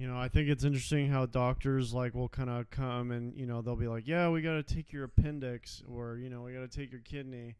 you 0.00 0.06
know, 0.06 0.18
I 0.18 0.28
think 0.28 0.48
it's 0.48 0.64
interesting 0.64 1.10
how 1.10 1.26
doctors 1.26 1.92
like 1.92 2.14
will 2.14 2.30
kind 2.30 2.48
of 2.48 2.70
come 2.70 3.10
and 3.10 3.36
you 3.36 3.44
know 3.44 3.60
they'll 3.60 3.76
be 3.76 3.86
like, 3.86 4.08
yeah, 4.08 4.30
we 4.30 4.40
got 4.40 4.54
to 4.54 4.62
take 4.62 4.94
your 4.94 5.04
appendix, 5.04 5.82
or 5.86 6.16
you 6.16 6.30
know, 6.30 6.40
we 6.40 6.54
got 6.54 6.60
to 6.60 6.68
take 6.68 6.90
your 6.90 7.02
kidney, 7.02 7.56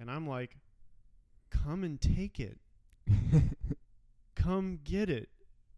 and 0.00 0.10
I'm 0.10 0.26
like, 0.26 0.56
come 1.50 1.84
and 1.84 2.00
take 2.00 2.40
it, 2.40 2.56
come 4.34 4.78
get 4.82 5.10
it, 5.10 5.28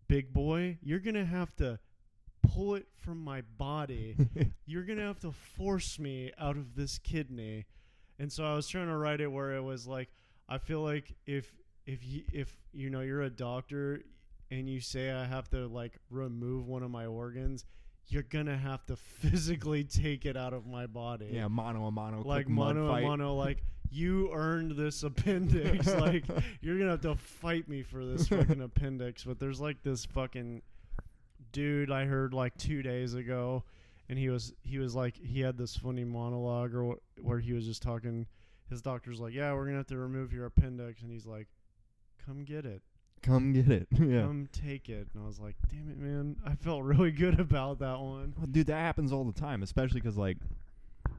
big 0.06 0.32
boy. 0.32 0.78
You're 0.80 1.00
gonna 1.00 1.24
have 1.24 1.56
to 1.56 1.80
pull 2.40 2.76
it 2.76 2.86
from 2.94 3.18
my 3.18 3.40
body. 3.58 4.14
You're 4.66 4.84
gonna 4.84 5.02
have 5.02 5.18
to 5.20 5.32
force 5.32 5.98
me 5.98 6.30
out 6.38 6.56
of 6.56 6.76
this 6.76 6.98
kidney. 6.98 7.66
And 8.20 8.30
so 8.30 8.44
I 8.44 8.54
was 8.54 8.68
trying 8.68 8.86
to 8.86 8.96
write 8.96 9.20
it 9.20 9.32
where 9.32 9.56
it 9.56 9.62
was 9.62 9.88
like, 9.88 10.08
I 10.48 10.58
feel 10.58 10.82
like 10.82 11.16
if 11.26 11.50
if 11.84 12.04
you 12.04 12.22
if 12.32 12.56
you 12.72 12.90
know 12.90 13.00
you're 13.00 13.22
a 13.22 13.30
doctor 13.30 14.02
and 14.50 14.68
you 14.68 14.80
say 14.80 15.10
I 15.10 15.24
have 15.24 15.48
to 15.50 15.66
like 15.66 15.98
remove 16.10 16.66
one 16.66 16.82
of 16.82 16.90
my 16.90 17.06
organs, 17.06 17.64
you're 18.08 18.22
gonna 18.24 18.56
have 18.56 18.84
to 18.86 18.96
physically 19.20 19.84
take 19.84 20.26
it 20.26 20.36
out 20.36 20.52
of 20.52 20.66
my 20.66 20.86
body. 20.86 21.28
Yeah, 21.32 21.48
mono 21.48 21.86
a 21.86 21.90
mono. 21.90 22.22
like 22.24 22.48
mono 22.48 22.92
a 22.92 23.00
mono, 23.00 23.34
like 23.34 23.62
you 23.90 24.30
earned 24.32 24.72
this 24.72 25.02
appendix. 25.04 25.86
like 25.94 26.24
you're 26.60 26.78
gonna 26.78 26.90
have 26.92 27.00
to 27.02 27.14
fight 27.14 27.68
me 27.68 27.82
for 27.82 28.04
this 28.04 28.28
fucking 28.28 28.60
appendix. 28.62 29.24
But 29.24 29.38
there's 29.38 29.60
like 29.60 29.82
this 29.82 30.04
fucking 30.04 30.62
dude 31.52 31.90
I 31.90 32.04
heard 32.04 32.32
like 32.34 32.56
two 32.56 32.82
days 32.82 33.14
ago, 33.14 33.64
and 34.08 34.18
he 34.18 34.28
was 34.28 34.52
he 34.62 34.78
was 34.78 34.94
like 34.94 35.16
he 35.16 35.40
had 35.40 35.56
this 35.56 35.76
funny 35.76 36.04
monologue 36.04 36.74
or 36.74 36.94
wh- 36.94 37.24
where 37.24 37.38
he 37.38 37.52
was 37.52 37.64
just 37.66 37.82
talking. 37.82 38.26
His 38.68 38.82
doctor's 38.82 39.18
like, 39.18 39.34
"Yeah, 39.34 39.52
we're 39.52 39.64
gonna 39.66 39.78
have 39.78 39.86
to 39.88 39.98
remove 39.98 40.32
your 40.32 40.46
appendix," 40.46 41.02
and 41.02 41.10
he's 41.10 41.26
like, 41.26 41.48
"Come 42.24 42.44
get 42.44 42.64
it." 42.64 42.82
Come 43.22 43.52
get 43.52 43.68
it. 43.70 43.86
yeah. 43.92 44.22
Come 44.22 44.48
take 44.52 44.88
it. 44.88 45.08
And 45.14 45.22
I 45.22 45.26
was 45.26 45.38
like, 45.38 45.56
damn 45.70 45.90
it, 45.90 45.98
man. 45.98 46.36
I 46.46 46.54
felt 46.54 46.82
really 46.84 47.10
good 47.10 47.38
about 47.38 47.78
that 47.80 47.98
one. 48.00 48.34
Well, 48.36 48.46
dude, 48.46 48.66
that 48.68 48.76
happens 48.80 49.12
all 49.12 49.24
the 49.24 49.38
time, 49.38 49.62
especially 49.62 50.00
because, 50.00 50.16
like 50.16 50.38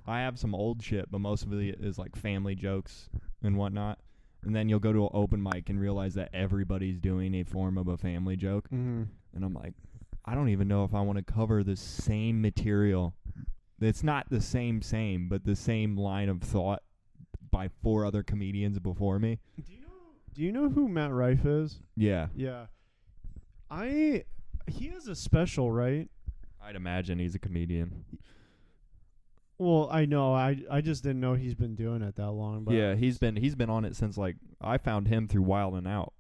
I 0.08 0.20
have 0.22 0.40
some 0.40 0.56
old 0.56 0.82
shit, 0.82 1.12
but 1.12 1.20
most 1.20 1.44
of 1.44 1.54
it 1.54 1.80
is 1.80 1.98
like 2.00 2.16
family 2.16 2.56
jokes 2.56 3.10
and 3.44 3.56
whatnot. 3.58 4.00
And 4.44 4.56
then 4.56 4.68
you'll 4.70 4.80
go 4.80 4.92
to 4.92 5.04
an 5.04 5.12
open 5.14 5.44
mic 5.44 5.70
and 5.70 5.80
realize 5.80 6.16
that 6.16 6.30
everybody's 6.34 6.98
doing 7.00 7.36
a 7.36 7.44
form 7.44 7.78
of 7.78 7.88
a 7.88 7.98
family 7.98 8.36
joke, 8.36 8.66
Mm-hmm. 8.70 9.04
and 9.36 9.46
I'm 9.46 9.54
like, 9.54 9.74
I 10.26 10.34
don't 10.34 10.50
even 10.50 10.68
know 10.68 10.84
if 10.84 10.96
I 10.96 11.02
want 11.02 11.20
to 11.20 11.34
cover 11.34 11.64
the 11.64 11.76
same 11.76 12.42
material. 12.42 13.14
It's 13.80 14.02
not 14.04 14.30
the 14.32 14.42
same 14.42 14.82
same, 14.82 15.30
but 15.30 15.44
the 15.46 15.56
same 15.56 15.96
line 15.96 16.30
of 16.30 16.42
thought 16.42 16.82
by 17.52 17.70
four 17.84 18.04
other 18.06 18.24
comedians 18.24 18.80
before 18.80 19.20
me. 19.20 19.38
Do 20.34 20.42
you 20.42 20.52
know 20.52 20.70
who 20.70 20.88
Matt 20.88 21.12
Rife 21.12 21.46
is? 21.46 21.80
Yeah, 21.96 22.28
Yeah. 22.36 22.68
I 23.70 24.24
he 24.68 24.88
has 24.90 25.08
a 25.08 25.16
special, 25.16 25.72
right? 25.72 26.10
I'd 26.62 26.76
imagine 26.76 27.20
he's 27.20 27.36
a 27.36 27.40
comedian. 27.40 28.06
Well, 29.58 29.90
I 29.92 30.06
know. 30.06 30.34
I 30.34 30.58
I 30.70 30.82
just 30.82 31.04
didn't 31.04 31.20
know 31.22 31.36
he's 31.36 31.56
been 31.56 31.76
doing 31.76 32.02
it 32.02 32.16
that 32.16 32.32
long. 32.32 32.64
But 32.64 32.74
yeah, 32.74 32.96
he's 32.96 33.18
been 33.18 33.36
he's 33.36 33.56
been 33.56 33.70
on 33.70 33.86
it 33.86 33.96
since 33.96 34.18
like 34.18 34.36
I 34.60 34.78
found 34.78 35.08
him 35.08 35.28
through 35.28 35.44
Wild 35.44 35.76
'N 35.76 35.88
Out. 35.88 36.14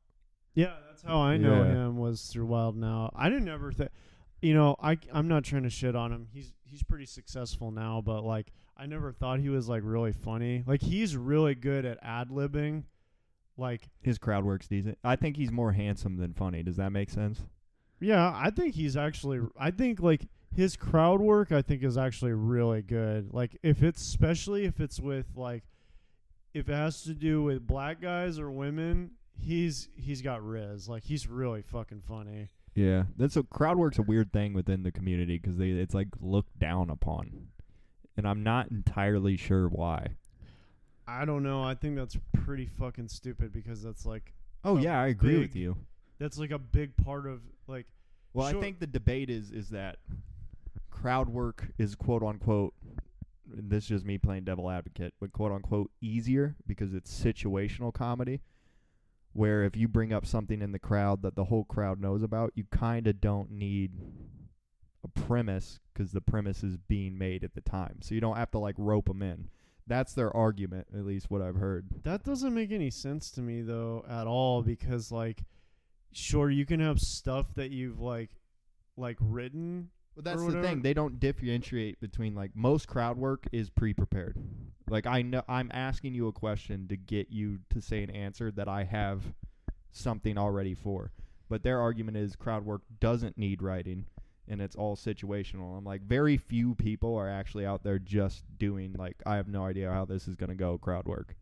yeah, 0.53 0.75
that's 0.87 1.01
how 1.01 1.19
I 1.19 1.37
know 1.37 1.63
Yeah. 1.63 1.71
him 1.71 1.97
was 1.97 2.27
through 2.27 2.45
Wild 2.45 2.75
'N 2.77 2.83
Out. 2.83 3.11
I 3.15 3.29
didn't 3.29 3.47
ever 3.49 3.71
think, 3.71 3.89
you 4.41 4.53
know, 4.53 4.75
I 4.79 4.97
I'm 5.11 5.27
not 5.27 5.43
trying 5.43 5.63
to 5.63 5.69
shit 5.69 5.95
on 5.95 6.11
him. 6.11 6.27
He's 6.31 6.53
he's 6.63 6.83
pretty 6.83 7.05
successful 7.05 7.71
now, 7.71 8.01
but 8.01 8.23
like 8.23 8.51
I 8.77 8.85
never 8.85 9.11
thought 9.11 9.39
he 9.39 9.49
was 9.49 9.67
like 9.67 9.81
really 9.83 10.13
funny. 10.13 10.63
Like 10.67 10.81
he's 10.83 11.17
really 11.17 11.55
good 11.55 11.83
at 11.85 11.97
ad 12.03 12.29
libbing. 12.29 12.83
Like 13.61 13.89
His 14.01 14.17
crowd 14.17 14.43
works 14.43 14.67
decent. 14.67 14.97
I 15.03 15.15
think 15.15 15.37
he's 15.37 15.51
more 15.51 15.71
handsome 15.71 16.17
than 16.17 16.33
funny. 16.33 16.63
Does 16.63 16.77
that 16.77 16.91
make 16.91 17.09
sense? 17.09 17.41
Yeah, 17.99 18.33
I 18.35 18.49
think 18.49 18.73
he's 18.73 18.97
actually. 18.97 19.39
I 19.57 19.69
think 19.69 20.01
like 20.01 20.27
his 20.53 20.75
crowd 20.75 21.21
work. 21.21 21.51
I 21.51 21.61
think 21.61 21.83
is 21.83 21.97
actually 21.97 22.33
really 22.33 22.81
good. 22.81 23.31
Like 23.31 23.57
if 23.61 23.83
it's 23.83 24.01
especially 24.01 24.65
if 24.65 24.79
it's 24.79 24.99
with 24.99 25.27
like 25.35 25.63
if 26.53 26.67
it 26.67 26.73
has 26.73 27.03
to 27.03 27.13
do 27.13 27.43
with 27.43 27.65
black 27.65 28.01
guys 28.01 28.39
or 28.39 28.49
women, 28.51 29.11
he's 29.37 29.89
he's 29.95 30.21
got 30.21 30.43
riz. 30.43 30.89
Like 30.89 31.03
he's 31.03 31.27
really 31.27 31.61
fucking 31.61 32.01
funny. 32.07 32.49
Yeah, 32.73 33.03
that's 33.17 33.35
a 33.35 33.43
crowd 33.43 33.77
work's 33.77 33.99
a 33.99 34.03
weird 34.03 34.31
thing 34.31 34.53
within 34.53 34.83
the 34.83 34.91
community 34.91 35.37
because 35.37 35.57
they 35.57 35.69
it's 35.69 35.93
like 35.93 36.07
looked 36.19 36.57
down 36.57 36.89
upon, 36.89 37.49
and 38.17 38.27
I'm 38.27 38.43
not 38.43 38.71
entirely 38.71 39.37
sure 39.37 39.67
why. 39.67 40.15
I 41.11 41.25
don't 41.25 41.43
know. 41.43 41.63
I 41.63 41.75
think 41.75 41.95
that's 41.95 42.17
pretty 42.33 42.65
fucking 42.65 43.09
stupid 43.09 43.51
because 43.51 43.81
that's 43.83 44.05
like 44.05 44.33
Oh 44.63 44.77
yeah, 44.77 44.99
I 45.01 45.07
agree 45.07 45.39
with 45.39 45.55
you. 45.55 45.77
That's 46.19 46.37
like 46.37 46.51
a 46.51 46.59
big 46.59 46.95
part 46.97 47.25
of 47.25 47.41
like. 47.67 47.87
Well, 48.33 48.49
sure- 48.49 48.59
I 48.59 48.61
think 48.61 48.79
the 48.79 48.87
debate 48.87 49.29
is 49.29 49.51
is 49.51 49.69
that 49.69 49.97
crowd 50.89 51.29
work 51.29 51.67
is 51.77 51.95
quote 51.95 52.23
unquote. 52.23 52.73
And 53.57 53.69
this 53.69 53.83
is 53.83 53.89
just 53.89 54.05
me 54.05 54.17
playing 54.17 54.45
devil 54.45 54.69
advocate, 54.69 55.13
but 55.19 55.33
quote 55.33 55.51
unquote 55.51 55.91
easier 55.99 56.55
because 56.67 56.93
it's 56.93 57.11
situational 57.11 57.93
comedy. 57.93 58.39
Where 59.33 59.63
if 59.63 59.75
you 59.77 59.87
bring 59.87 60.11
up 60.13 60.25
something 60.25 60.61
in 60.61 60.71
the 60.73 60.79
crowd 60.79 61.21
that 61.23 61.35
the 61.35 61.45
whole 61.45 61.63
crowd 61.63 61.99
knows 61.99 62.21
about, 62.21 62.51
you 62.55 62.65
kind 62.69 63.07
of 63.07 63.19
don't 63.21 63.49
need 63.49 63.91
a 65.03 65.07
premise 65.07 65.79
because 65.93 66.11
the 66.11 66.21
premise 66.21 66.63
is 66.63 66.77
being 66.77 67.17
made 67.17 67.43
at 67.43 67.55
the 67.55 67.61
time. 67.61 67.99
So 68.01 68.13
you 68.13 68.21
don't 68.21 68.35
have 68.37 68.51
to 68.51 68.59
like 68.59 68.75
rope 68.77 69.07
them 69.07 69.21
in. 69.21 69.49
That's 69.91 70.13
their 70.13 70.35
argument, 70.35 70.87
at 70.93 71.05
least 71.05 71.29
what 71.29 71.41
I've 71.41 71.57
heard. 71.57 71.85
That 72.03 72.23
doesn't 72.23 72.53
make 72.53 72.71
any 72.71 72.89
sense 72.89 73.29
to 73.31 73.41
me 73.41 73.61
though 73.61 74.05
at 74.09 74.25
all 74.25 74.61
because 74.61 75.11
like 75.11 75.43
sure 76.13 76.49
you 76.49 76.65
can 76.65 76.79
have 76.79 76.97
stuff 76.99 77.53
that 77.55 77.71
you've 77.71 77.99
like 77.99 78.29
like 78.95 79.17
written 79.19 79.89
But 80.15 80.23
that's 80.23 80.39
the 80.39 80.45
whatever. 80.45 80.65
thing. 80.65 80.81
They 80.81 80.93
don't 80.93 81.19
differentiate 81.19 81.99
between 81.99 82.35
like 82.35 82.51
most 82.55 82.87
crowd 82.87 83.17
work 83.17 83.47
is 83.51 83.69
pre-prepared. 83.69 84.37
Like 84.89 85.05
I 85.05 85.21
know 85.23 85.43
I'm 85.49 85.69
asking 85.73 86.13
you 86.13 86.27
a 86.27 86.31
question 86.33 86.87
to 86.87 86.95
get 86.95 87.29
you 87.29 87.59
to 87.71 87.81
say 87.81 88.01
an 88.01 88.09
answer 88.11 88.49
that 88.51 88.69
I 88.69 88.85
have 88.85 89.23
something 89.91 90.37
already 90.37 90.73
for. 90.73 91.11
But 91.49 91.63
their 91.63 91.81
argument 91.81 92.15
is 92.15 92.37
crowd 92.37 92.63
work 92.65 92.83
doesn't 93.01 93.37
need 93.37 93.61
writing 93.61 94.05
and 94.51 94.61
it's 94.61 94.75
all 94.75 94.97
situational. 94.97 95.77
I'm 95.77 95.85
like 95.85 96.01
very 96.01 96.35
few 96.35 96.75
people 96.75 97.15
are 97.15 97.29
actually 97.29 97.65
out 97.65 97.83
there 97.83 97.97
just 97.97 98.43
doing 98.59 98.93
like 98.99 99.15
I 99.25 99.37
have 99.37 99.47
no 99.47 99.65
idea 99.65 99.89
how 99.89 100.03
this 100.03 100.27
is 100.27 100.35
going 100.35 100.49
to 100.49 100.55
go 100.55 100.77
crowd 100.77 101.05
work. 101.05 101.35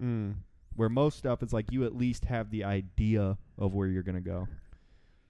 Mm. 0.00 0.36
Where 0.76 0.88
most 0.88 1.18
stuff 1.18 1.42
is 1.42 1.52
like 1.52 1.72
you 1.72 1.84
at 1.84 1.94
least 1.94 2.24
have 2.26 2.50
the 2.50 2.64
idea 2.64 3.36
of 3.58 3.74
where 3.74 3.88
you're 3.88 4.04
going 4.04 4.14
to 4.14 4.20
go. 4.20 4.46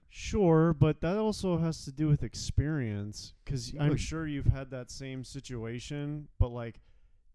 Sure, 0.09 0.73
but 0.73 1.01
that 1.01 1.17
also 1.17 1.57
has 1.57 1.83
to 1.85 1.91
do 1.91 2.07
with 2.07 2.21
experience 2.21 3.33
cuz 3.45 3.73
I'm 3.79 3.97
sure 3.97 4.27
you've 4.27 4.45
had 4.45 4.69
that 4.69 4.91
same 4.91 5.23
situation 5.23 6.27
but 6.39 6.49
like 6.49 6.81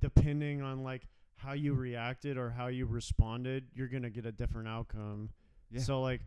depending 0.01 0.63
on 0.63 0.85
like 0.85 1.09
how 1.35 1.55
you 1.55 1.75
reacted 1.75 2.37
or 2.37 2.51
how 2.51 2.69
you 2.69 2.87
responded, 2.87 3.67
you're 3.75 3.89
going 3.89 4.05
to 4.05 4.11
get 4.11 4.27
a 4.27 4.33
different 4.33 4.69
outcome. 4.69 5.31
Yeah. 5.73 5.81
So 5.81 6.01
like 6.01 6.21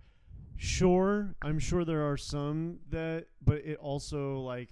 sure, 0.58 1.36
I'm 1.42 1.60
sure 1.60 1.86
there 1.86 2.10
are 2.10 2.18
some 2.18 2.80
that 2.90 3.28
but 3.44 3.58
it 3.66 3.78
also 3.78 4.40
like 4.40 4.70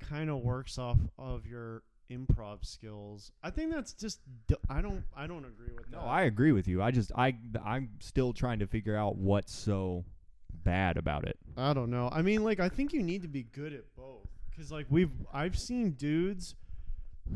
kind 0.00 0.30
of 0.30 0.38
works 0.38 0.78
off 0.78 0.98
of 1.18 1.46
your 1.46 1.82
improv 2.10 2.64
skills. 2.64 3.32
I 3.42 3.50
think 3.50 3.72
that's 3.72 3.92
just 3.92 4.20
d- 4.46 4.56
I 4.70 4.80
don't 4.80 5.04
I 5.16 5.26
don't 5.26 5.44
agree 5.44 5.74
with 5.76 5.90
No, 5.90 5.98
that. 5.98 6.04
No, 6.06 6.10
I 6.10 6.22
agree 6.22 6.52
with 6.52 6.66
you. 6.68 6.82
I 6.82 6.90
just 6.90 7.12
I 7.14 7.36
I'm 7.64 7.90
still 8.00 8.32
trying 8.32 8.60
to 8.60 8.66
figure 8.66 8.96
out 8.96 9.16
what's 9.16 9.54
so 9.54 10.04
bad 10.64 10.96
about 10.96 11.26
it. 11.26 11.38
I 11.56 11.72
don't 11.74 11.90
know. 11.90 12.08
I 12.10 12.22
mean, 12.22 12.42
like, 12.44 12.60
I 12.60 12.68
think 12.68 12.92
you 12.92 13.02
need 13.02 13.22
to 13.22 13.28
be 13.28 13.42
good 13.42 13.72
at 13.72 13.84
both. 13.96 14.26
Cause 14.56 14.72
like 14.72 14.86
we've 14.88 15.12
I've 15.32 15.56
seen 15.56 15.92
dudes 15.92 16.56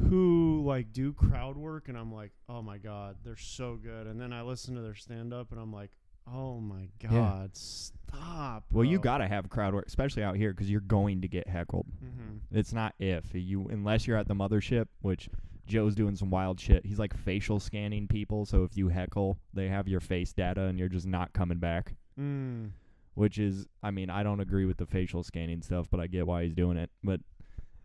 who 0.08 0.62
like 0.66 0.92
do 0.92 1.12
crowd 1.12 1.56
work, 1.56 1.88
and 1.88 1.96
I'm 1.96 2.12
like, 2.12 2.32
oh 2.48 2.62
my 2.62 2.78
god, 2.78 3.16
they're 3.22 3.36
so 3.36 3.76
good. 3.76 4.06
And 4.06 4.20
then 4.20 4.32
I 4.32 4.42
listen 4.42 4.74
to 4.74 4.80
their 4.80 4.94
stand 4.94 5.32
up, 5.32 5.52
and 5.52 5.60
I'm 5.60 5.72
like, 5.72 5.90
oh 6.30 6.60
my 6.60 6.88
god, 7.02 7.56
stop. 7.56 8.64
Well, 8.72 8.84
you 8.84 8.98
got 8.98 9.18
to 9.18 9.26
have 9.28 9.48
crowd 9.48 9.74
work, 9.74 9.86
especially 9.86 10.22
out 10.22 10.36
here, 10.36 10.52
because 10.52 10.70
you're 10.70 10.80
going 10.80 11.22
to 11.22 11.28
get 11.28 11.48
heckled. 11.48 11.86
Mhm. 12.04 12.40
It's 12.50 12.72
not 12.72 12.94
if 12.98 13.24
you, 13.32 13.68
unless 13.68 14.06
you're 14.06 14.16
at 14.16 14.28
the 14.28 14.34
mothership, 14.34 14.86
which 15.00 15.28
Joe's 15.66 15.94
doing 15.94 16.16
some 16.16 16.30
wild 16.30 16.60
shit. 16.60 16.84
He's 16.84 16.98
like 16.98 17.16
facial 17.16 17.60
scanning 17.60 18.08
people, 18.08 18.44
so 18.44 18.64
if 18.64 18.76
you 18.76 18.88
heckle, 18.88 19.38
they 19.54 19.68
have 19.68 19.88
your 19.88 20.00
face 20.00 20.32
data, 20.32 20.62
and 20.62 20.78
you're 20.78 20.88
just 20.88 21.06
not 21.06 21.32
coming 21.32 21.58
back. 21.58 21.94
Mm. 22.18 22.70
Which 23.14 23.38
is, 23.38 23.66
I 23.82 23.90
mean, 23.90 24.10
I 24.10 24.22
don't 24.22 24.40
agree 24.40 24.64
with 24.64 24.78
the 24.78 24.86
facial 24.86 25.22
scanning 25.22 25.62
stuff, 25.62 25.88
but 25.90 26.00
I 26.00 26.06
get 26.06 26.26
why 26.26 26.44
he's 26.44 26.54
doing 26.54 26.76
it. 26.76 26.90
But 27.04 27.20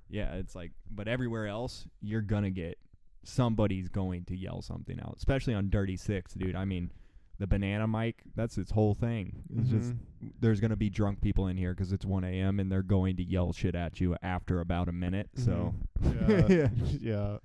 yeah, 0.09 0.35
it's 0.35 0.55
like, 0.55 0.71
but 0.89 1.07
everywhere 1.07 1.47
else, 1.47 1.85
you're 2.01 2.21
gonna 2.21 2.49
get 2.49 2.77
somebody's 3.23 3.89
going 3.89 4.23
to 4.25 4.35
yell 4.37 4.61
something 4.61 4.99
out, 5.01 5.15
especially 5.17 5.53
on 5.53 5.69
Dirty 5.69 5.97
Six, 5.97 6.33
dude. 6.33 6.55
I 6.55 6.63
mean, 6.65 6.91
the 7.39 7.47
banana 7.47 7.87
mic, 7.87 8.23
that's 8.35 8.57
its 8.57 8.71
whole 8.71 8.93
thing. 8.95 9.43
It's 9.55 9.69
just 9.69 9.91
Mhm. 9.93 10.31
there's 10.39 10.59
going 10.59 10.71
to 10.71 10.75
be 10.77 10.89
drunk 10.89 11.21
people 11.21 11.47
in 11.47 11.57
here 11.57 11.73
because 11.73 11.91
it's 11.93 12.05
1 12.05 12.23
a.m. 12.23 12.59
and 12.59 12.71
they're 12.71 12.81
going 12.83 13.15
to 13.17 13.23
yell 13.23 13.53
shit 13.53 13.75
at 13.75 13.99
you 14.01 14.15
after 14.23 14.59
about 14.59 14.89
a 14.89 14.91
minute. 14.91 15.29
So, 15.35 15.75
Mhm. 16.01 16.49
yeah, 16.49 16.69
yeah, 16.99 17.37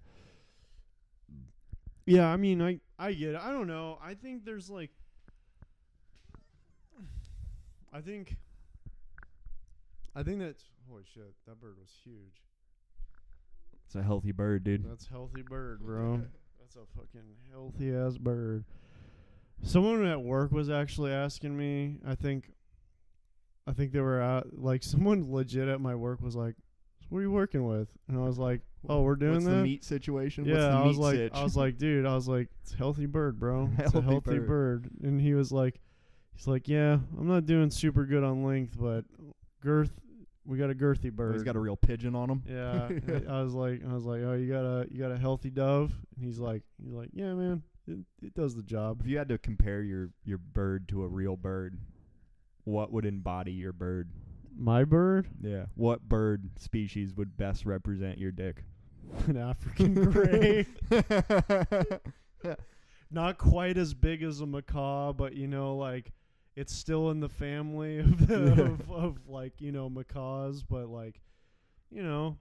yeah. 2.06 2.26
I 2.32 2.36
mean, 2.36 2.62
I 2.62 2.80
I 2.98 3.12
get 3.12 3.34
it. 3.34 3.40
I 3.40 3.50
don't 3.52 3.66
know. 3.66 3.98
I 4.02 4.14
think 4.14 4.44
there's 4.44 4.70
like, 4.70 4.90
I 7.92 8.00
think, 8.00 8.36
I 10.14 10.22
think 10.22 10.40
that's 10.40 10.64
holy 10.88 11.02
shit. 11.12 11.34
That 11.46 11.60
bird 11.60 11.76
was 11.78 11.90
huge. 12.04 12.42
it's 13.84 13.94
a 13.94 14.02
healthy 14.02 14.32
bird, 14.32 14.64
dude. 14.64 14.88
That's 14.88 15.06
healthy 15.08 15.42
bird, 15.42 15.80
bro. 15.80 16.22
That's 16.60 16.76
a 16.76 16.86
fucking 16.96 17.28
healthy 17.50 17.94
ass 17.94 18.16
bird. 18.16 18.64
Someone 19.62 20.04
at 20.06 20.20
work 20.20 20.52
was 20.52 20.70
actually 20.70 21.12
asking 21.12 21.56
me. 21.56 21.98
I 22.06 22.14
think, 22.14 22.52
I 23.66 23.72
think 23.72 23.92
they 23.92 24.00
were 24.00 24.20
out. 24.20 24.48
Like 24.52 24.82
someone 24.92 25.30
legit 25.30 25.68
at 25.68 25.80
my 25.80 25.94
work 25.94 26.20
was 26.20 26.34
like, 26.36 26.54
"What 27.08 27.18
are 27.18 27.22
you 27.22 27.30
working 27.30 27.66
with?" 27.66 27.88
And 28.08 28.18
I 28.18 28.22
was 28.24 28.38
like, 28.38 28.60
"Oh, 28.88 29.02
we're 29.02 29.16
doing 29.16 29.34
What's 29.34 29.44
that." 29.46 29.50
the 29.52 29.62
meat 29.62 29.84
situation? 29.84 30.44
Yeah, 30.44 30.54
What's 30.54 30.64
the 30.64 30.70
I 30.70 30.82
was 30.86 30.96
meat 30.96 31.02
like, 31.02 31.16
sitch? 31.16 31.32
I 31.34 31.42
was 31.44 31.56
like, 31.56 31.78
dude, 31.78 32.06
I 32.06 32.14
was 32.14 32.28
like, 32.28 32.48
it's 32.62 32.74
a 32.74 32.76
healthy 32.76 33.06
bird, 33.06 33.38
bro. 33.38 33.70
It's 33.78 33.94
a 33.94 34.00
Healthy 34.00 34.08
healthy 34.08 34.38
bird. 34.38 34.46
bird. 34.46 34.90
And 35.02 35.20
he 35.20 35.34
was 35.34 35.52
like, 35.52 35.80
he's 36.34 36.46
like, 36.46 36.68
yeah, 36.68 36.98
I'm 37.18 37.28
not 37.28 37.46
doing 37.46 37.70
super 37.70 38.04
good 38.04 38.24
on 38.24 38.44
length, 38.44 38.76
but 38.78 39.04
girth, 39.60 39.92
we 40.44 40.58
got 40.58 40.70
a 40.70 40.74
girthy 40.74 41.08
oh, 41.08 41.12
bird. 41.12 41.34
He's 41.34 41.44
got 41.44 41.54
a 41.54 41.60
real 41.60 41.76
pigeon 41.76 42.16
on 42.16 42.28
him. 42.28 42.42
Yeah, 42.48 42.88
I 43.28 43.32
I 43.38 43.42
was 43.42 43.54
like, 43.54 43.82
I 43.88 43.92
was 43.94 44.04
like, 44.04 44.22
oh, 44.22 44.32
you 44.34 44.52
got 44.52 44.64
a, 44.64 44.86
you 44.90 44.98
got 44.98 45.12
a 45.12 45.18
healthy 45.18 45.50
dove, 45.50 45.92
and 46.16 46.24
he's 46.24 46.38
like, 46.40 46.62
he's 46.82 46.92
like, 46.92 47.10
yeah, 47.12 47.32
man, 47.34 47.62
it, 47.86 47.98
it 48.22 48.34
does 48.34 48.54
the 48.54 48.62
job. 48.62 49.00
If 49.00 49.06
you 49.06 49.18
had 49.18 49.28
to 49.28 49.38
compare 49.38 49.82
your 49.82 50.10
your 50.24 50.38
bird 50.38 50.88
to 50.88 51.02
a 51.02 51.08
real 51.08 51.36
bird, 51.36 51.78
what 52.64 52.92
would 52.92 53.04
embody 53.04 53.52
your 53.52 53.72
bird? 53.72 54.10
My 54.56 54.84
bird, 54.84 55.28
Yeah. 55.40 55.64
What 55.74 56.08
bird 56.08 56.50
species 56.58 57.14
would 57.14 57.36
best 57.36 57.64
represent 57.64 58.18
your 58.18 58.32
dick? 58.32 58.64
an 59.26 59.36
African 59.36 59.94
gray, 59.94 60.66
not 63.10 63.36
quite 63.38 63.76
as 63.76 63.94
big 63.94 64.22
as 64.22 64.40
a 64.40 64.46
macaw, 64.46 65.12
but 65.12 65.34
you 65.34 65.46
know, 65.46 65.76
like 65.76 66.12
it's 66.54 66.74
still 66.74 67.10
in 67.10 67.20
the 67.20 67.28
family 67.28 67.98
of, 67.98 68.26
the, 68.26 68.62
of, 68.64 68.90
of 68.90 69.28
like 69.28 69.60
you 69.60 69.72
know 69.72 69.88
macaws, 69.88 70.62
but 70.62 70.88
like 70.88 71.20
you 71.90 72.02
know, 72.02 72.36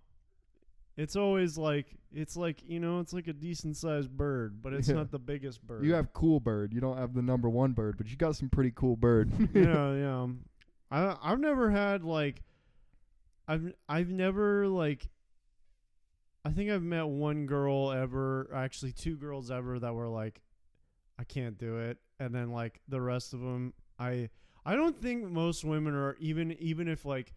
it's 0.97 1.15
always 1.15 1.57
like 1.57 1.87
it's 2.13 2.35
like 2.35 2.61
you 2.67 2.79
know 2.79 2.99
it's 2.99 3.13
like 3.13 3.27
a 3.27 3.33
decent 3.33 3.77
sized 3.77 4.09
bird, 4.15 4.61
but 4.61 4.73
it's 4.73 4.87
Yeah. 4.89 4.95
not 4.95 5.11
the 5.11 5.19
biggest 5.19 5.65
bird. 5.65 5.83
You 5.85 5.93
have 5.93 6.11
cool 6.13 6.39
bird. 6.39 6.73
You 6.73 6.81
don't 6.81 6.97
have 6.97 7.13
the 7.13 7.21
number 7.21 7.49
one 7.49 7.71
bird, 7.73 7.97
but 7.97 8.07
you 8.07 8.17
got 8.17 8.35
some 8.35 8.49
pretty 8.49 8.71
cool 8.75 8.95
bird. 8.95 9.31
yeah, 9.53 9.93
yeah. 9.93 10.27
I 10.91 11.15
I've 11.23 11.39
never 11.39 11.69
had 11.71 12.03
like 12.03 12.43
I've 13.47 13.73
I've 13.87 14.09
never 14.09 14.67
like 14.67 15.07
I 16.43 16.49
think 16.49 16.71
I've 16.71 16.83
met 16.83 17.07
one 17.07 17.45
girl 17.45 17.91
ever, 17.91 18.49
actually 18.53 18.91
two 18.93 19.15
girls 19.15 19.51
ever 19.51 19.79
that 19.79 19.93
were 19.93 20.07
like 20.07 20.41
I 21.19 21.23
can't 21.23 21.57
do 21.57 21.77
it 21.77 21.97
and 22.19 22.33
then 22.33 22.51
like 22.51 22.81
the 22.87 22.99
rest 22.99 23.33
of 23.33 23.39
them 23.41 23.73
I 23.99 24.29
I 24.65 24.75
don't 24.75 24.99
think 25.01 25.23
most 25.29 25.63
women 25.63 25.93
are 25.93 26.15
even 26.19 26.51
even 26.53 26.87
if 26.87 27.05
like 27.05 27.33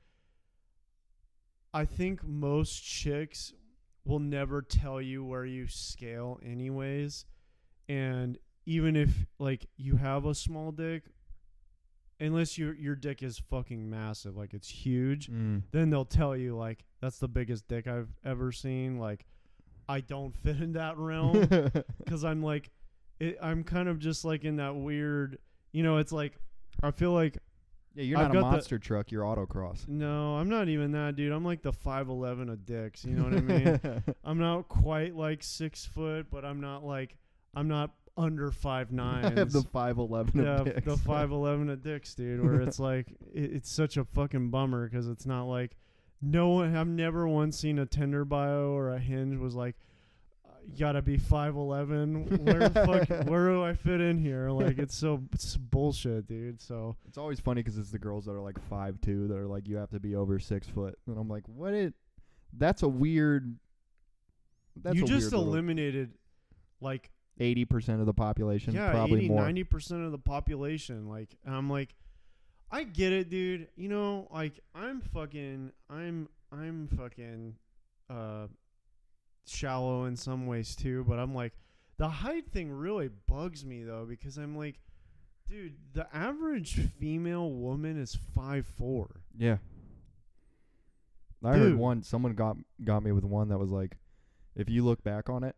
I 1.75 1.85
think 1.85 2.22
most 2.25 2.81
chicks 2.83 3.53
will 4.07 4.20
never 4.20 4.62
tell 4.62 5.01
you 5.03 5.25
where 5.25 5.45
you 5.45 5.66
scale 5.66 6.39
anyways 6.45 7.25
and 7.89 8.39
even 8.64 8.97
if 8.97 9.27
like 9.39 9.66
you 9.77 9.97
have 9.97 10.25
a 10.25 10.35
small 10.35 10.70
dick 10.72 11.03
unless 12.20 12.57
your 12.57 12.75
your 12.75 12.95
dick 12.95 13.22
is 13.22 13.39
fucking 13.51 13.89
massive 13.91 14.37
like 14.37 14.55
it's 14.55 14.68
huge 14.68 15.29
Mm. 15.31 15.62
then 15.72 15.91
they'll 15.91 16.05
tell 16.05 16.37
you 16.37 16.57
like 16.57 16.85
that's 17.01 17.18
the 17.18 17.29
biggest 17.29 17.66
dick 17.66 17.87
I've 17.87 18.09
ever 18.25 18.53
seen 18.53 18.99
like 18.99 19.27
I 19.89 20.01
don't 20.01 20.35
fit 20.45 20.61
in 20.61 20.72
that 20.75 20.97
realm 20.97 21.47
cuz 22.07 22.25
I'm 22.25 22.43
like 22.43 22.70
it, 23.20 23.37
I'm 23.43 23.64
kind 23.64 23.89
of 23.89 23.99
just 23.99 24.25
like 24.25 24.45
in 24.45 24.57
that 24.57 24.77
weird 24.77 25.39
you 25.72 25.83
know 25.83 25.97
it's 25.99 26.12
like 26.12 26.39
I 26.83 26.91
feel 26.91 27.12
like 27.12 27.39
Yeah, 27.95 28.05
you're 28.05 28.18
I've 28.18 28.24
not 28.24 28.30
a 28.30 28.34
got 28.34 28.47
the- 28.51 28.53
monster 28.57 28.78
truck. 28.78 29.11
You're 29.12 29.24
autocross. 29.24 29.86
no, 29.88 30.36
I'm 30.36 30.49
not 30.49 30.68
even 30.68 30.92
that, 30.92 31.16
dude. 31.16 31.32
I'm 31.32 31.45
like 31.45 31.62
the 31.62 31.72
5'11 31.72 32.51
of 32.51 32.64
dicks. 32.66 33.05
You 33.05 33.14
know 33.14 33.24
what 33.24 33.34
I 33.34 33.40
mean? 33.40 34.03
I'm 34.24 34.38
not 34.38 34.68
quite 34.68 35.14
like 35.16 35.42
six 35.42 35.84
foot, 35.86 36.26
but 36.30 36.45
I'm 36.45 36.61
not 36.61 36.84
like 36.84 37.16
I'm 37.55 37.68
not 37.68 37.92
under 38.16 38.51
five 38.51 38.92
nine. 38.92 39.24
I 39.24 39.38
have 39.38 39.53
the 39.53 39.62
five 39.62 39.99
eleven 39.99 40.45
yeah, 40.45 40.57
of 40.61 40.64
dicks. 40.66 40.84
the 40.84 40.97
5'11 40.97 41.72
of 41.72 41.82
dicks, 41.82 42.14
dude. 42.14 42.42
Where 42.45 42.61
it's 42.61 42.78
like 42.90 43.09
it, 43.32 43.53
it's 43.53 43.70
such 43.70 43.97
a 43.97 44.05
fucking 44.05 44.51
bummer 44.51 44.88
because 44.88 45.09
it's 45.09 45.26
not 45.26 45.45
like 45.45 45.76
no 46.22 46.49
one. 46.49 46.76
I've 46.76 46.86
never 46.88 47.28
once 47.28 47.59
seen 47.59 47.78
a 47.78 47.86
Tinder 47.86 48.24
bio 48.24 48.70
or 48.72 48.90
a 48.90 48.99
Hinge 48.99 49.38
was 49.38 49.55
like. 49.55 49.76
Gotta 50.79 51.03
be 51.03 51.17
five 51.17 51.55
eleven. 51.57 52.25
Where 52.45 52.69
the 52.69 52.71
fuck? 52.71 53.27
Where 53.29 53.49
do 53.49 53.62
I 53.62 53.75
fit 53.75 54.01
in 54.01 54.19
here? 54.19 54.51
Like 54.51 54.79
it's 54.79 54.97
so 54.97 55.23
it's 55.33 55.57
bullshit, 55.57 56.27
dude. 56.27 56.61
So 56.61 56.97
It's 57.07 57.19
always 57.19 57.39
funny 57.41 57.62
because 57.62 57.79
it's 57.79 57.91
the 57.91 57.99
girls 57.99 58.25
that 58.25 58.33
are 58.33 58.41
like 58.41 58.59
five 58.69 59.01
two 59.01 59.29
that 59.29 59.37
are 59.37 59.47
like 59.47 59.69
you 59.69 59.77
have 59.77 59.91
to 59.91 60.01
be 60.01 60.17
over 60.17 60.39
six 60.39 60.67
foot, 60.67 60.99
and 61.07 61.19
I'm 61.19 61.29
like, 61.29 61.45
what? 61.47 61.75
It? 61.75 61.95
That's 62.53 62.83
a 62.83 62.89
weird. 62.89 63.57
That's 64.77 64.97
you 64.97 65.05
just 65.05 65.33
eliminated 65.33 66.12
like 66.81 67.11
eighty 67.39 67.65
percent 67.65 68.01
of 68.01 68.07
the 68.07 68.15
population, 68.15 68.75
yeah, 68.75 68.91
probably 68.91 69.21
80, 69.21 69.29
more. 69.29 69.43
90% 69.43 70.07
of 70.07 70.12
the 70.12 70.19
population. 70.19 71.09
Like, 71.09 71.37
I'm 71.47 71.71
like, 71.71 71.95
I 72.71 72.85
get 72.85 73.12
it, 73.12 73.31
dude. 73.31 73.69
You 73.77 73.89
know, 73.89 74.29
like, 74.33 74.59
I'm 74.75 75.01
fucking, 75.01 75.71
I'm, 75.89 76.29
I'm 76.53 76.89
fucking, 76.97 77.55
uh, 78.11 78.47
shallow 79.47 80.05
in 80.05 80.16
some 80.16 80.47
ways 80.47 80.74
too, 80.76 81.05
but 81.09 81.18
I'm 81.18 81.34
like, 81.34 81.53
the 81.97 82.09
height 82.09 82.51
thing 82.51 82.72
really 82.72 83.09
bugs 83.28 83.64
me 83.64 83.82
though, 83.84 84.07
because 84.09 84.36
I'm 84.36 84.57
like, 84.57 84.80
dude, 85.49 85.74
the 85.92 86.07
average 86.14 86.74
female 86.99 87.51
woman 87.51 88.01
is 88.01 88.18
five 88.34 88.66
four. 88.66 89.20
Yeah. 89.36 89.59
I 91.45 91.53
Dude. 91.53 91.62
heard 91.62 91.74
one. 91.76 92.03
Someone 92.03 92.34
got 92.34 92.57
got 92.82 93.03
me 93.03 93.12
with 93.12 93.24
one 93.24 93.49
that 93.49 93.59
was 93.59 93.70
like, 93.70 93.99
if 94.57 94.70
you 94.70 94.82
look 94.84 95.05
back 95.05 95.28
on 95.28 95.45
it, 95.45 95.55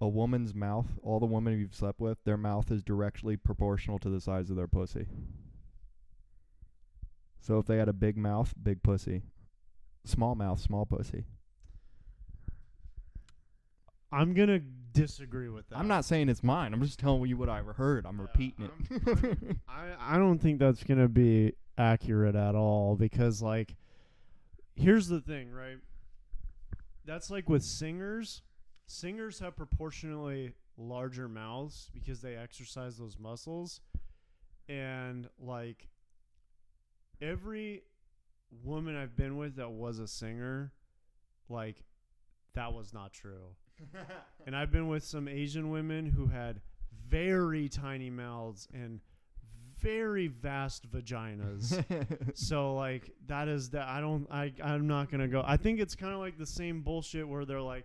a 0.00 0.08
woman's 0.08 0.54
mouth, 0.54 0.86
all 1.02 1.18
the 1.18 1.26
women 1.26 1.58
you've 1.58 1.74
slept 1.74 1.98
with, 1.98 2.18
their 2.24 2.36
mouth 2.36 2.70
is 2.70 2.82
directly 2.82 3.36
proportional 3.36 3.98
to 4.00 4.10
the 4.10 4.20
size 4.20 4.50
of 4.50 4.56
their 4.56 4.68
pussy. 4.68 5.06
So 7.40 7.58
if 7.58 7.66
they 7.66 7.78
had 7.78 7.88
a 7.88 7.94
big 7.94 8.16
mouth, 8.18 8.52
big 8.62 8.82
pussy. 8.82 9.22
Small 10.04 10.34
mouth, 10.34 10.60
small 10.60 10.84
pussy. 10.84 11.24
I'm 14.10 14.34
gonna 14.34 14.60
disagree 14.92 15.48
with 15.48 15.68
that. 15.68 15.78
I'm 15.78 15.88
not 15.88 16.04
saying 16.04 16.28
it's 16.28 16.42
mine. 16.42 16.72
I'm 16.72 16.82
just 16.82 16.98
telling 16.98 17.26
you 17.26 17.36
what 17.36 17.48
I 17.48 17.62
heard. 17.62 18.06
I'm 18.06 18.20
repeating 18.20 18.68
it. 18.90 19.56
I, 19.68 20.14
I 20.14 20.18
don't 20.18 20.38
think 20.38 20.58
that's 20.58 20.82
gonna 20.82 21.08
be 21.08 21.54
accurate 21.76 22.34
at 22.34 22.54
all 22.54 22.96
because 22.96 23.42
like 23.42 23.76
here's 24.74 25.08
the 25.08 25.20
thing, 25.20 25.52
right? 25.52 25.78
That's 27.04 27.30
like 27.30 27.48
with 27.48 27.62
singers. 27.62 28.42
Singers 28.86 29.38
have 29.40 29.56
proportionally 29.56 30.54
larger 30.78 31.28
mouths 31.28 31.90
because 31.92 32.20
they 32.20 32.36
exercise 32.36 32.96
those 32.96 33.18
muscles. 33.18 33.80
And 34.68 35.28
like 35.38 35.88
every 37.20 37.82
woman 38.62 38.96
I've 38.96 39.16
been 39.16 39.36
with 39.36 39.56
that 39.56 39.70
was 39.70 39.98
a 39.98 40.08
singer, 40.08 40.72
like 41.48 41.84
that 42.54 42.72
was 42.72 42.92
not 42.92 43.12
true. 43.12 43.54
And 44.46 44.56
I've 44.56 44.70
been 44.70 44.88
with 44.88 45.04
some 45.04 45.28
Asian 45.28 45.70
women 45.70 46.06
who 46.06 46.26
had 46.26 46.60
very 47.08 47.68
tiny 47.68 48.10
mouths 48.10 48.68
and 48.72 49.00
very 49.80 50.26
vast 50.26 50.90
vaginas. 50.90 51.82
so 52.34 52.74
like 52.74 53.10
that 53.26 53.48
is 53.48 53.70
that 53.70 53.88
I 53.88 54.00
don't 54.00 54.26
I 54.30 54.52
I'm 54.62 54.86
not 54.86 55.10
going 55.10 55.20
to 55.20 55.28
go. 55.28 55.42
I 55.46 55.56
think 55.56 55.80
it's 55.80 55.94
kind 55.94 56.12
of 56.12 56.20
like 56.20 56.38
the 56.38 56.46
same 56.46 56.82
bullshit 56.82 57.26
where 57.26 57.44
they're 57.44 57.60
like 57.60 57.84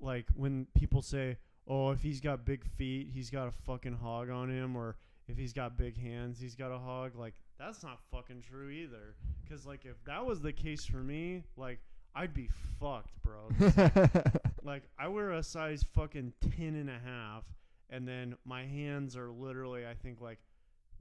like 0.00 0.26
when 0.34 0.66
people 0.74 1.02
say, 1.02 1.36
"Oh, 1.66 1.90
if 1.90 2.00
he's 2.00 2.20
got 2.20 2.44
big 2.44 2.64
feet, 2.64 3.08
he's 3.12 3.30
got 3.30 3.48
a 3.48 3.50
fucking 3.50 3.94
hog 3.94 4.30
on 4.30 4.50
him," 4.50 4.76
or 4.76 4.96
if 5.28 5.36
he's 5.36 5.52
got 5.52 5.76
big 5.76 6.00
hands, 6.00 6.40
he's 6.40 6.54
got 6.54 6.70
a 6.70 6.78
hog. 6.78 7.16
Like 7.16 7.34
that's 7.58 7.82
not 7.82 7.98
fucking 8.10 8.42
true 8.48 8.70
either. 8.70 9.16
Cuz 9.48 9.66
like 9.66 9.84
if 9.84 10.02
that 10.04 10.24
was 10.24 10.40
the 10.40 10.52
case 10.52 10.86
for 10.86 11.02
me, 11.02 11.42
like 11.56 11.80
I'd 12.14 12.34
be 12.34 12.48
fucked, 12.78 13.22
bro. 13.22 13.48
like, 13.60 14.49
like 14.64 14.84
I 14.98 15.08
wear 15.08 15.32
a 15.32 15.42
size 15.42 15.84
fucking 15.94 16.32
10 16.56 16.74
and 16.74 16.88
a 16.90 16.98
half 16.98 17.44
and 17.88 18.06
then 18.06 18.36
my 18.44 18.64
hands 18.64 19.16
are 19.16 19.30
literally 19.30 19.86
I 19.86 19.94
think 19.94 20.20
like 20.20 20.38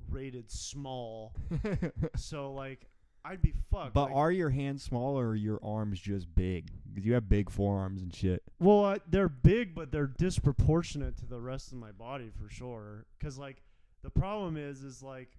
rated 0.10 0.49
small. 0.51 1.34
so 2.16 2.53
like 2.53 2.88
I'd 3.26 3.41
be 3.41 3.53
fucked. 3.70 3.93
But 3.93 4.05
like, 4.05 4.16
are 4.16 4.32
your 4.32 4.49
hands 4.49 4.82
small 4.82 5.20
or 5.20 5.30
are 5.30 5.36
your 5.36 5.60
arms 5.62 5.99
just 5.99 6.34
big? 6.36 6.72
'Cause 6.95 7.03
you 7.05 7.14
have 7.14 7.28
big 7.28 7.49
forearms 7.49 8.01
and 8.01 8.14
shit. 8.16 8.41
Well, 8.60 8.86
uh, 8.86 8.97
they're 9.07 9.28
big, 9.30 9.76
but 9.76 9.91
they're 9.91 10.07
disproportionate 10.07 11.18
to 11.18 11.26
the 11.26 11.39
rest 11.39 11.72
of 11.74 11.78
my 11.78 11.91
body 11.91 12.30
for 12.32 12.49
sure. 12.49 13.05
Cause 13.20 13.38
like 13.38 13.62
the 14.03 14.10
problem 14.10 14.55
is, 14.55 14.84
is 14.84 15.03
like, 15.03 15.30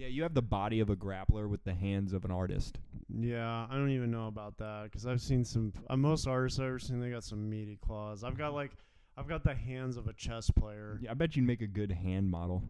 Yeah, 0.00 0.06
you 0.06 0.22
have 0.22 0.32
the 0.32 0.40
body 0.40 0.80
of 0.80 0.88
a 0.88 0.96
grappler 0.96 1.46
with 1.46 1.62
the 1.62 1.74
hands 1.74 2.14
of 2.14 2.24
an 2.24 2.30
artist. 2.30 2.78
yeah, 3.20 3.66
I 3.70 3.74
don't 3.74 3.90
even 3.90 4.10
know 4.10 4.28
about 4.28 4.56
that. 4.56 4.90
Cause 4.90 5.04
I've 5.04 5.20
seen 5.20 5.44
some. 5.44 5.74
Uh, 5.90 5.96
most 5.98 6.26
artists 6.26 6.58
I've 6.58 6.68
ever 6.68 6.78
seen, 6.78 7.00
they 7.00 7.10
got 7.10 7.22
some 7.22 7.50
meaty 7.50 7.76
claws. 7.84 8.24
I've 8.24 8.38
got 8.38 8.54
like, 8.54 8.70
I've 9.18 9.28
got 9.28 9.44
the 9.44 9.54
hands 9.54 9.98
of 9.98 10.06
a 10.06 10.14
chess 10.14 10.50
player. 10.50 10.98
Yeah, 11.02 11.10
I 11.10 11.14
bet 11.14 11.36
you'd 11.36 11.44
make 11.44 11.60
a 11.60 11.66
good 11.66 11.92
hand 11.92 12.30
model. 12.30 12.62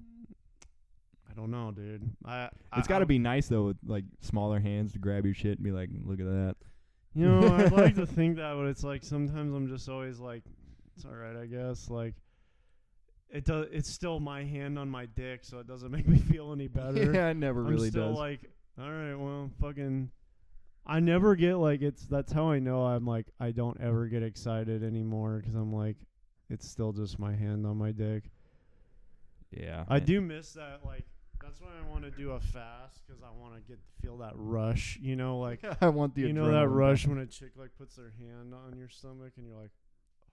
I 1.31 1.35
don't 1.35 1.53
know, 1.53 1.71
dude. 1.71 2.03
I. 2.25 2.49
It's 2.77 2.89
got 2.89 2.99
to 2.99 3.07
be 3.07 3.21
nice 3.21 3.47
though, 3.47 3.67
with 3.67 3.77
like 3.87 4.07
smaller 4.21 4.59
hands 4.59 4.93
to 4.95 4.99
grab 4.99 5.25
your 5.25 5.35
shit 5.35 5.59
and 5.59 5.63
be 5.63 5.71
like, 5.71 5.89
"Look 6.05 6.19
at 6.19 6.27
that." 6.27 6.57
You 7.15 7.29
know, 7.29 7.55
I'd 7.55 7.71
like 7.71 7.95
to 7.97 8.07
think 8.07 8.39
that, 8.39 8.55
but 8.57 8.67
it's 8.67 8.83
like 8.83 9.05
sometimes 9.05 9.55
I'm 9.55 9.69
just 9.69 9.89
always 9.89 10.19
like, 10.19 10.43
it's 10.97 11.05
all 11.05 11.13
right, 11.13 11.37
I 11.37 11.47
guess. 11.47 11.89
Like, 11.89 12.17
it 13.33 13.45
does. 13.45 13.67
It's 13.73 13.91
still 13.91 14.21
my 14.21 14.45
hand 14.45 14.79
on 14.79 14.89
my 14.89 15.07
dick, 15.07 15.41
so 15.43 15.59
it 15.59 15.67
doesn't 15.67 15.91
make 15.97 16.09
me 16.09 16.19
feel 16.19 16.53
any 16.53 16.69
better. 16.69 17.13
Yeah, 17.13 17.29
it 17.29 17.37
never 17.37 17.61
I'm 17.61 17.69
really 17.69 17.91
still 17.91 18.11
does. 18.11 18.19
like, 18.19 18.41
all 18.81 18.91
right, 18.91 19.15
well, 19.15 19.51
fucking. 19.61 20.11
I 20.87 20.99
never 20.99 21.37
get 21.37 21.57
like 21.57 21.83
it's. 21.83 22.07
That's 22.07 22.33
how 22.33 22.51
I 22.51 22.59
know 22.59 22.85
I'm 22.85 23.07
like 23.07 23.27
I 23.39 23.51
don't 23.51 23.81
ever 23.81 24.07
get 24.07 24.23
excited 24.23 24.83
anymore 24.83 25.39
because 25.39 25.55
I'm 25.55 25.73
like, 25.73 25.97
it's 26.49 26.69
still 26.69 26.93
just 26.93 27.19
my 27.19 27.35
hand 27.35 27.67
on 27.67 27.77
my 27.77 27.93
dick. 27.93 28.25
yeah, 29.51 29.85
I 29.89 29.99
man. 29.99 30.07
do 30.07 30.21
miss 30.21 30.55
that. 30.55 30.81
Like 30.85 31.05
that's 31.43 31.61
why 31.61 31.69
I 31.69 31.89
want 31.91 32.05
to 32.05 32.11
do 32.11 32.33
a 32.33 32.41
fast 32.41 33.01
because 33.07 33.23
I 33.23 33.31
want 33.41 33.55
to 33.55 33.61
get 33.61 33.79
feel 34.03 34.19
that 34.19 34.33
rush. 34.35 34.99
You 35.01 35.17
know, 35.17 35.39
like 35.39 35.61
I 35.81 35.89
want 35.89 36.15
the 36.15 36.23
you 36.23 36.33
know 36.33 36.51
that 36.51 36.69
rush 36.69 37.07
when 37.07 37.19
a 37.19 37.27
chick 37.27 37.51
like 37.57 37.71
puts 37.79 37.97
their 37.97 38.13
hand 38.19 38.55
on 38.55 38.77
your 38.77 38.89
stomach 38.89 39.33
and 39.37 39.47
you're 39.47 39.57
like, 39.57 39.71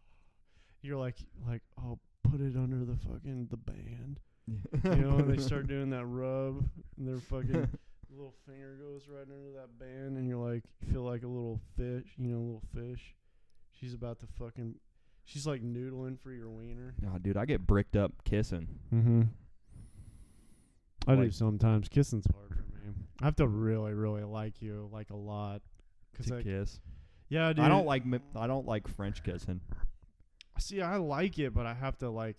you're 0.82 0.98
like 0.98 1.18
like 1.48 1.62
oh 1.84 2.00
put 2.30 2.42
it 2.42 2.56
under 2.56 2.86
the 2.86 2.98
fucking 2.98 3.48
the 3.50 3.58
band. 3.58 4.20
You 4.48 4.96
know, 4.96 5.18
and 5.18 5.30
they 5.30 5.42
start 5.42 5.68
doing 5.68 5.90
that 5.90 6.06
rub 6.06 6.64
and 6.98 7.08
their 7.08 7.20
fucking 7.20 7.68
little 8.16 8.34
finger 8.46 8.78
goes 8.82 9.04
right 9.10 9.24
under 9.24 9.52
that 9.52 9.78
band 9.78 10.18
and 10.18 10.28
you're 10.28 10.38
like 10.38 10.64
you 10.82 10.94
feel 10.94 11.04
like 11.04 11.24
a 11.24 11.28
little 11.28 11.60
fish, 11.76 12.08
you 12.18 12.30
know, 12.30 12.38
a 12.38 12.46
little 12.46 12.64
fish. 12.74 13.16
She's 13.74 13.94
about 13.94 14.20
to 14.20 14.28
fucking 14.40 14.76
she's 15.26 15.46
like 15.46 15.62
noodling 15.62 16.20
for 16.20 16.32
your 16.32 16.50
wiener. 16.50 16.96
Oh, 17.06 17.18
dude, 17.20 17.38
I 17.38 17.46
get 17.46 17.68
bricked 17.68 17.96
up 17.96 18.12
kissing. 18.24 18.68
Mm-hmm. 18.94 19.24
I 21.08 21.16
do 21.16 21.32
sometimes. 21.32 21.88
Kissing's 21.88 22.26
hard 22.34 22.50
for 22.50 22.64
me. 22.64 22.94
I 23.22 23.26
have 23.26 23.36
to 23.38 23.48
really, 23.48 23.94
really 23.94 24.24
like 24.24 24.62
you 24.62 24.90
like 24.92 25.10
a 25.10 25.16
lot. 25.16 25.62
Cause 26.16 26.28
to 26.28 26.38
I, 26.38 26.44
kiss. 26.44 26.80
yeah, 27.30 27.54
dude. 27.54 27.64
I 27.64 27.70
don't 27.70 27.86
like 27.86 28.04
I 28.36 28.48
don't 28.48 28.66
like 28.66 28.88
French 28.88 29.24
kissing. 29.24 29.62
See, 30.60 30.82
I 30.82 30.98
like 30.98 31.40
it, 31.40 31.54
but 31.54 31.66
I 31.66 31.74
have 31.74 31.98
to 32.00 32.10
like. 32.10 32.38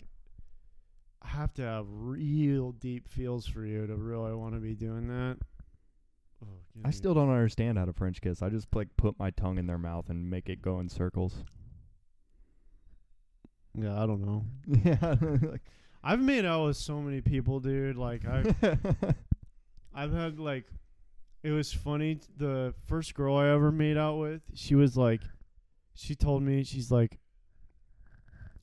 I 1.21 1.29
have 1.29 1.53
to 1.55 1.63
have 1.63 1.87
real 1.89 2.73
deep 2.73 3.09
feels 3.09 3.47
for 3.47 3.67
you 3.67 3.87
to 3.87 3.97
really 3.97 4.35
want 4.35 4.55
to 4.55 4.61
be 4.61 4.75
doing 4.75 5.09
that. 5.09 5.39
Oh, 6.45 6.49
I 6.85 6.91
still 6.91 7.13
don't 7.13 7.31
understand 7.31 7.77
how 7.77 7.85
to 7.85 7.93
French 7.93 8.21
kiss. 8.21 8.41
I 8.41 8.49
just 8.49 8.75
like 8.75 8.89
put 8.97 9.19
my 9.19 9.31
tongue 9.31 9.59
in 9.59 9.67
their 9.67 9.79
mouth 9.79 10.09
and 10.11 10.31
make 10.31 10.49
it 10.49 10.63
go 10.63 10.79
in 10.79 10.89
circles. 10.89 11.35
Yeah, 13.75 14.01
I 14.01 14.07
don't 14.07 14.25
know. 14.25 14.45
yeah, 14.85 15.17
like, 15.51 15.63
I've 16.03 16.21
made 16.21 16.45
out 16.45 16.67
with 16.67 16.77
so 16.77 17.01
many 17.01 17.21
people, 17.21 17.61
dude. 17.61 17.97
Like 17.97 18.23
I, 18.27 18.45
I've 19.95 20.13
had 20.13 20.39
like, 20.39 20.65
it 21.43 21.51
was 21.51 21.73
funny. 21.73 22.21
The 22.37 22.75
first 22.87 23.15
girl 23.15 23.37
I 23.37 23.49
ever 23.49 23.73
made 23.73 23.97
out 23.97 24.19
with, 24.19 24.43
she 24.55 24.75
was 24.75 24.97
like, 24.97 25.23
she 25.95 26.15
told 26.15 26.43
me 26.43 26.63
she's 26.63 26.91
like, 26.91 27.19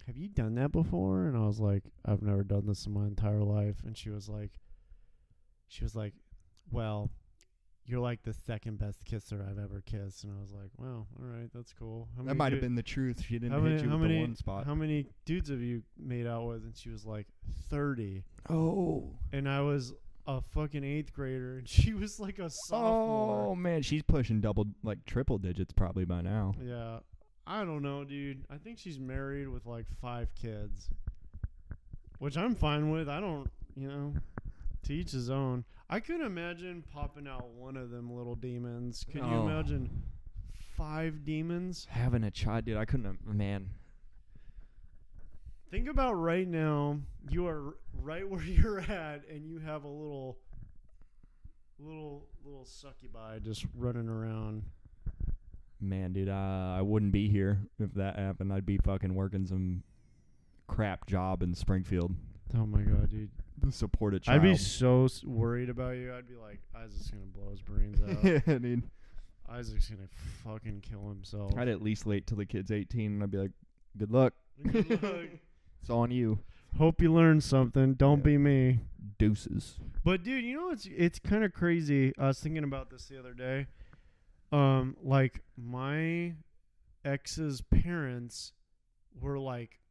"Have 0.07 0.17
you 0.17 0.27
done 0.29 0.55
that 0.55 0.71
before?" 0.71 1.27
And 1.27 1.37
I 1.37 1.45
was 1.45 1.59
like, 1.59 1.83
"I've 2.05 2.21
never 2.21 2.43
done 2.43 2.65
this 2.67 2.85
in 2.85 2.93
my 2.93 3.05
entire 3.05 3.43
life." 3.43 3.77
And 3.85 3.97
she 3.97 4.09
was 4.09 4.29
like, 4.29 4.59
she 5.67 5.83
was 5.83 5.95
like, 5.95 6.13
"Well, 6.71 7.09
you're 7.85 7.99
like 7.99 8.23
the 8.23 8.33
second 8.33 8.79
best 8.79 9.03
kisser 9.05 9.45
I've 9.49 9.59
ever 9.59 9.81
kissed." 9.85 10.23
And 10.23 10.33
I 10.35 10.39
was 10.39 10.51
like, 10.51 10.71
"Wow, 10.77 11.07
all 11.19 11.25
right, 11.25 11.49
that's 11.53 11.73
cool." 11.73 12.07
How 12.17 12.23
that 12.23 12.35
might 12.35 12.51
have 12.51 12.61
been 12.61 12.75
the 12.75 12.83
truth. 12.83 13.21
She 13.21 13.39
didn't 13.39 13.51
hit 13.51 13.63
many, 13.63 13.81
you 13.83 13.89
how 13.89 13.97
with 13.97 14.01
many, 14.03 14.15
the 14.15 14.21
one 14.21 14.35
spot. 14.35 14.65
How 14.65 14.75
many 14.75 15.07
dudes 15.25 15.49
have 15.49 15.61
you 15.61 15.83
made 15.97 16.27
out 16.27 16.47
with? 16.47 16.63
And 16.63 16.75
she 16.75 16.89
was 16.89 17.05
like, 17.05 17.27
30 17.69 18.23
oh, 18.49 19.11
and 19.31 19.49
I 19.49 19.61
was 19.61 19.93
a 20.27 20.41
fucking 20.41 20.83
eighth 20.83 21.13
grader, 21.13 21.57
and 21.59 21.69
she 21.75 21.93
was 21.93 22.19
like 22.19 22.39
a 22.39 22.49
sophomore. 22.67 23.47
oh 23.47 23.55
man, 23.55 23.81
she's 23.81 24.03
pushing 24.03 24.41
double, 24.41 24.67
like 24.83 25.05
triple 25.05 25.37
digits 25.37 25.73
probably 25.73 26.05
by 26.05 26.21
now. 26.21 26.53
Yeah, 26.61 26.99
I 27.47 27.63
don't 27.63 27.81
know, 27.83 28.03
dude. 28.03 28.45
I 28.49 28.57
think 28.57 28.79
she's 28.79 28.99
married 28.99 29.47
with 29.47 29.65
like 29.65 29.85
five 30.01 30.29
kids, 30.35 30.89
which 32.19 32.37
I'm 32.37 32.55
fine 32.55 32.89
with. 32.91 33.07
I 33.07 33.19
don't, 33.19 33.49
you 33.75 33.87
know, 33.87 34.13
to 34.83 34.93
each 34.93 35.11
his 35.11 35.29
own. 35.29 35.63
I 35.89 35.99
could 35.99 36.21
imagine 36.21 36.83
popping 36.91 37.27
out 37.27 37.47
one 37.49 37.77
of 37.77 37.91
them 37.91 38.11
little 38.11 38.35
demons. 38.35 39.05
Could 39.05 39.21
you 39.23 39.27
Oh. 39.35 39.47
imagine 39.47 40.03
five 40.75 41.23
demons? 41.23 41.85
Having 41.91 42.23
a 42.23 42.31
child, 42.31 42.65
dude, 42.65 42.77
I 42.77 42.85
couldn't. 42.85 43.05
Have, 43.05 43.23
man, 43.25 43.69
Think 45.71 45.87
about 45.89 46.13
right 46.13 46.47
now. 46.47 46.99
You 47.29 47.47
are 47.47 47.65
r- 47.67 47.73
right 48.01 48.27
where 48.29 48.41
you're 48.43 48.79
at, 48.79 49.27
and 49.29 49.45
you 49.45 49.59
have 49.59 49.83
a 49.83 49.87
little, 49.89 50.37
little, 51.79 52.27
little 52.45 52.65
succubi 52.65 53.39
just 53.39 53.65
running 53.75 54.07
around. 54.07 54.63
Man, 55.87 56.13
dude, 56.13 56.29
uh, 56.29 56.75
I 56.77 56.81
wouldn't 56.81 57.11
be 57.11 57.29
here 57.29 57.59
if 57.79 57.93
that 57.93 58.17
happened. 58.17 58.51
I'd 58.51 58.65
be 58.65 58.77
fucking 58.77 59.13
working 59.13 59.45
some 59.45 59.83
crap 60.67 61.05
job 61.05 61.43
in 61.43 61.53
Springfield 61.53 62.15
Oh 62.57 62.65
my 62.65 62.81
god, 62.81 63.09
dude! 63.09 63.29
to 63.63 63.71
support 63.71 64.13
a 64.13 64.19
child. 64.19 64.37
I'd 64.41 64.43
be 64.43 64.55
so 64.57 65.05
s- 65.05 65.23
worried 65.23 65.69
about 65.69 65.91
you. 65.97 66.13
I'd 66.13 66.27
be 66.27 66.35
like, 66.35 66.59
Isac's 66.75 67.09
gonna 67.11 67.23
blow 67.25 67.49
his 67.51 67.61
brains 67.61 67.99
out. 68.07 68.23
yeah, 68.23 68.57
dude. 68.59 68.83
Isac's 69.51 69.89
gonna 69.89 70.07
fucking 70.43 70.81
kill 70.81 71.07
himself. 71.09 71.53
I'd 71.57 71.67
at 71.67 71.81
least 71.81 72.05
wait 72.05 72.27
till 72.27 72.37
the 72.37 72.45
kid's 72.45 72.71
18 72.71 73.11
and 73.13 73.23
I'd 73.23 73.31
be 73.31 73.37
like, 73.37 73.51
good 73.97 74.11
luck. 74.11 74.33
Good 74.71 75.03
luck. 75.03 75.25
It's 75.81 75.89
on 75.89 76.11
you. 76.11 76.39
Hope 76.77 77.01
you 77.01 77.13
learned 77.13 77.43
something. 77.43 77.93
Don't 77.95 78.19
Yeah. 78.19 78.23
be 78.23 78.37
me. 78.37 78.79
Deuces. 79.17 79.77
But 80.03 80.23
dude, 80.23 80.43
you 80.43 80.55
know 80.57 80.69
it's 80.71 80.87
it's 80.95 81.19
kind 81.19 81.43
of 81.43 81.53
crazy. 81.53 82.13
I 82.17 82.27
was 82.27 82.39
thinking 82.39 82.63
about 82.63 82.89
this 82.89 83.05
the 83.05 83.19
other 83.19 83.33
day. 83.33 83.67
Um, 84.55 84.95
like 85.03 85.41
my 85.57 86.35
ex's 87.03 87.59
parents 87.59 88.53
were 89.19 89.37
like 89.37 89.81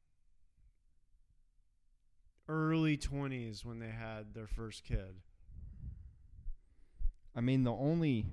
early 2.48 2.96
twenties 2.96 3.62
when 3.62 3.78
they 3.78 3.90
had 3.90 4.32
their 4.32 4.46
first 4.46 4.82
kid. 4.82 5.16
I 7.36 7.42
mean, 7.42 7.64
the 7.64 7.72
only 7.72 8.24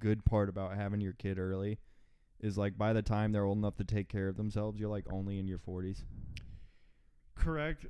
good 0.00 0.24
part 0.24 0.48
about 0.48 0.74
having 0.74 1.00
your 1.00 1.12
kid 1.12 1.38
early 1.38 1.78
is 2.40 2.58
like 2.58 2.76
by 2.76 2.92
the 2.92 3.02
time 3.02 3.30
they're 3.30 3.44
old 3.44 3.58
enough 3.58 3.76
to 3.76 3.84
take 3.84 4.08
care 4.08 4.26
of 4.26 4.36
themselves, 4.36 4.80
you're 4.80 4.90
like 4.90 5.04
only 5.12 5.38
in 5.38 5.46
your 5.46 5.58
40s. 5.58 6.02
Correct. 7.36 7.86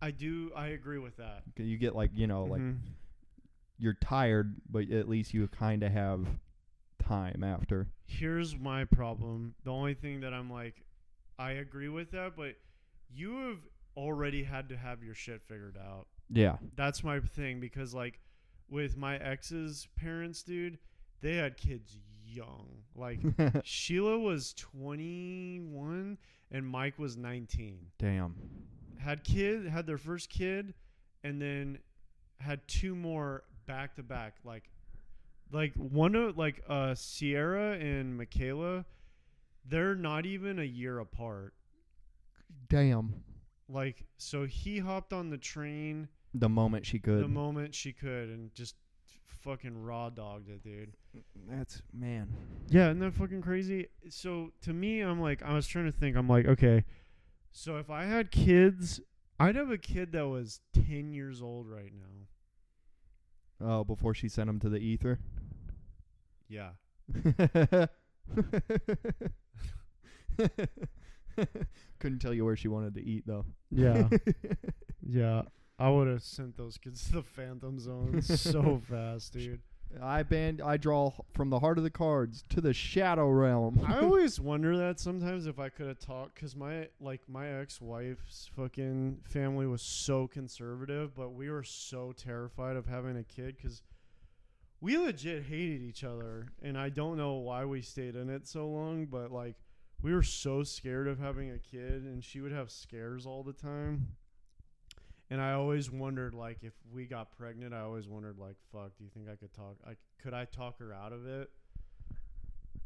I 0.00 0.12
do. 0.12 0.52
I 0.54 0.68
agree 0.68 0.98
with 0.98 1.16
that. 1.16 1.42
You 1.56 1.76
get 1.76 1.96
like, 1.96 2.10
you 2.14 2.28
know, 2.28 2.44
like 2.44 2.62
Mhm. 2.62 2.78
You're 3.78 3.94
tired, 4.00 4.56
but 4.68 4.90
at 4.90 5.08
least 5.08 5.34
you 5.34 5.46
kind 5.48 5.82
of 5.82 5.92
have 5.92 6.26
time 7.02 7.44
after. 7.44 7.86
here's 8.06 8.56
my 8.58 8.84
problem. 8.84 9.54
The 9.64 9.70
only 9.70 9.94
thing 9.94 10.20
that 10.20 10.32
I'm 10.32 10.50
like, 10.50 10.84
I 11.38 11.52
agree 11.52 11.88
with 11.88 12.10
that, 12.12 12.34
but 12.36 12.56
you 13.12 13.48
have 13.48 13.58
already 13.96 14.42
had 14.42 14.68
to 14.70 14.76
have 14.76 15.02
your 15.02 15.14
shit 15.14 15.42
figured 15.42 15.76
out. 15.76 16.06
Yeah. 16.30 16.56
That's 16.74 17.04
my 17.04 17.20
thing 17.20 17.60
because 17.60 17.94
like 17.94 18.20
with 18.68 18.96
my 18.96 19.16
ex's 19.18 19.86
parents, 19.96 20.42
dude, 20.42 20.78
they 21.20 21.36
had 21.36 21.56
kids 21.56 21.98
young. 22.24 22.66
Like 22.94 23.20
Sheila 23.64 24.18
was 24.18 24.52
21 24.54 26.18
and 26.50 26.66
Mike 26.66 26.98
was 26.98 27.16
19. 27.16 27.78
Damn. 27.98 28.34
Had 28.98 29.22
kid, 29.24 29.66
had 29.66 29.86
their 29.86 29.98
first 29.98 30.30
kid, 30.30 30.74
and 31.22 31.40
then 31.40 31.78
had 32.40 32.66
two 32.66 32.94
more 32.94 33.44
back 33.66 33.96
to 33.96 34.02
back. 34.02 34.34
Like, 34.44 34.70
like 35.52 35.72
one 35.74 36.14
of 36.14 36.36
like 36.38 36.62
uh 36.68 36.94
Sierra 36.94 37.72
and 37.72 38.16
Michaela, 38.16 38.84
they're 39.68 39.94
not 39.94 40.26
even 40.26 40.58
a 40.58 40.64
year 40.64 40.98
apart. 40.98 41.54
Damn. 42.68 43.14
Like, 43.68 44.04
so 44.18 44.44
he 44.44 44.78
hopped 44.78 45.12
on 45.12 45.30
the 45.30 45.38
train 45.38 46.08
The 46.34 46.48
moment 46.48 46.86
she 46.86 46.98
could. 47.00 47.22
the 47.22 47.28
moment 47.28 47.74
she 47.74 47.92
could 47.92 48.28
and 48.28 48.54
just 48.54 48.76
fucking 49.42 49.82
raw 49.82 50.08
dogged 50.10 50.48
it, 50.48 50.62
dude. 50.62 50.92
That's 51.48 51.82
man. 51.92 52.28
Yeah, 52.68 52.86
isn't 52.86 53.00
that 53.00 53.14
fucking 53.14 53.42
crazy? 53.42 53.88
So 54.08 54.52
to 54.62 54.72
me, 54.72 55.00
I'm 55.00 55.20
like, 55.20 55.42
I 55.42 55.52
was 55.54 55.66
trying 55.66 55.86
to 55.86 55.92
think. 55.92 56.16
I'm 56.16 56.28
like, 56.28 56.46
okay, 56.46 56.84
so 57.52 57.76
if 57.78 57.90
I 57.90 58.04
had 58.04 58.30
kids, 58.30 59.00
I'd 59.40 59.56
have 59.56 59.70
a 59.70 59.78
kid 59.78 60.12
that 60.12 60.28
was 60.28 60.60
10 60.74 61.12
years 61.12 61.42
old 61.42 61.68
right 61.68 61.92
now. 61.92 62.26
Oh, 63.60 63.84
before 63.84 64.14
she 64.14 64.28
sent 64.28 64.50
him 64.50 64.60
to 64.60 64.68
the 64.68 64.78
ether. 64.78 65.18
Yeah. 66.48 66.70
Couldn't 71.98 72.18
tell 72.20 72.34
you 72.34 72.44
where 72.44 72.56
she 72.56 72.68
wanted 72.68 72.94
to 72.94 73.02
eat 73.02 73.24
though. 73.26 73.46
Yeah. 73.70 74.08
yeah. 75.06 75.42
I 75.78 75.90
would 75.90 76.08
have 76.08 76.22
sent 76.22 76.56
those 76.56 76.78
kids 76.78 77.06
to 77.06 77.14
the 77.14 77.22
Phantom 77.22 77.78
Zone 77.78 78.22
so 78.22 78.80
fast, 78.88 79.32
dude. 79.34 79.60
I 80.02 80.22
band. 80.22 80.60
I 80.60 80.76
draw 80.76 81.12
from 81.32 81.50
the 81.50 81.60
heart 81.60 81.78
of 81.78 81.84
the 81.84 81.90
cards 81.90 82.44
to 82.50 82.60
the 82.60 82.72
shadow 82.72 83.28
realm. 83.28 83.84
I 83.86 83.98
always 84.02 84.40
wonder 84.40 84.76
that 84.76 85.00
sometimes 85.00 85.46
if 85.46 85.58
I 85.58 85.68
could 85.68 85.86
have 85.86 85.98
talked 85.98 86.34
because 86.34 86.54
my 86.56 86.88
like 87.00 87.22
my 87.28 87.48
ex 87.60 87.80
wife's 87.80 88.50
fucking 88.56 89.18
family 89.24 89.66
was 89.66 89.82
so 89.82 90.26
conservative, 90.26 91.14
but 91.14 91.32
we 91.32 91.50
were 91.50 91.64
so 91.64 92.12
terrified 92.12 92.76
of 92.76 92.86
having 92.86 93.16
a 93.16 93.24
kid 93.24 93.56
because 93.56 93.82
we 94.80 94.98
legit 94.98 95.44
hated 95.44 95.82
each 95.82 96.04
other, 96.04 96.48
and 96.62 96.78
I 96.78 96.90
don't 96.90 97.16
know 97.16 97.34
why 97.34 97.64
we 97.64 97.80
stayed 97.82 98.16
in 98.16 98.28
it 98.28 98.46
so 98.46 98.68
long, 98.68 99.06
but 99.06 99.32
like 99.32 99.56
we 100.02 100.12
were 100.12 100.22
so 100.22 100.62
scared 100.62 101.08
of 101.08 101.18
having 101.18 101.50
a 101.50 101.58
kid, 101.58 102.02
and 102.02 102.22
she 102.22 102.40
would 102.40 102.52
have 102.52 102.70
scares 102.70 103.26
all 103.26 103.42
the 103.42 103.52
time. 103.52 104.08
And 105.28 105.40
I 105.40 105.52
always 105.52 105.90
wondered, 105.90 106.34
like, 106.34 106.58
if 106.62 106.72
we 106.92 107.04
got 107.04 107.36
pregnant, 107.36 107.74
I 107.74 107.80
always 107.80 108.08
wondered, 108.08 108.38
like, 108.38 108.56
fuck, 108.72 108.96
do 108.96 109.04
you 109.04 109.10
think 109.12 109.28
I 109.28 109.34
could 109.34 109.52
talk? 109.52 109.76
Like, 109.84 109.98
could 110.22 110.34
I 110.34 110.44
talk 110.44 110.78
her 110.78 110.94
out 110.94 111.12
of 111.12 111.26
it? 111.26 111.50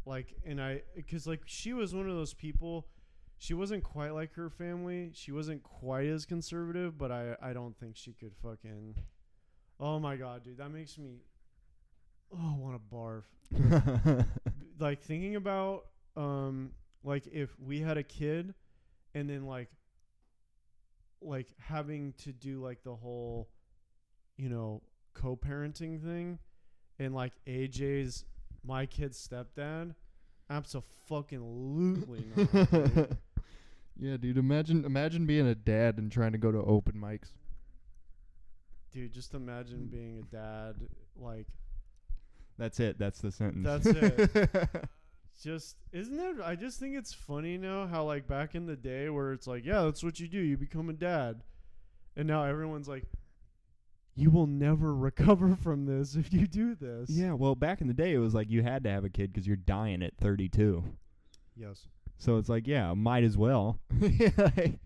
Like, 0.06 0.34
and 0.44 0.60
I, 0.60 0.82
because 0.96 1.26
like 1.26 1.42
she 1.46 1.72
was 1.72 1.94
one 1.94 2.08
of 2.08 2.16
those 2.16 2.34
people. 2.34 2.88
She 3.38 3.54
wasn't 3.54 3.84
quite 3.84 4.10
like 4.10 4.34
her 4.34 4.50
family. 4.50 5.12
She 5.14 5.32
wasn't 5.32 5.62
quite 5.62 6.06
as 6.06 6.26
conservative, 6.26 6.98
but 6.98 7.10
I, 7.10 7.36
I 7.40 7.52
don't 7.52 7.78
think 7.78 7.96
she 7.96 8.12
could 8.12 8.32
fucking. 8.42 8.96
Oh 9.78 9.98
my 9.98 10.16
god, 10.16 10.44
dude, 10.44 10.58
that 10.58 10.70
makes 10.70 10.98
me. 10.98 11.20
Oh, 12.32 12.56
want 12.58 12.76
to 12.76 12.94
barf. 12.94 14.26
like 14.78 15.02
thinking 15.02 15.36
about, 15.36 15.86
um, 16.16 16.72
like 17.02 17.26
if 17.32 17.50
we 17.58 17.80
had 17.80 17.96
a 17.96 18.02
kid, 18.02 18.54
and 19.14 19.28
then 19.28 19.46
like 19.46 19.68
like 21.22 21.48
having 21.58 22.12
to 22.18 22.32
do 22.32 22.62
like 22.62 22.82
the 22.82 22.94
whole 22.94 23.48
you 24.36 24.48
know 24.48 24.82
co-parenting 25.14 26.02
thing 26.02 26.38
and 26.98 27.14
like 27.14 27.32
AJ's 27.46 28.24
my 28.64 28.86
kid's 28.86 29.26
stepdad 29.26 29.94
absolutely 30.48 32.24
not 32.36 32.52
dude. 32.52 33.18
yeah, 33.98 34.16
dude. 34.16 34.38
Imagine, 34.38 34.84
imagine 34.84 35.26
being 35.26 35.46
a 35.46 35.54
dad 35.54 35.98
and 35.98 36.10
trying 36.10 36.32
to 36.32 36.38
go 36.38 36.50
to 36.50 36.58
open 36.58 36.94
mics. 36.94 37.32
dude 38.92 39.12
just 39.12 39.34
imagine 39.34 39.86
being 39.86 40.18
a 40.18 40.34
dad 40.34 40.74
like 41.16 41.46
That's 42.58 42.80
it. 42.80 42.98
That's 42.98 43.20
the 43.20 43.30
sentence. 43.30 43.64
That's 43.64 43.86
it. 43.86 44.84
just 45.42 45.76
isn't 45.92 46.18
it 46.18 46.36
I 46.44 46.54
just 46.54 46.78
think 46.78 46.96
it's 46.96 47.12
funny 47.12 47.56
now 47.58 47.86
how 47.86 48.04
like 48.04 48.26
back 48.26 48.54
in 48.54 48.66
the 48.66 48.76
day 48.76 49.08
where 49.08 49.32
it's 49.32 49.46
like 49.46 49.64
yeah 49.64 49.82
that's 49.82 50.02
what 50.02 50.20
you 50.20 50.28
do 50.28 50.38
you 50.38 50.56
become 50.56 50.88
a 50.88 50.92
dad 50.92 51.42
and 52.16 52.26
now 52.28 52.44
everyone's 52.44 52.88
like 52.88 53.04
you 54.16 54.30
will 54.30 54.46
never 54.46 54.94
recover 55.08 55.56
from 55.56 55.86
this 55.86 56.14
if 56.16 56.32
you 56.32 56.46
do 56.46 56.74
this 56.74 57.08
yeah. 57.10 57.32
Well, 57.32 57.54
back 57.54 57.80
in 57.80 57.86
the 57.86 57.94
day, 57.94 58.12
it 58.12 58.18
was 58.18 58.34
like 58.34 58.50
you 58.50 58.62
had 58.62 58.84
to 58.84 58.90
have 58.90 59.04
a 59.04 59.08
kid 59.08 59.32
because 59.32 59.46
you're 59.46 59.56
dying 59.56 60.02
at 60.02 60.16
32. 60.18 60.84
yes 61.56 61.86
So 62.18 62.36
it's 62.36 62.48
like, 62.48 62.66
yeah, 62.66 62.92
might 62.94 63.24
as 63.24 63.36
well. 63.38 63.78
Like, 64.36 64.78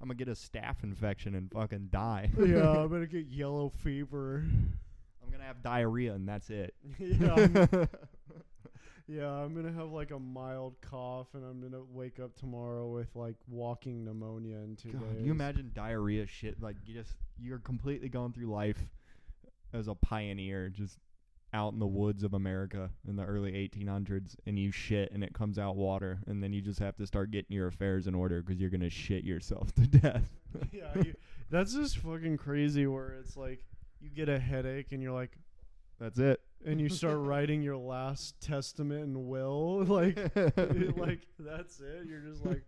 I'm 0.00 0.08
gonna 0.08 0.14
get 0.14 0.28
a 0.28 0.32
staph 0.32 0.82
infection 0.82 1.34
and 1.36 1.50
fucking 1.52 1.88
die. 1.92 2.28
yeah 2.38 2.70
i'm 2.70 2.88
gonna 2.90 3.06
get 3.06 3.26
yellow 3.26 3.70
fever 3.70 4.44
I'm 5.24 5.30
gonna 5.30 5.44
have 5.44 5.62
diarrhea 5.62 6.12
and 6.14 6.28
that's 6.28 6.50
it. 6.50 6.74
yeah 6.98 7.46
Yeah, 9.12 9.30
I'm 9.30 9.54
gonna 9.54 9.72
have 9.72 9.90
like 9.90 10.10
a 10.10 10.18
mild 10.18 10.74
cough, 10.80 11.28
and 11.34 11.44
I'm 11.44 11.60
gonna 11.60 11.82
wake 11.90 12.18
up 12.18 12.34
tomorrow 12.34 12.88
with 12.88 13.14
like 13.14 13.36
walking 13.46 14.04
pneumonia 14.04 14.56
in 14.56 14.76
two 14.76 14.92
God, 14.92 15.16
days. 15.16 15.26
you 15.26 15.32
imagine 15.32 15.70
diarrhea 15.74 16.26
shit? 16.26 16.62
Like 16.62 16.76
you 16.86 16.94
just 16.94 17.12
you're 17.38 17.58
completely 17.58 18.08
going 18.08 18.32
through 18.32 18.46
life 18.46 18.78
as 19.74 19.88
a 19.88 19.94
pioneer, 19.94 20.70
just 20.70 20.96
out 21.52 21.74
in 21.74 21.78
the 21.78 21.86
woods 21.86 22.22
of 22.22 22.32
America 22.32 22.88
in 23.06 23.16
the 23.16 23.24
early 23.24 23.52
1800s, 23.52 24.34
and 24.46 24.58
you 24.58 24.72
shit 24.72 25.12
and 25.12 25.22
it 25.22 25.34
comes 25.34 25.58
out 25.58 25.76
water, 25.76 26.20
and 26.26 26.42
then 26.42 26.54
you 26.54 26.62
just 26.62 26.80
have 26.80 26.96
to 26.96 27.06
start 27.06 27.30
getting 27.30 27.54
your 27.54 27.66
affairs 27.66 28.06
in 28.06 28.14
order 28.14 28.40
because 28.42 28.58
you're 28.58 28.70
gonna 28.70 28.88
shit 28.88 29.24
yourself 29.24 29.74
to 29.74 29.86
death. 29.86 30.24
yeah, 30.72 30.90
you, 30.96 31.14
that's 31.50 31.74
just 31.74 31.98
fucking 31.98 32.38
crazy. 32.38 32.86
Where 32.86 33.12
it's 33.20 33.36
like 33.36 33.62
you 34.00 34.08
get 34.08 34.30
a 34.30 34.38
headache, 34.38 34.92
and 34.92 35.02
you're 35.02 35.12
like, 35.12 35.36
That's 36.00 36.18
it. 36.18 36.40
And 36.64 36.80
you 36.80 36.88
start 36.88 37.18
writing 37.20 37.62
your 37.62 37.76
last 37.76 38.40
testament 38.40 39.04
and 39.04 39.26
will, 39.26 39.84
like, 39.86 40.16
like 40.96 41.26
that's 41.38 41.80
it. 41.80 42.06
You're 42.06 42.20
just 42.20 42.44
like, 42.44 42.62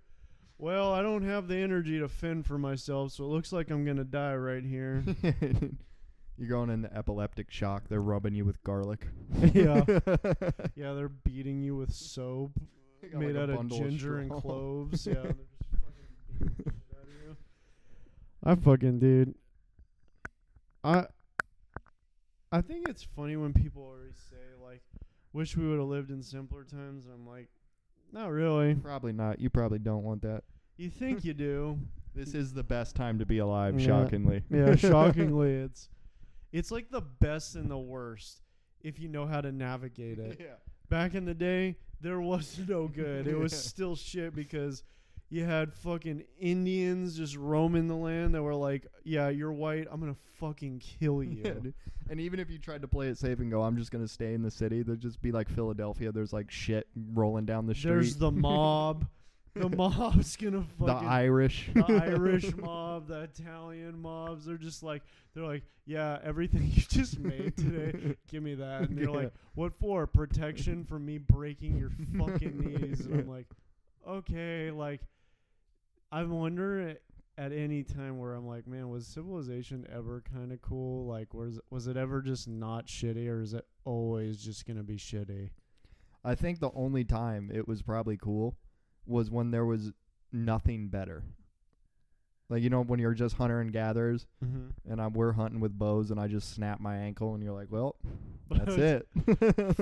well, 0.58 0.92
I 0.92 1.02
don't 1.02 1.24
have 1.24 1.48
the 1.48 1.56
energy 1.56 1.98
to 1.98 2.08
fend 2.08 2.46
for 2.46 2.58
myself, 2.58 3.12
so 3.12 3.24
it 3.24 3.28
looks 3.28 3.52
like 3.52 3.70
I'm 3.70 3.84
gonna 3.84 4.04
die 4.04 4.36
right 4.36 4.64
here. 4.64 5.04
You're 6.36 6.48
going 6.48 6.70
into 6.70 6.92
epileptic 6.92 7.50
shock. 7.50 7.84
They're 7.88 8.02
rubbing 8.02 8.34
you 8.34 8.44
with 8.44 8.62
garlic. 8.64 9.06
yeah, 9.52 9.84
yeah, 10.74 10.92
they're 10.94 11.08
beating 11.08 11.62
you 11.62 11.76
with 11.76 11.92
soap 11.92 12.52
made 13.12 13.34
like 13.34 13.42
out 13.42 13.50
of 13.50 13.56
bundle 13.56 13.78
of 13.78 13.90
ginger 13.90 14.18
and 14.18 14.30
cloves. 14.30 15.06
Yeah, 15.06 15.14
they're 15.14 15.32
just 15.32 15.54
fucking 15.70 15.94
beating 16.38 16.54
shit 16.56 16.96
out 16.96 17.02
of 17.02 17.22
you. 17.22 17.36
I 18.44 18.54
fucking 18.54 18.98
dude. 18.98 19.34
I 20.82 21.06
I 22.54 22.60
think 22.60 22.88
it's 22.88 23.02
funny 23.02 23.36
when 23.36 23.52
people 23.52 23.82
always 23.82 24.16
say 24.30 24.36
like, 24.62 24.80
"Wish 25.32 25.56
we 25.56 25.68
would 25.68 25.80
have 25.80 25.88
lived 25.88 26.10
in 26.10 26.22
simpler 26.22 26.62
times." 26.62 27.04
I'm 27.12 27.26
like, 27.26 27.48
not 28.12 28.30
really. 28.30 28.76
Probably 28.76 29.12
not. 29.12 29.40
You 29.40 29.50
probably 29.50 29.80
don't 29.80 30.04
want 30.04 30.22
that. 30.22 30.44
You 30.76 30.88
think 30.88 31.24
you 31.24 31.34
do? 31.34 31.80
This 32.14 32.32
is 32.32 32.52
the 32.52 32.62
best 32.62 32.94
time 32.94 33.18
to 33.18 33.26
be 33.26 33.38
alive. 33.38 33.80
Yeah. 33.80 33.86
Shockingly. 33.86 34.44
Yeah, 34.50 34.76
shockingly, 34.76 35.54
it's 35.54 35.88
it's 36.52 36.70
like 36.70 36.90
the 36.90 37.00
best 37.00 37.56
and 37.56 37.68
the 37.68 37.76
worst 37.76 38.42
if 38.82 39.00
you 39.00 39.08
know 39.08 39.26
how 39.26 39.40
to 39.40 39.50
navigate 39.50 40.20
it. 40.20 40.36
Yeah. 40.38 40.54
Back 40.88 41.16
in 41.16 41.24
the 41.24 41.34
day, 41.34 41.76
there 42.00 42.20
was 42.20 42.60
no 42.68 42.86
good. 42.86 43.26
It 43.26 43.36
was 43.36 43.52
still 43.68 43.96
shit 43.96 44.32
because 44.32 44.84
you 45.34 45.44
had 45.44 45.72
fucking 45.74 46.24
Indians 46.38 47.16
just 47.16 47.36
roaming 47.36 47.88
the 47.88 47.96
land 47.96 48.34
that 48.34 48.42
were 48.42 48.54
like, 48.54 48.86
"Yeah, 49.04 49.28
you're 49.28 49.52
white. 49.52 49.86
I'm 49.90 50.00
gonna 50.00 50.16
fucking 50.38 50.78
kill 50.80 51.22
you." 51.24 51.42
Yeah, 51.44 51.70
and 52.10 52.20
even 52.20 52.38
if 52.40 52.50
you 52.50 52.58
tried 52.58 52.82
to 52.82 52.88
play 52.88 53.08
it 53.08 53.18
safe 53.18 53.40
and 53.40 53.50
go, 53.50 53.62
I'm 53.62 53.76
just 53.76 53.90
gonna 53.90 54.08
stay 54.08 54.34
in 54.34 54.42
the 54.42 54.50
city, 54.50 54.82
there'd 54.82 55.00
just 55.00 55.20
be 55.22 55.32
like 55.32 55.48
Philadelphia. 55.48 56.12
There's 56.12 56.32
like 56.32 56.50
shit 56.50 56.86
rolling 57.14 57.46
down 57.46 57.66
the 57.66 57.74
street. 57.74 57.90
There's 57.90 58.16
the 58.16 58.30
mob. 58.48 59.06
the 59.54 59.68
mob's 59.76 60.36
gonna 60.36 60.62
fucking 60.78 60.86
the 60.86 60.92
Irish. 60.92 61.70
the 61.74 61.84
Irish 61.84 62.54
mob, 62.56 63.08
the 63.08 63.22
Italian 63.22 64.00
mobs. 64.00 64.44
They're 64.46 64.56
just 64.56 64.82
like 64.82 65.02
they're 65.34 65.44
like, 65.44 65.62
yeah, 65.86 66.18
everything 66.22 66.70
you 66.72 66.82
just 66.82 67.18
made 67.18 67.56
today, 67.56 68.16
give 68.30 68.42
me 68.42 68.54
that. 68.56 68.82
And 68.88 68.96
they're 68.98 69.06
Yeah. 69.06 69.10
like, 69.16 69.32
what 69.54 69.74
for? 69.80 70.06
Protection 70.06 70.84
from 70.84 71.04
me 71.06 71.18
breaking 71.18 71.76
your 71.76 71.90
fucking 72.18 72.58
knees. 72.58 73.00
And 73.06 73.20
I'm 73.20 73.28
like, 73.28 73.46
okay, 74.06 74.70
like, 74.70 75.00
I 76.14 76.24
wonder 76.24 76.80
at- 77.36 77.52
any 77.52 77.82
time 77.82 78.18
where 78.20 78.34
I'm 78.34 78.46
like, 78.46 78.66
man, 78.68 78.88
was 78.90 79.06
civilization 79.08 79.86
ever 79.92 80.22
kind 80.32 80.52
of 80.52 80.62
cool? 80.62 81.06
Like, 81.06 81.34
was 81.34 81.58
was 81.70 81.88
it 81.88 81.96
ever 81.96 82.22
just 82.22 82.46
not 82.46 82.86
shitty, 82.86 83.28
or 83.28 83.40
is 83.42 83.54
it 83.54 83.66
always 83.84 84.38
just 84.38 84.64
gonna 84.66 84.84
be 84.84 84.96
shitty? 84.96 85.50
I 86.24 86.34
think 86.36 86.60
the 86.60 86.70
only 86.74 87.04
time 87.04 87.50
it 87.52 87.66
was 87.66 87.82
probably 87.82 88.16
cool 88.16 88.56
was 89.06 89.30
when 89.30 89.50
there 89.50 89.66
was 89.66 89.92
nothing 90.32 90.88
better. 90.88 91.24
Like 92.48 92.62
you 92.62 92.70
know 92.70 92.82
when 92.82 93.00
you're 93.00 93.14
just 93.14 93.34
hunter 93.36 93.60
and 93.60 93.72
gatherers, 93.72 94.26
Mm-hmm. 94.44 94.92
and 94.92 95.00
I'm 95.00 95.12
we're 95.14 95.32
hunting 95.32 95.58
with 95.60 95.76
bows, 95.76 96.10
and 96.12 96.20
I 96.20 96.28
just 96.28 96.54
snap 96.54 96.78
my 96.78 96.96
ankle, 96.98 97.34
and 97.34 97.42
you're 97.42 97.52
like, 97.54 97.68
well, 97.70 97.96
that's 98.50 98.76
it. 98.76 99.08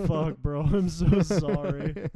Fuck, 0.06 0.38
bro, 0.38 0.62
I'm 0.62 0.88
so 0.88 1.20
sorry. 1.22 2.08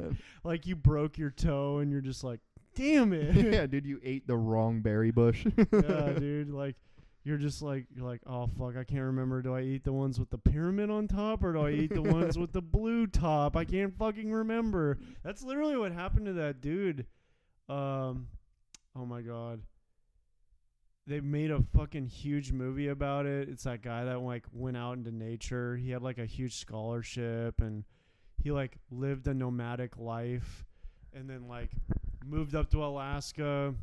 like 0.43 0.65
you 0.65 0.75
broke 0.75 1.17
your 1.19 1.29
toe, 1.31 1.77
and 1.79 1.91
you're 1.91 2.01
just 2.01 2.23
like, 2.23 2.39
damn 2.77 3.13
it. 3.13 3.35
yeah, 3.53 3.65
dude, 3.67 3.85
you 3.85 3.99
ate 4.03 4.27
the 4.27 4.37
wrong 4.37 4.81
berry 4.81 5.11
bush. 5.11 5.45
yeah, 5.57 6.09
dude. 6.19 6.49
Like, 6.49 6.75
you're 7.23 7.37
just 7.37 7.61
like, 7.61 7.87
you're 7.93 8.05
like, 8.05 8.21
oh 8.25 8.47
fuck, 8.47 8.77
I 8.77 8.83
can't 8.83 9.01
remember. 9.01 9.41
Do 9.41 9.55
I 9.55 9.61
eat 9.61 9.83
the 9.83 9.93
ones 9.93 10.19
with 10.19 10.29
the 10.29 10.37
pyramid 10.37 10.89
on 10.89 11.07
top, 11.07 11.43
or 11.43 11.53
do 11.53 11.61
I 11.61 11.71
eat 11.71 11.93
the 11.93 12.01
ones 12.01 12.37
with 12.37 12.53
the 12.53 12.61
blue 12.61 13.07
top? 13.07 13.57
I 13.57 13.65
can't 13.65 13.97
fucking 13.97 14.31
remember. 14.31 14.99
That's 15.23 15.43
literally 15.43 15.75
what 15.75 15.91
happened 15.91 16.27
to 16.27 16.33
that 16.33 16.61
dude. 16.61 17.05
Um, 17.67 18.27
oh 18.95 19.05
my 19.05 19.21
god. 19.21 19.61
They 21.05 21.21
made 21.21 21.51
a 21.51 21.63
fucking 21.73 22.07
huge 22.07 22.51
movie 22.51 22.89
about 22.89 23.25
it. 23.25 23.47
It's 23.47 23.63
that 23.63 23.81
guy 23.81 24.03
that 24.03 24.19
like 24.19 24.45
went 24.51 24.75
out 24.75 24.97
into 24.97 25.11
nature. 25.11 25.77
He 25.77 25.91
had 25.91 26.01
like 26.01 26.17
a 26.17 26.25
huge 26.25 26.57
scholarship 26.57 27.61
and 27.61 27.85
he 28.43 28.51
like 28.51 28.77
lived 28.91 29.25
a 29.27 29.33
nomadic 29.33 29.97
life 29.97 30.65
and 31.13 31.29
then 31.29 31.47
like 31.47 31.71
moved 32.27 32.55
up 32.55 32.69
to 32.71 32.83
Alaska, 32.83 33.73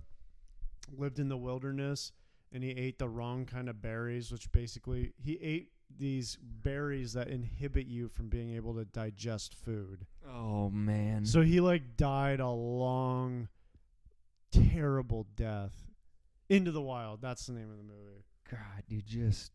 lived 0.97 1.19
in 1.19 1.29
the 1.29 1.37
wilderness, 1.37 2.13
and 2.53 2.63
he 2.63 2.71
ate 2.71 2.99
the 2.99 3.09
wrong 3.09 3.47
kind 3.47 3.69
of 3.69 3.83
berries, 3.83 4.31
which 4.31 4.51
basically 4.53 5.13
he 5.17 5.39
ate 5.41 5.71
these 5.97 6.39
berries 6.41 7.13
that 7.13 7.29
inhibit 7.29 7.87
you 7.87 8.09
from 8.09 8.29
being 8.29 8.55
able 8.55 8.75
to 8.75 8.85
digest 8.85 9.55
food. 9.55 10.07
Oh 10.29 10.71
man. 10.71 11.25
So 11.25 11.43
he 11.43 11.61
like 11.61 11.97
died 11.97 12.41
a 12.41 12.49
long, 12.49 13.49
terrible 14.51 15.27
death. 15.37 15.73
Into 16.51 16.71
the 16.71 16.83
Wild. 16.83 17.23
That's 17.23 17.47
the 17.47 17.55
name 17.55 17.71
of 17.71 17.79
the 17.79 17.83
movie. 17.83 18.25
God, 18.51 18.85
you 18.87 19.01
just 19.01 19.53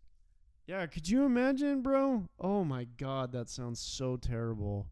Yeah, 0.65 0.85
could 0.87 1.07
you 1.07 1.23
imagine, 1.23 1.81
bro? 1.81 2.23
Oh 2.39 2.63
my 2.63 2.85
god, 2.97 3.31
that 3.31 3.49
sounds 3.49 3.79
so 3.79 4.17
terrible. 4.17 4.87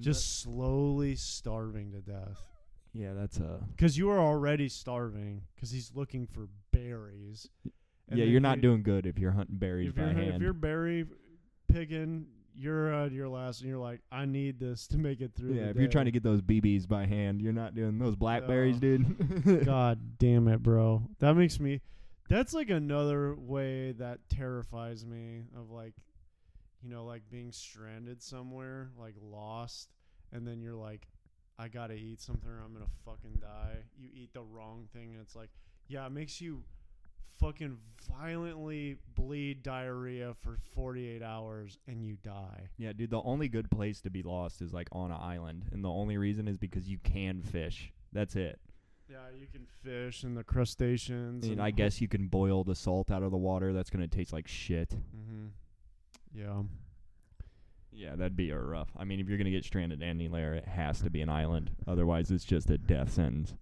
Just 0.00 0.42
slowly 0.42 1.14
starving 1.16 1.92
to 1.92 2.00
death. 2.00 2.42
yeah, 2.92 3.12
that's 3.14 3.38
a 3.38 3.60
Because 3.76 3.96
you 3.98 4.10
are 4.10 4.18
already 4.18 4.68
starving. 4.68 5.42
Because 5.54 5.70
he's 5.70 5.92
looking 5.94 6.26
for 6.26 6.48
berries. 6.72 7.48
And 8.08 8.18
yeah. 8.18 8.24
You're 8.24 8.40
not 8.40 8.56
you- 8.56 8.62
doing 8.62 8.82
good 8.82 9.06
if 9.06 9.18
you're 9.18 9.30
hunting 9.32 9.56
berries 9.58 9.90
if 9.90 9.94
by 9.96 10.02
you're, 10.02 10.12
hand. 10.12 10.34
If 10.36 10.42
you're 10.42 10.52
berry 10.52 11.06
picking, 11.68 12.26
you're 12.56 12.92
uh, 12.92 13.06
at 13.06 13.12
your 13.12 13.28
last, 13.28 13.60
and 13.60 13.70
you're 13.70 13.78
like, 13.78 14.00
I 14.10 14.24
need 14.24 14.58
this 14.58 14.86
to 14.88 14.98
make 14.98 15.20
it 15.20 15.32
through. 15.36 15.54
yeah, 15.54 15.66
if 15.70 15.76
you're 15.76 15.88
trying 15.88 16.06
to 16.06 16.10
get 16.10 16.22
those 16.24 16.40
BBs 16.42 16.88
by 16.88 17.06
hand, 17.06 17.40
you're 17.40 17.52
not 17.52 17.74
doing 17.74 17.98
those 17.98 18.16
blackberries, 18.16 18.74
No. 18.76 18.80
dude. 18.80 19.64
God 19.64 20.18
damn 20.18 20.48
it, 20.48 20.62
bro. 20.62 21.02
That 21.20 21.34
makes 21.34 21.60
me. 21.60 21.80
That's 22.28 22.52
like 22.52 22.70
another 22.70 23.34
way 23.36 23.92
that 23.92 24.18
terrifies 24.28 25.04
me 25.06 25.44
of 25.56 25.70
like, 25.70 25.94
you 26.82 26.90
know, 26.90 27.04
like 27.04 27.22
being 27.30 27.52
stranded 27.52 28.22
somewhere, 28.22 28.90
like 28.98 29.14
lost, 29.20 29.90
and 30.32 30.46
then 30.46 30.60
you're 30.60 30.74
like, 30.74 31.06
I 31.58 31.68
gotta 31.68 31.94
eat 31.94 32.20
something 32.20 32.48
or 32.48 32.62
I'm 32.64 32.72
gonna 32.72 32.86
fucking 33.04 33.38
die. 33.40 33.84
You 33.98 34.08
eat 34.12 34.32
the 34.32 34.42
wrong 34.42 34.88
thing, 34.92 35.12
and 35.12 35.20
it's 35.20 35.36
like, 35.36 35.50
yeah, 35.88 36.06
it 36.06 36.12
makes 36.12 36.40
you 36.40 36.62
fucking 37.38 37.78
violently 38.06 38.98
bleed 39.14 39.62
diarrhea 39.62 40.34
for 40.42 40.58
48 40.74 41.22
hours 41.22 41.78
and 41.88 42.04
you 42.04 42.16
die. 42.22 42.68
Yeah, 42.76 42.92
dude, 42.92 43.10
the 43.10 43.22
only 43.22 43.48
good 43.48 43.70
place 43.70 44.02
to 44.02 44.10
be 44.10 44.22
lost 44.22 44.60
is 44.60 44.72
like 44.74 44.88
on 44.92 45.10
an 45.10 45.18
island, 45.20 45.66
and 45.72 45.84
the 45.84 45.88
only 45.88 46.16
reason 46.18 46.48
is 46.48 46.56
because 46.56 46.88
you 46.88 46.98
can 47.02 47.42
fish. 47.42 47.92
That's 48.12 48.36
it. 48.36 48.58
Yeah, 49.10 49.18
you 49.38 49.46
can 49.50 49.66
fish 49.82 50.22
and 50.22 50.36
the 50.36 50.44
crustaceans. 50.44 51.42
Mean, 51.42 51.52
and 51.52 51.62
I 51.62 51.72
guess 51.72 52.00
you 52.00 52.08
can 52.08 52.28
boil 52.28 52.62
the 52.62 52.76
salt 52.76 53.10
out 53.10 53.22
of 53.22 53.32
the 53.32 53.36
water. 53.36 53.72
That's 53.72 53.90
gonna 53.90 54.08
taste 54.08 54.32
like 54.32 54.46
shit. 54.48 54.92
hmm 54.92 55.48
Yeah. 56.34 56.62
Yeah, 57.92 58.14
that'd 58.16 58.36
be 58.36 58.50
a 58.50 58.58
rough. 58.58 58.90
I 58.96 59.04
mean, 59.04 59.20
if 59.20 59.28
you're 59.28 59.38
gonna 59.38 59.50
get 59.50 59.64
stranded 59.64 60.02
anywhere, 60.02 60.54
it 60.54 60.66
has 60.66 61.00
to 61.02 61.10
be 61.10 61.20
an 61.20 61.28
island. 61.28 61.70
Otherwise, 61.86 62.30
it's 62.30 62.44
just 62.44 62.70
a 62.70 62.78
death 62.78 63.12
sentence. 63.12 63.54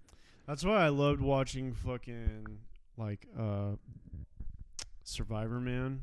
That's 0.46 0.64
why 0.64 0.84
I 0.84 0.88
loved 0.88 1.20
watching 1.20 1.72
fucking 1.72 2.58
like 2.96 3.26
uh 3.38 3.76
Survivorman. 5.04 6.00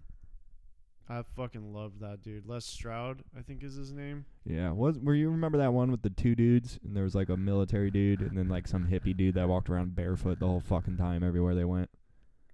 I 1.07 1.21
fucking 1.35 1.71
loved 1.71 1.99
that 1.99 2.23
dude. 2.23 2.47
Les 2.47 2.65
Stroud, 2.65 3.23
I 3.37 3.43
think 3.43 3.63
is 3.63 3.75
his 3.75 3.91
name. 3.91 4.25
Yeah, 4.43 4.71
was 4.71 4.97
where 4.97 5.13
you 5.13 5.29
remember 5.29 5.59
that 5.59 5.71
one 5.71 5.91
with 5.91 6.01
the 6.01 6.09
two 6.09 6.33
dudes, 6.33 6.79
and 6.83 6.95
there 6.95 7.03
was 7.03 7.13
like 7.13 7.29
a 7.29 7.37
military 7.37 7.91
dude, 7.91 8.21
and 8.21 8.35
then 8.35 8.49
like 8.49 8.67
some 8.67 8.87
hippie 8.87 9.15
dude 9.15 9.35
that 9.35 9.47
walked 9.47 9.69
around 9.69 9.95
barefoot 9.95 10.39
the 10.39 10.47
whole 10.47 10.59
fucking 10.59 10.97
time 10.97 11.23
everywhere 11.23 11.53
they 11.53 11.63
went. 11.65 11.91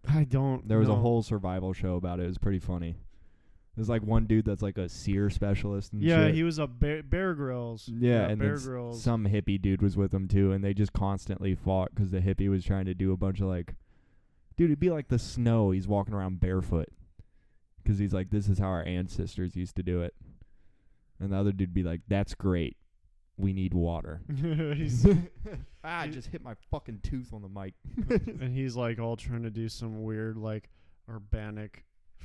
I 0.09 0.25
don't. 0.25 0.67
There 0.67 0.79
was 0.79 0.89
a 0.89 0.95
whole 0.95 1.23
survival 1.23 1.71
show 1.71 1.95
about 1.95 2.19
it. 2.19 2.23
It 2.23 2.27
was 2.27 2.37
pretty 2.37 2.59
funny. 2.59 2.97
There's 3.81 3.89
like 3.89 4.03
one 4.03 4.27
dude 4.27 4.45
that's 4.45 4.61
like 4.61 4.77
a 4.77 4.87
SERE 4.87 5.31
specialist. 5.31 5.91
And 5.91 6.03
Yeah, 6.03 6.27
shit. 6.27 6.35
he 6.35 6.43
was 6.43 6.59
a 6.59 6.67
Bear, 6.67 7.01
Bear 7.01 7.33
Grylls. 7.33 7.89
Yeah, 7.91 8.27
and 8.27 8.37
Bear 8.39 8.57
then 8.57 8.63
Grylls. 8.67 9.01
some 9.03 9.25
hippie 9.25 9.59
dude 9.59 9.81
was 9.81 9.97
with 9.97 10.11
them 10.11 10.27
too, 10.27 10.51
and 10.51 10.63
they 10.63 10.75
just 10.75 10.93
constantly 10.93 11.55
fought 11.55 11.89
because 11.95 12.11
the 12.11 12.19
hippie 12.19 12.47
was 12.47 12.63
trying 12.63 12.85
to 12.85 12.93
do 12.93 13.11
a 13.11 13.17
bunch 13.17 13.39
of 13.41 13.47
like, 13.47 13.73
dude, 14.55 14.69
it'd 14.69 14.79
be 14.79 14.91
like 14.91 15.07
the 15.07 15.17
snow. 15.17 15.71
He's 15.71 15.87
walking 15.87 16.13
around 16.13 16.39
barefoot 16.39 16.89
because 17.81 17.97
he's 17.97 18.13
like, 18.13 18.29
this 18.29 18.47
is 18.47 18.59
how 18.59 18.67
our 18.67 18.83
ancestors 18.83 19.55
used 19.55 19.75
to 19.77 19.81
do 19.83 20.03
it, 20.03 20.13
and 21.19 21.31
the 21.31 21.37
other 21.37 21.51
dude'd 21.51 21.73
be 21.73 21.81
like, 21.81 22.01
that's 22.07 22.35
great. 22.35 22.77
We 23.35 23.51
need 23.51 23.73
water. 23.73 24.21
He's- 24.75 25.07
ah, 25.83 26.01
I 26.01 26.07
just 26.07 26.27
hit 26.27 26.43
my 26.43 26.53
fucking 26.69 26.99
tooth 27.01 27.33
on 27.33 27.41
the 27.41 27.49
mic. 27.49 27.73
and 28.39 28.53
he's 28.55 28.75
like 28.75 28.99
all 28.99 29.17
trying 29.17 29.41
to 29.41 29.49
do 29.49 29.67
some 29.69 30.03
weird 30.03 30.37
like 30.37 30.69
urbanic 31.09 31.77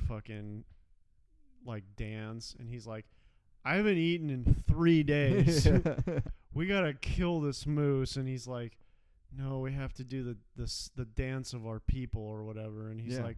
fucking 0.07 0.63
like 1.67 1.83
dance 1.95 2.55
and 2.59 2.69
he's 2.69 2.87
like 2.87 3.05
I 3.65 3.75
haven't 3.75 3.97
eaten 3.97 4.29
in 4.29 4.63
3 4.67 5.03
days. 5.03 5.67
we 6.53 6.65
got 6.67 6.81
to 6.81 6.93
kill 6.93 7.41
this 7.41 7.67
moose 7.67 8.15
and 8.15 8.27
he's 8.27 8.47
like 8.47 8.77
no, 9.37 9.59
we 9.59 9.73
have 9.73 9.93
to 9.95 10.03
do 10.05 10.23
the 10.23 10.37
this 10.55 10.89
the 10.95 11.05
dance 11.05 11.53
of 11.53 11.67
our 11.67 11.79
people 11.79 12.21
or 12.21 12.43
whatever 12.43 12.89
and 12.89 12.99
he's 13.01 13.17
Yeah. 13.17 13.23
like 13.23 13.37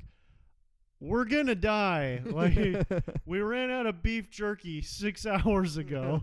we're 1.01 1.25
to 1.47 1.55
die. 1.55 2.21
Like 2.25 2.85
we 3.25 3.39
ran 3.39 3.71
out 3.71 3.85
of 3.87 4.03
beef 4.03 4.29
jerky 4.29 4.81
6 4.81 5.25
hours 5.25 5.77
ago. 5.77 6.21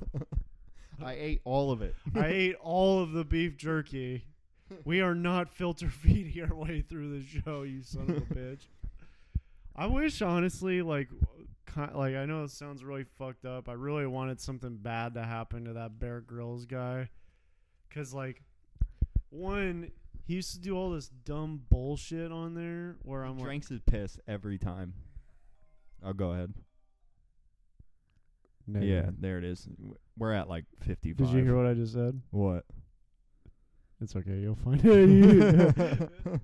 I 1.03 1.13
ate 1.15 1.41
all 1.45 1.73
of 1.73 1.83
it. 1.83 1.95
I 2.15 2.27
ate 2.29 2.57
all 2.61 3.01
of 3.03 3.13
the 3.13 3.25
beef 3.25 3.57
jerky. 3.57 4.25
We 4.85 5.01
are 5.01 5.15
not 5.15 5.53
filter 5.55 5.89
feeding 5.89 6.43
our 6.45 6.55
way 6.57 6.83
through 6.83 7.19
the 7.19 7.25
show, 7.25 7.63
you 7.63 7.83
son 7.83 8.03
of 8.11 8.17
a 8.17 8.21
bitch. 8.35 8.67
I 9.77 9.87
wish, 9.87 10.23
honestly, 10.23 10.81
like, 10.83 11.09
ki- 11.77 11.95
like 11.95 12.17
I 12.17 12.25
know 12.27 12.43
it 12.45 12.51
sounds 12.51 12.83
really 12.83 13.05
fucked 13.05 13.45
up. 13.45 13.69
I 13.69 13.75
really 13.75 14.07
wanted 14.07 14.41
something 14.41 14.77
bad 14.79 15.15
to 15.15 15.23
happen 15.23 15.65
to 15.67 15.75
that 15.75 15.99
Bear 15.99 16.21
Grylls 16.21 16.65
guy, 16.67 17.11
cause 17.91 18.13
like, 18.15 18.43
one, 19.31 19.91
he 20.27 20.35
used 20.35 20.53
to 20.55 20.61
do 20.61 20.77
all 20.77 20.91
this 20.91 21.09
dumb 21.09 21.61
bullshit 21.71 22.33
on 22.33 22.55
there 22.55 22.97
where 23.03 23.23
I'm 23.23 23.35
He 23.35 23.41
like, 23.41 23.45
drinks 23.47 23.69
his 23.69 23.81
piss 23.81 24.19
every 24.27 24.59
time. 24.59 24.95
I'll 26.05 26.13
go 26.15 26.33
ahead. 26.33 26.53
"No." 28.67 28.81
Yeah, 28.81 29.11
there 29.19 29.39
it 29.39 29.45
is. 29.45 29.69
We're 30.19 30.33
at 30.33 30.49
like 30.49 30.65
55. 30.81 31.17
Did 31.17 31.29
you 31.37 31.45
hear 31.45 31.57
what 31.57 31.67
I 31.67 31.75
just 31.75 31.93
said? 31.93 32.21
What? 32.31 32.65
It's 34.01 34.15
okay. 34.17 34.39
You'll 34.39 34.57
find 34.57 34.81
it. 34.85 36.11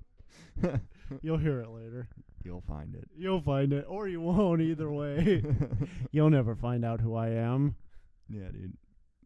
You'll 1.22 1.38
hear 1.38 1.60
it 1.60 1.68
later. 1.70 2.08
You'll 2.44 2.62
find 2.62 2.94
it. 2.94 3.08
You'll 3.16 3.40
find 3.40 3.72
it, 3.72 3.84
or 3.88 4.08
you 4.08 4.20
won't. 4.20 4.60
Either 4.60 4.90
way, 4.90 5.44
you'll 6.10 6.30
never 6.30 6.54
find 6.54 6.84
out 6.84 7.00
who 7.00 7.14
I 7.14 7.28
am. 7.30 7.76
yeah, 8.28 8.48
dude. 8.52 8.76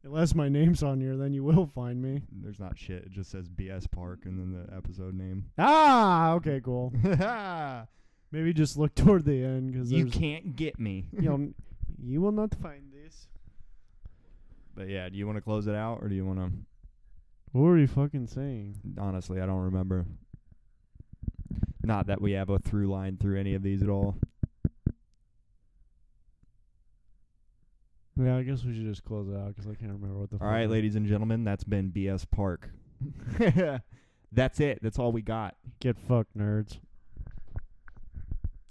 Unless 0.04 0.36
my 0.36 0.48
name's 0.48 0.84
on 0.84 1.00
here, 1.00 1.16
then 1.16 1.34
you 1.34 1.42
will 1.42 1.66
find 1.74 2.00
me. 2.00 2.22
There's 2.30 2.60
not 2.60 2.78
shit. 2.78 3.06
It 3.06 3.10
just 3.10 3.28
says 3.30 3.48
BS 3.48 3.90
Park 3.90 4.20
and 4.24 4.38
then 4.38 4.52
the 4.52 4.76
episode 4.76 5.14
name. 5.14 5.46
Ah, 5.58 6.32
okay, 6.34 6.60
cool. 6.64 6.92
Maybe 8.30 8.52
just 8.52 8.76
look 8.76 8.94
toward 8.94 9.24
the 9.24 9.42
end 9.42 9.72
because 9.72 9.90
you 9.90 10.06
can't 10.06 10.54
get 10.54 10.78
me. 10.78 11.06
You'll, 11.12 11.48
you 12.00 12.20
will 12.20 12.30
not 12.30 12.54
find 12.62 12.92
this. 12.92 13.26
But 14.76 14.88
yeah, 14.88 15.08
do 15.08 15.16
you 15.16 15.26
want 15.26 15.38
to 15.38 15.42
close 15.42 15.66
it 15.66 15.74
out 15.74 15.98
or 16.02 16.08
do 16.08 16.14
you 16.14 16.24
want 16.24 16.38
to? 16.38 16.52
What 17.52 17.62
were 17.62 17.78
you 17.78 17.86
fucking 17.88 18.26
saying? 18.28 18.76
Honestly, 18.98 19.40
I 19.40 19.46
don't 19.46 19.62
remember. 19.62 20.06
Not 21.86 22.08
that 22.08 22.20
we 22.20 22.32
have 22.32 22.50
a 22.50 22.58
through 22.58 22.88
line 22.88 23.16
through 23.16 23.38
any 23.38 23.54
of 23.54 23.62
these 23.62 23.80
at 23.80 23.88
all. 23.88 24.16
Yeah, 28.20 28.36
I 28.36 28.42
guess 28.42 28.64
we 28.64 28.74
should 28.74 28.86
just 28.86 29.04
close 29.04 29.28
it 29.28 29.36
out 29.36 29.54
because 29.54 29.66
I 29.70 29.74
can't 29.74 29.92
remember 29.92 30.18
what 30.18 30.30
the. 30.30 30.38
All 30.44 30.50
right, 30.50 30.68
ladies 30.68 30.96
and 30.96 31.06
gentlemen, 31.06 31.44
that's 31.44 31.62
been 31.62 31.92
BS 31.92 32.26
Park. 32.28 32.70
that's 34.32 34.58
it. 34.58 34.80
That's 34.82 34.98
all 34.98 35.12
we 35.12 35.22
got. 35.22 35.54
Get 35.78 35.96
fucked, 35.96 36.36
nerds. 36.36 36.78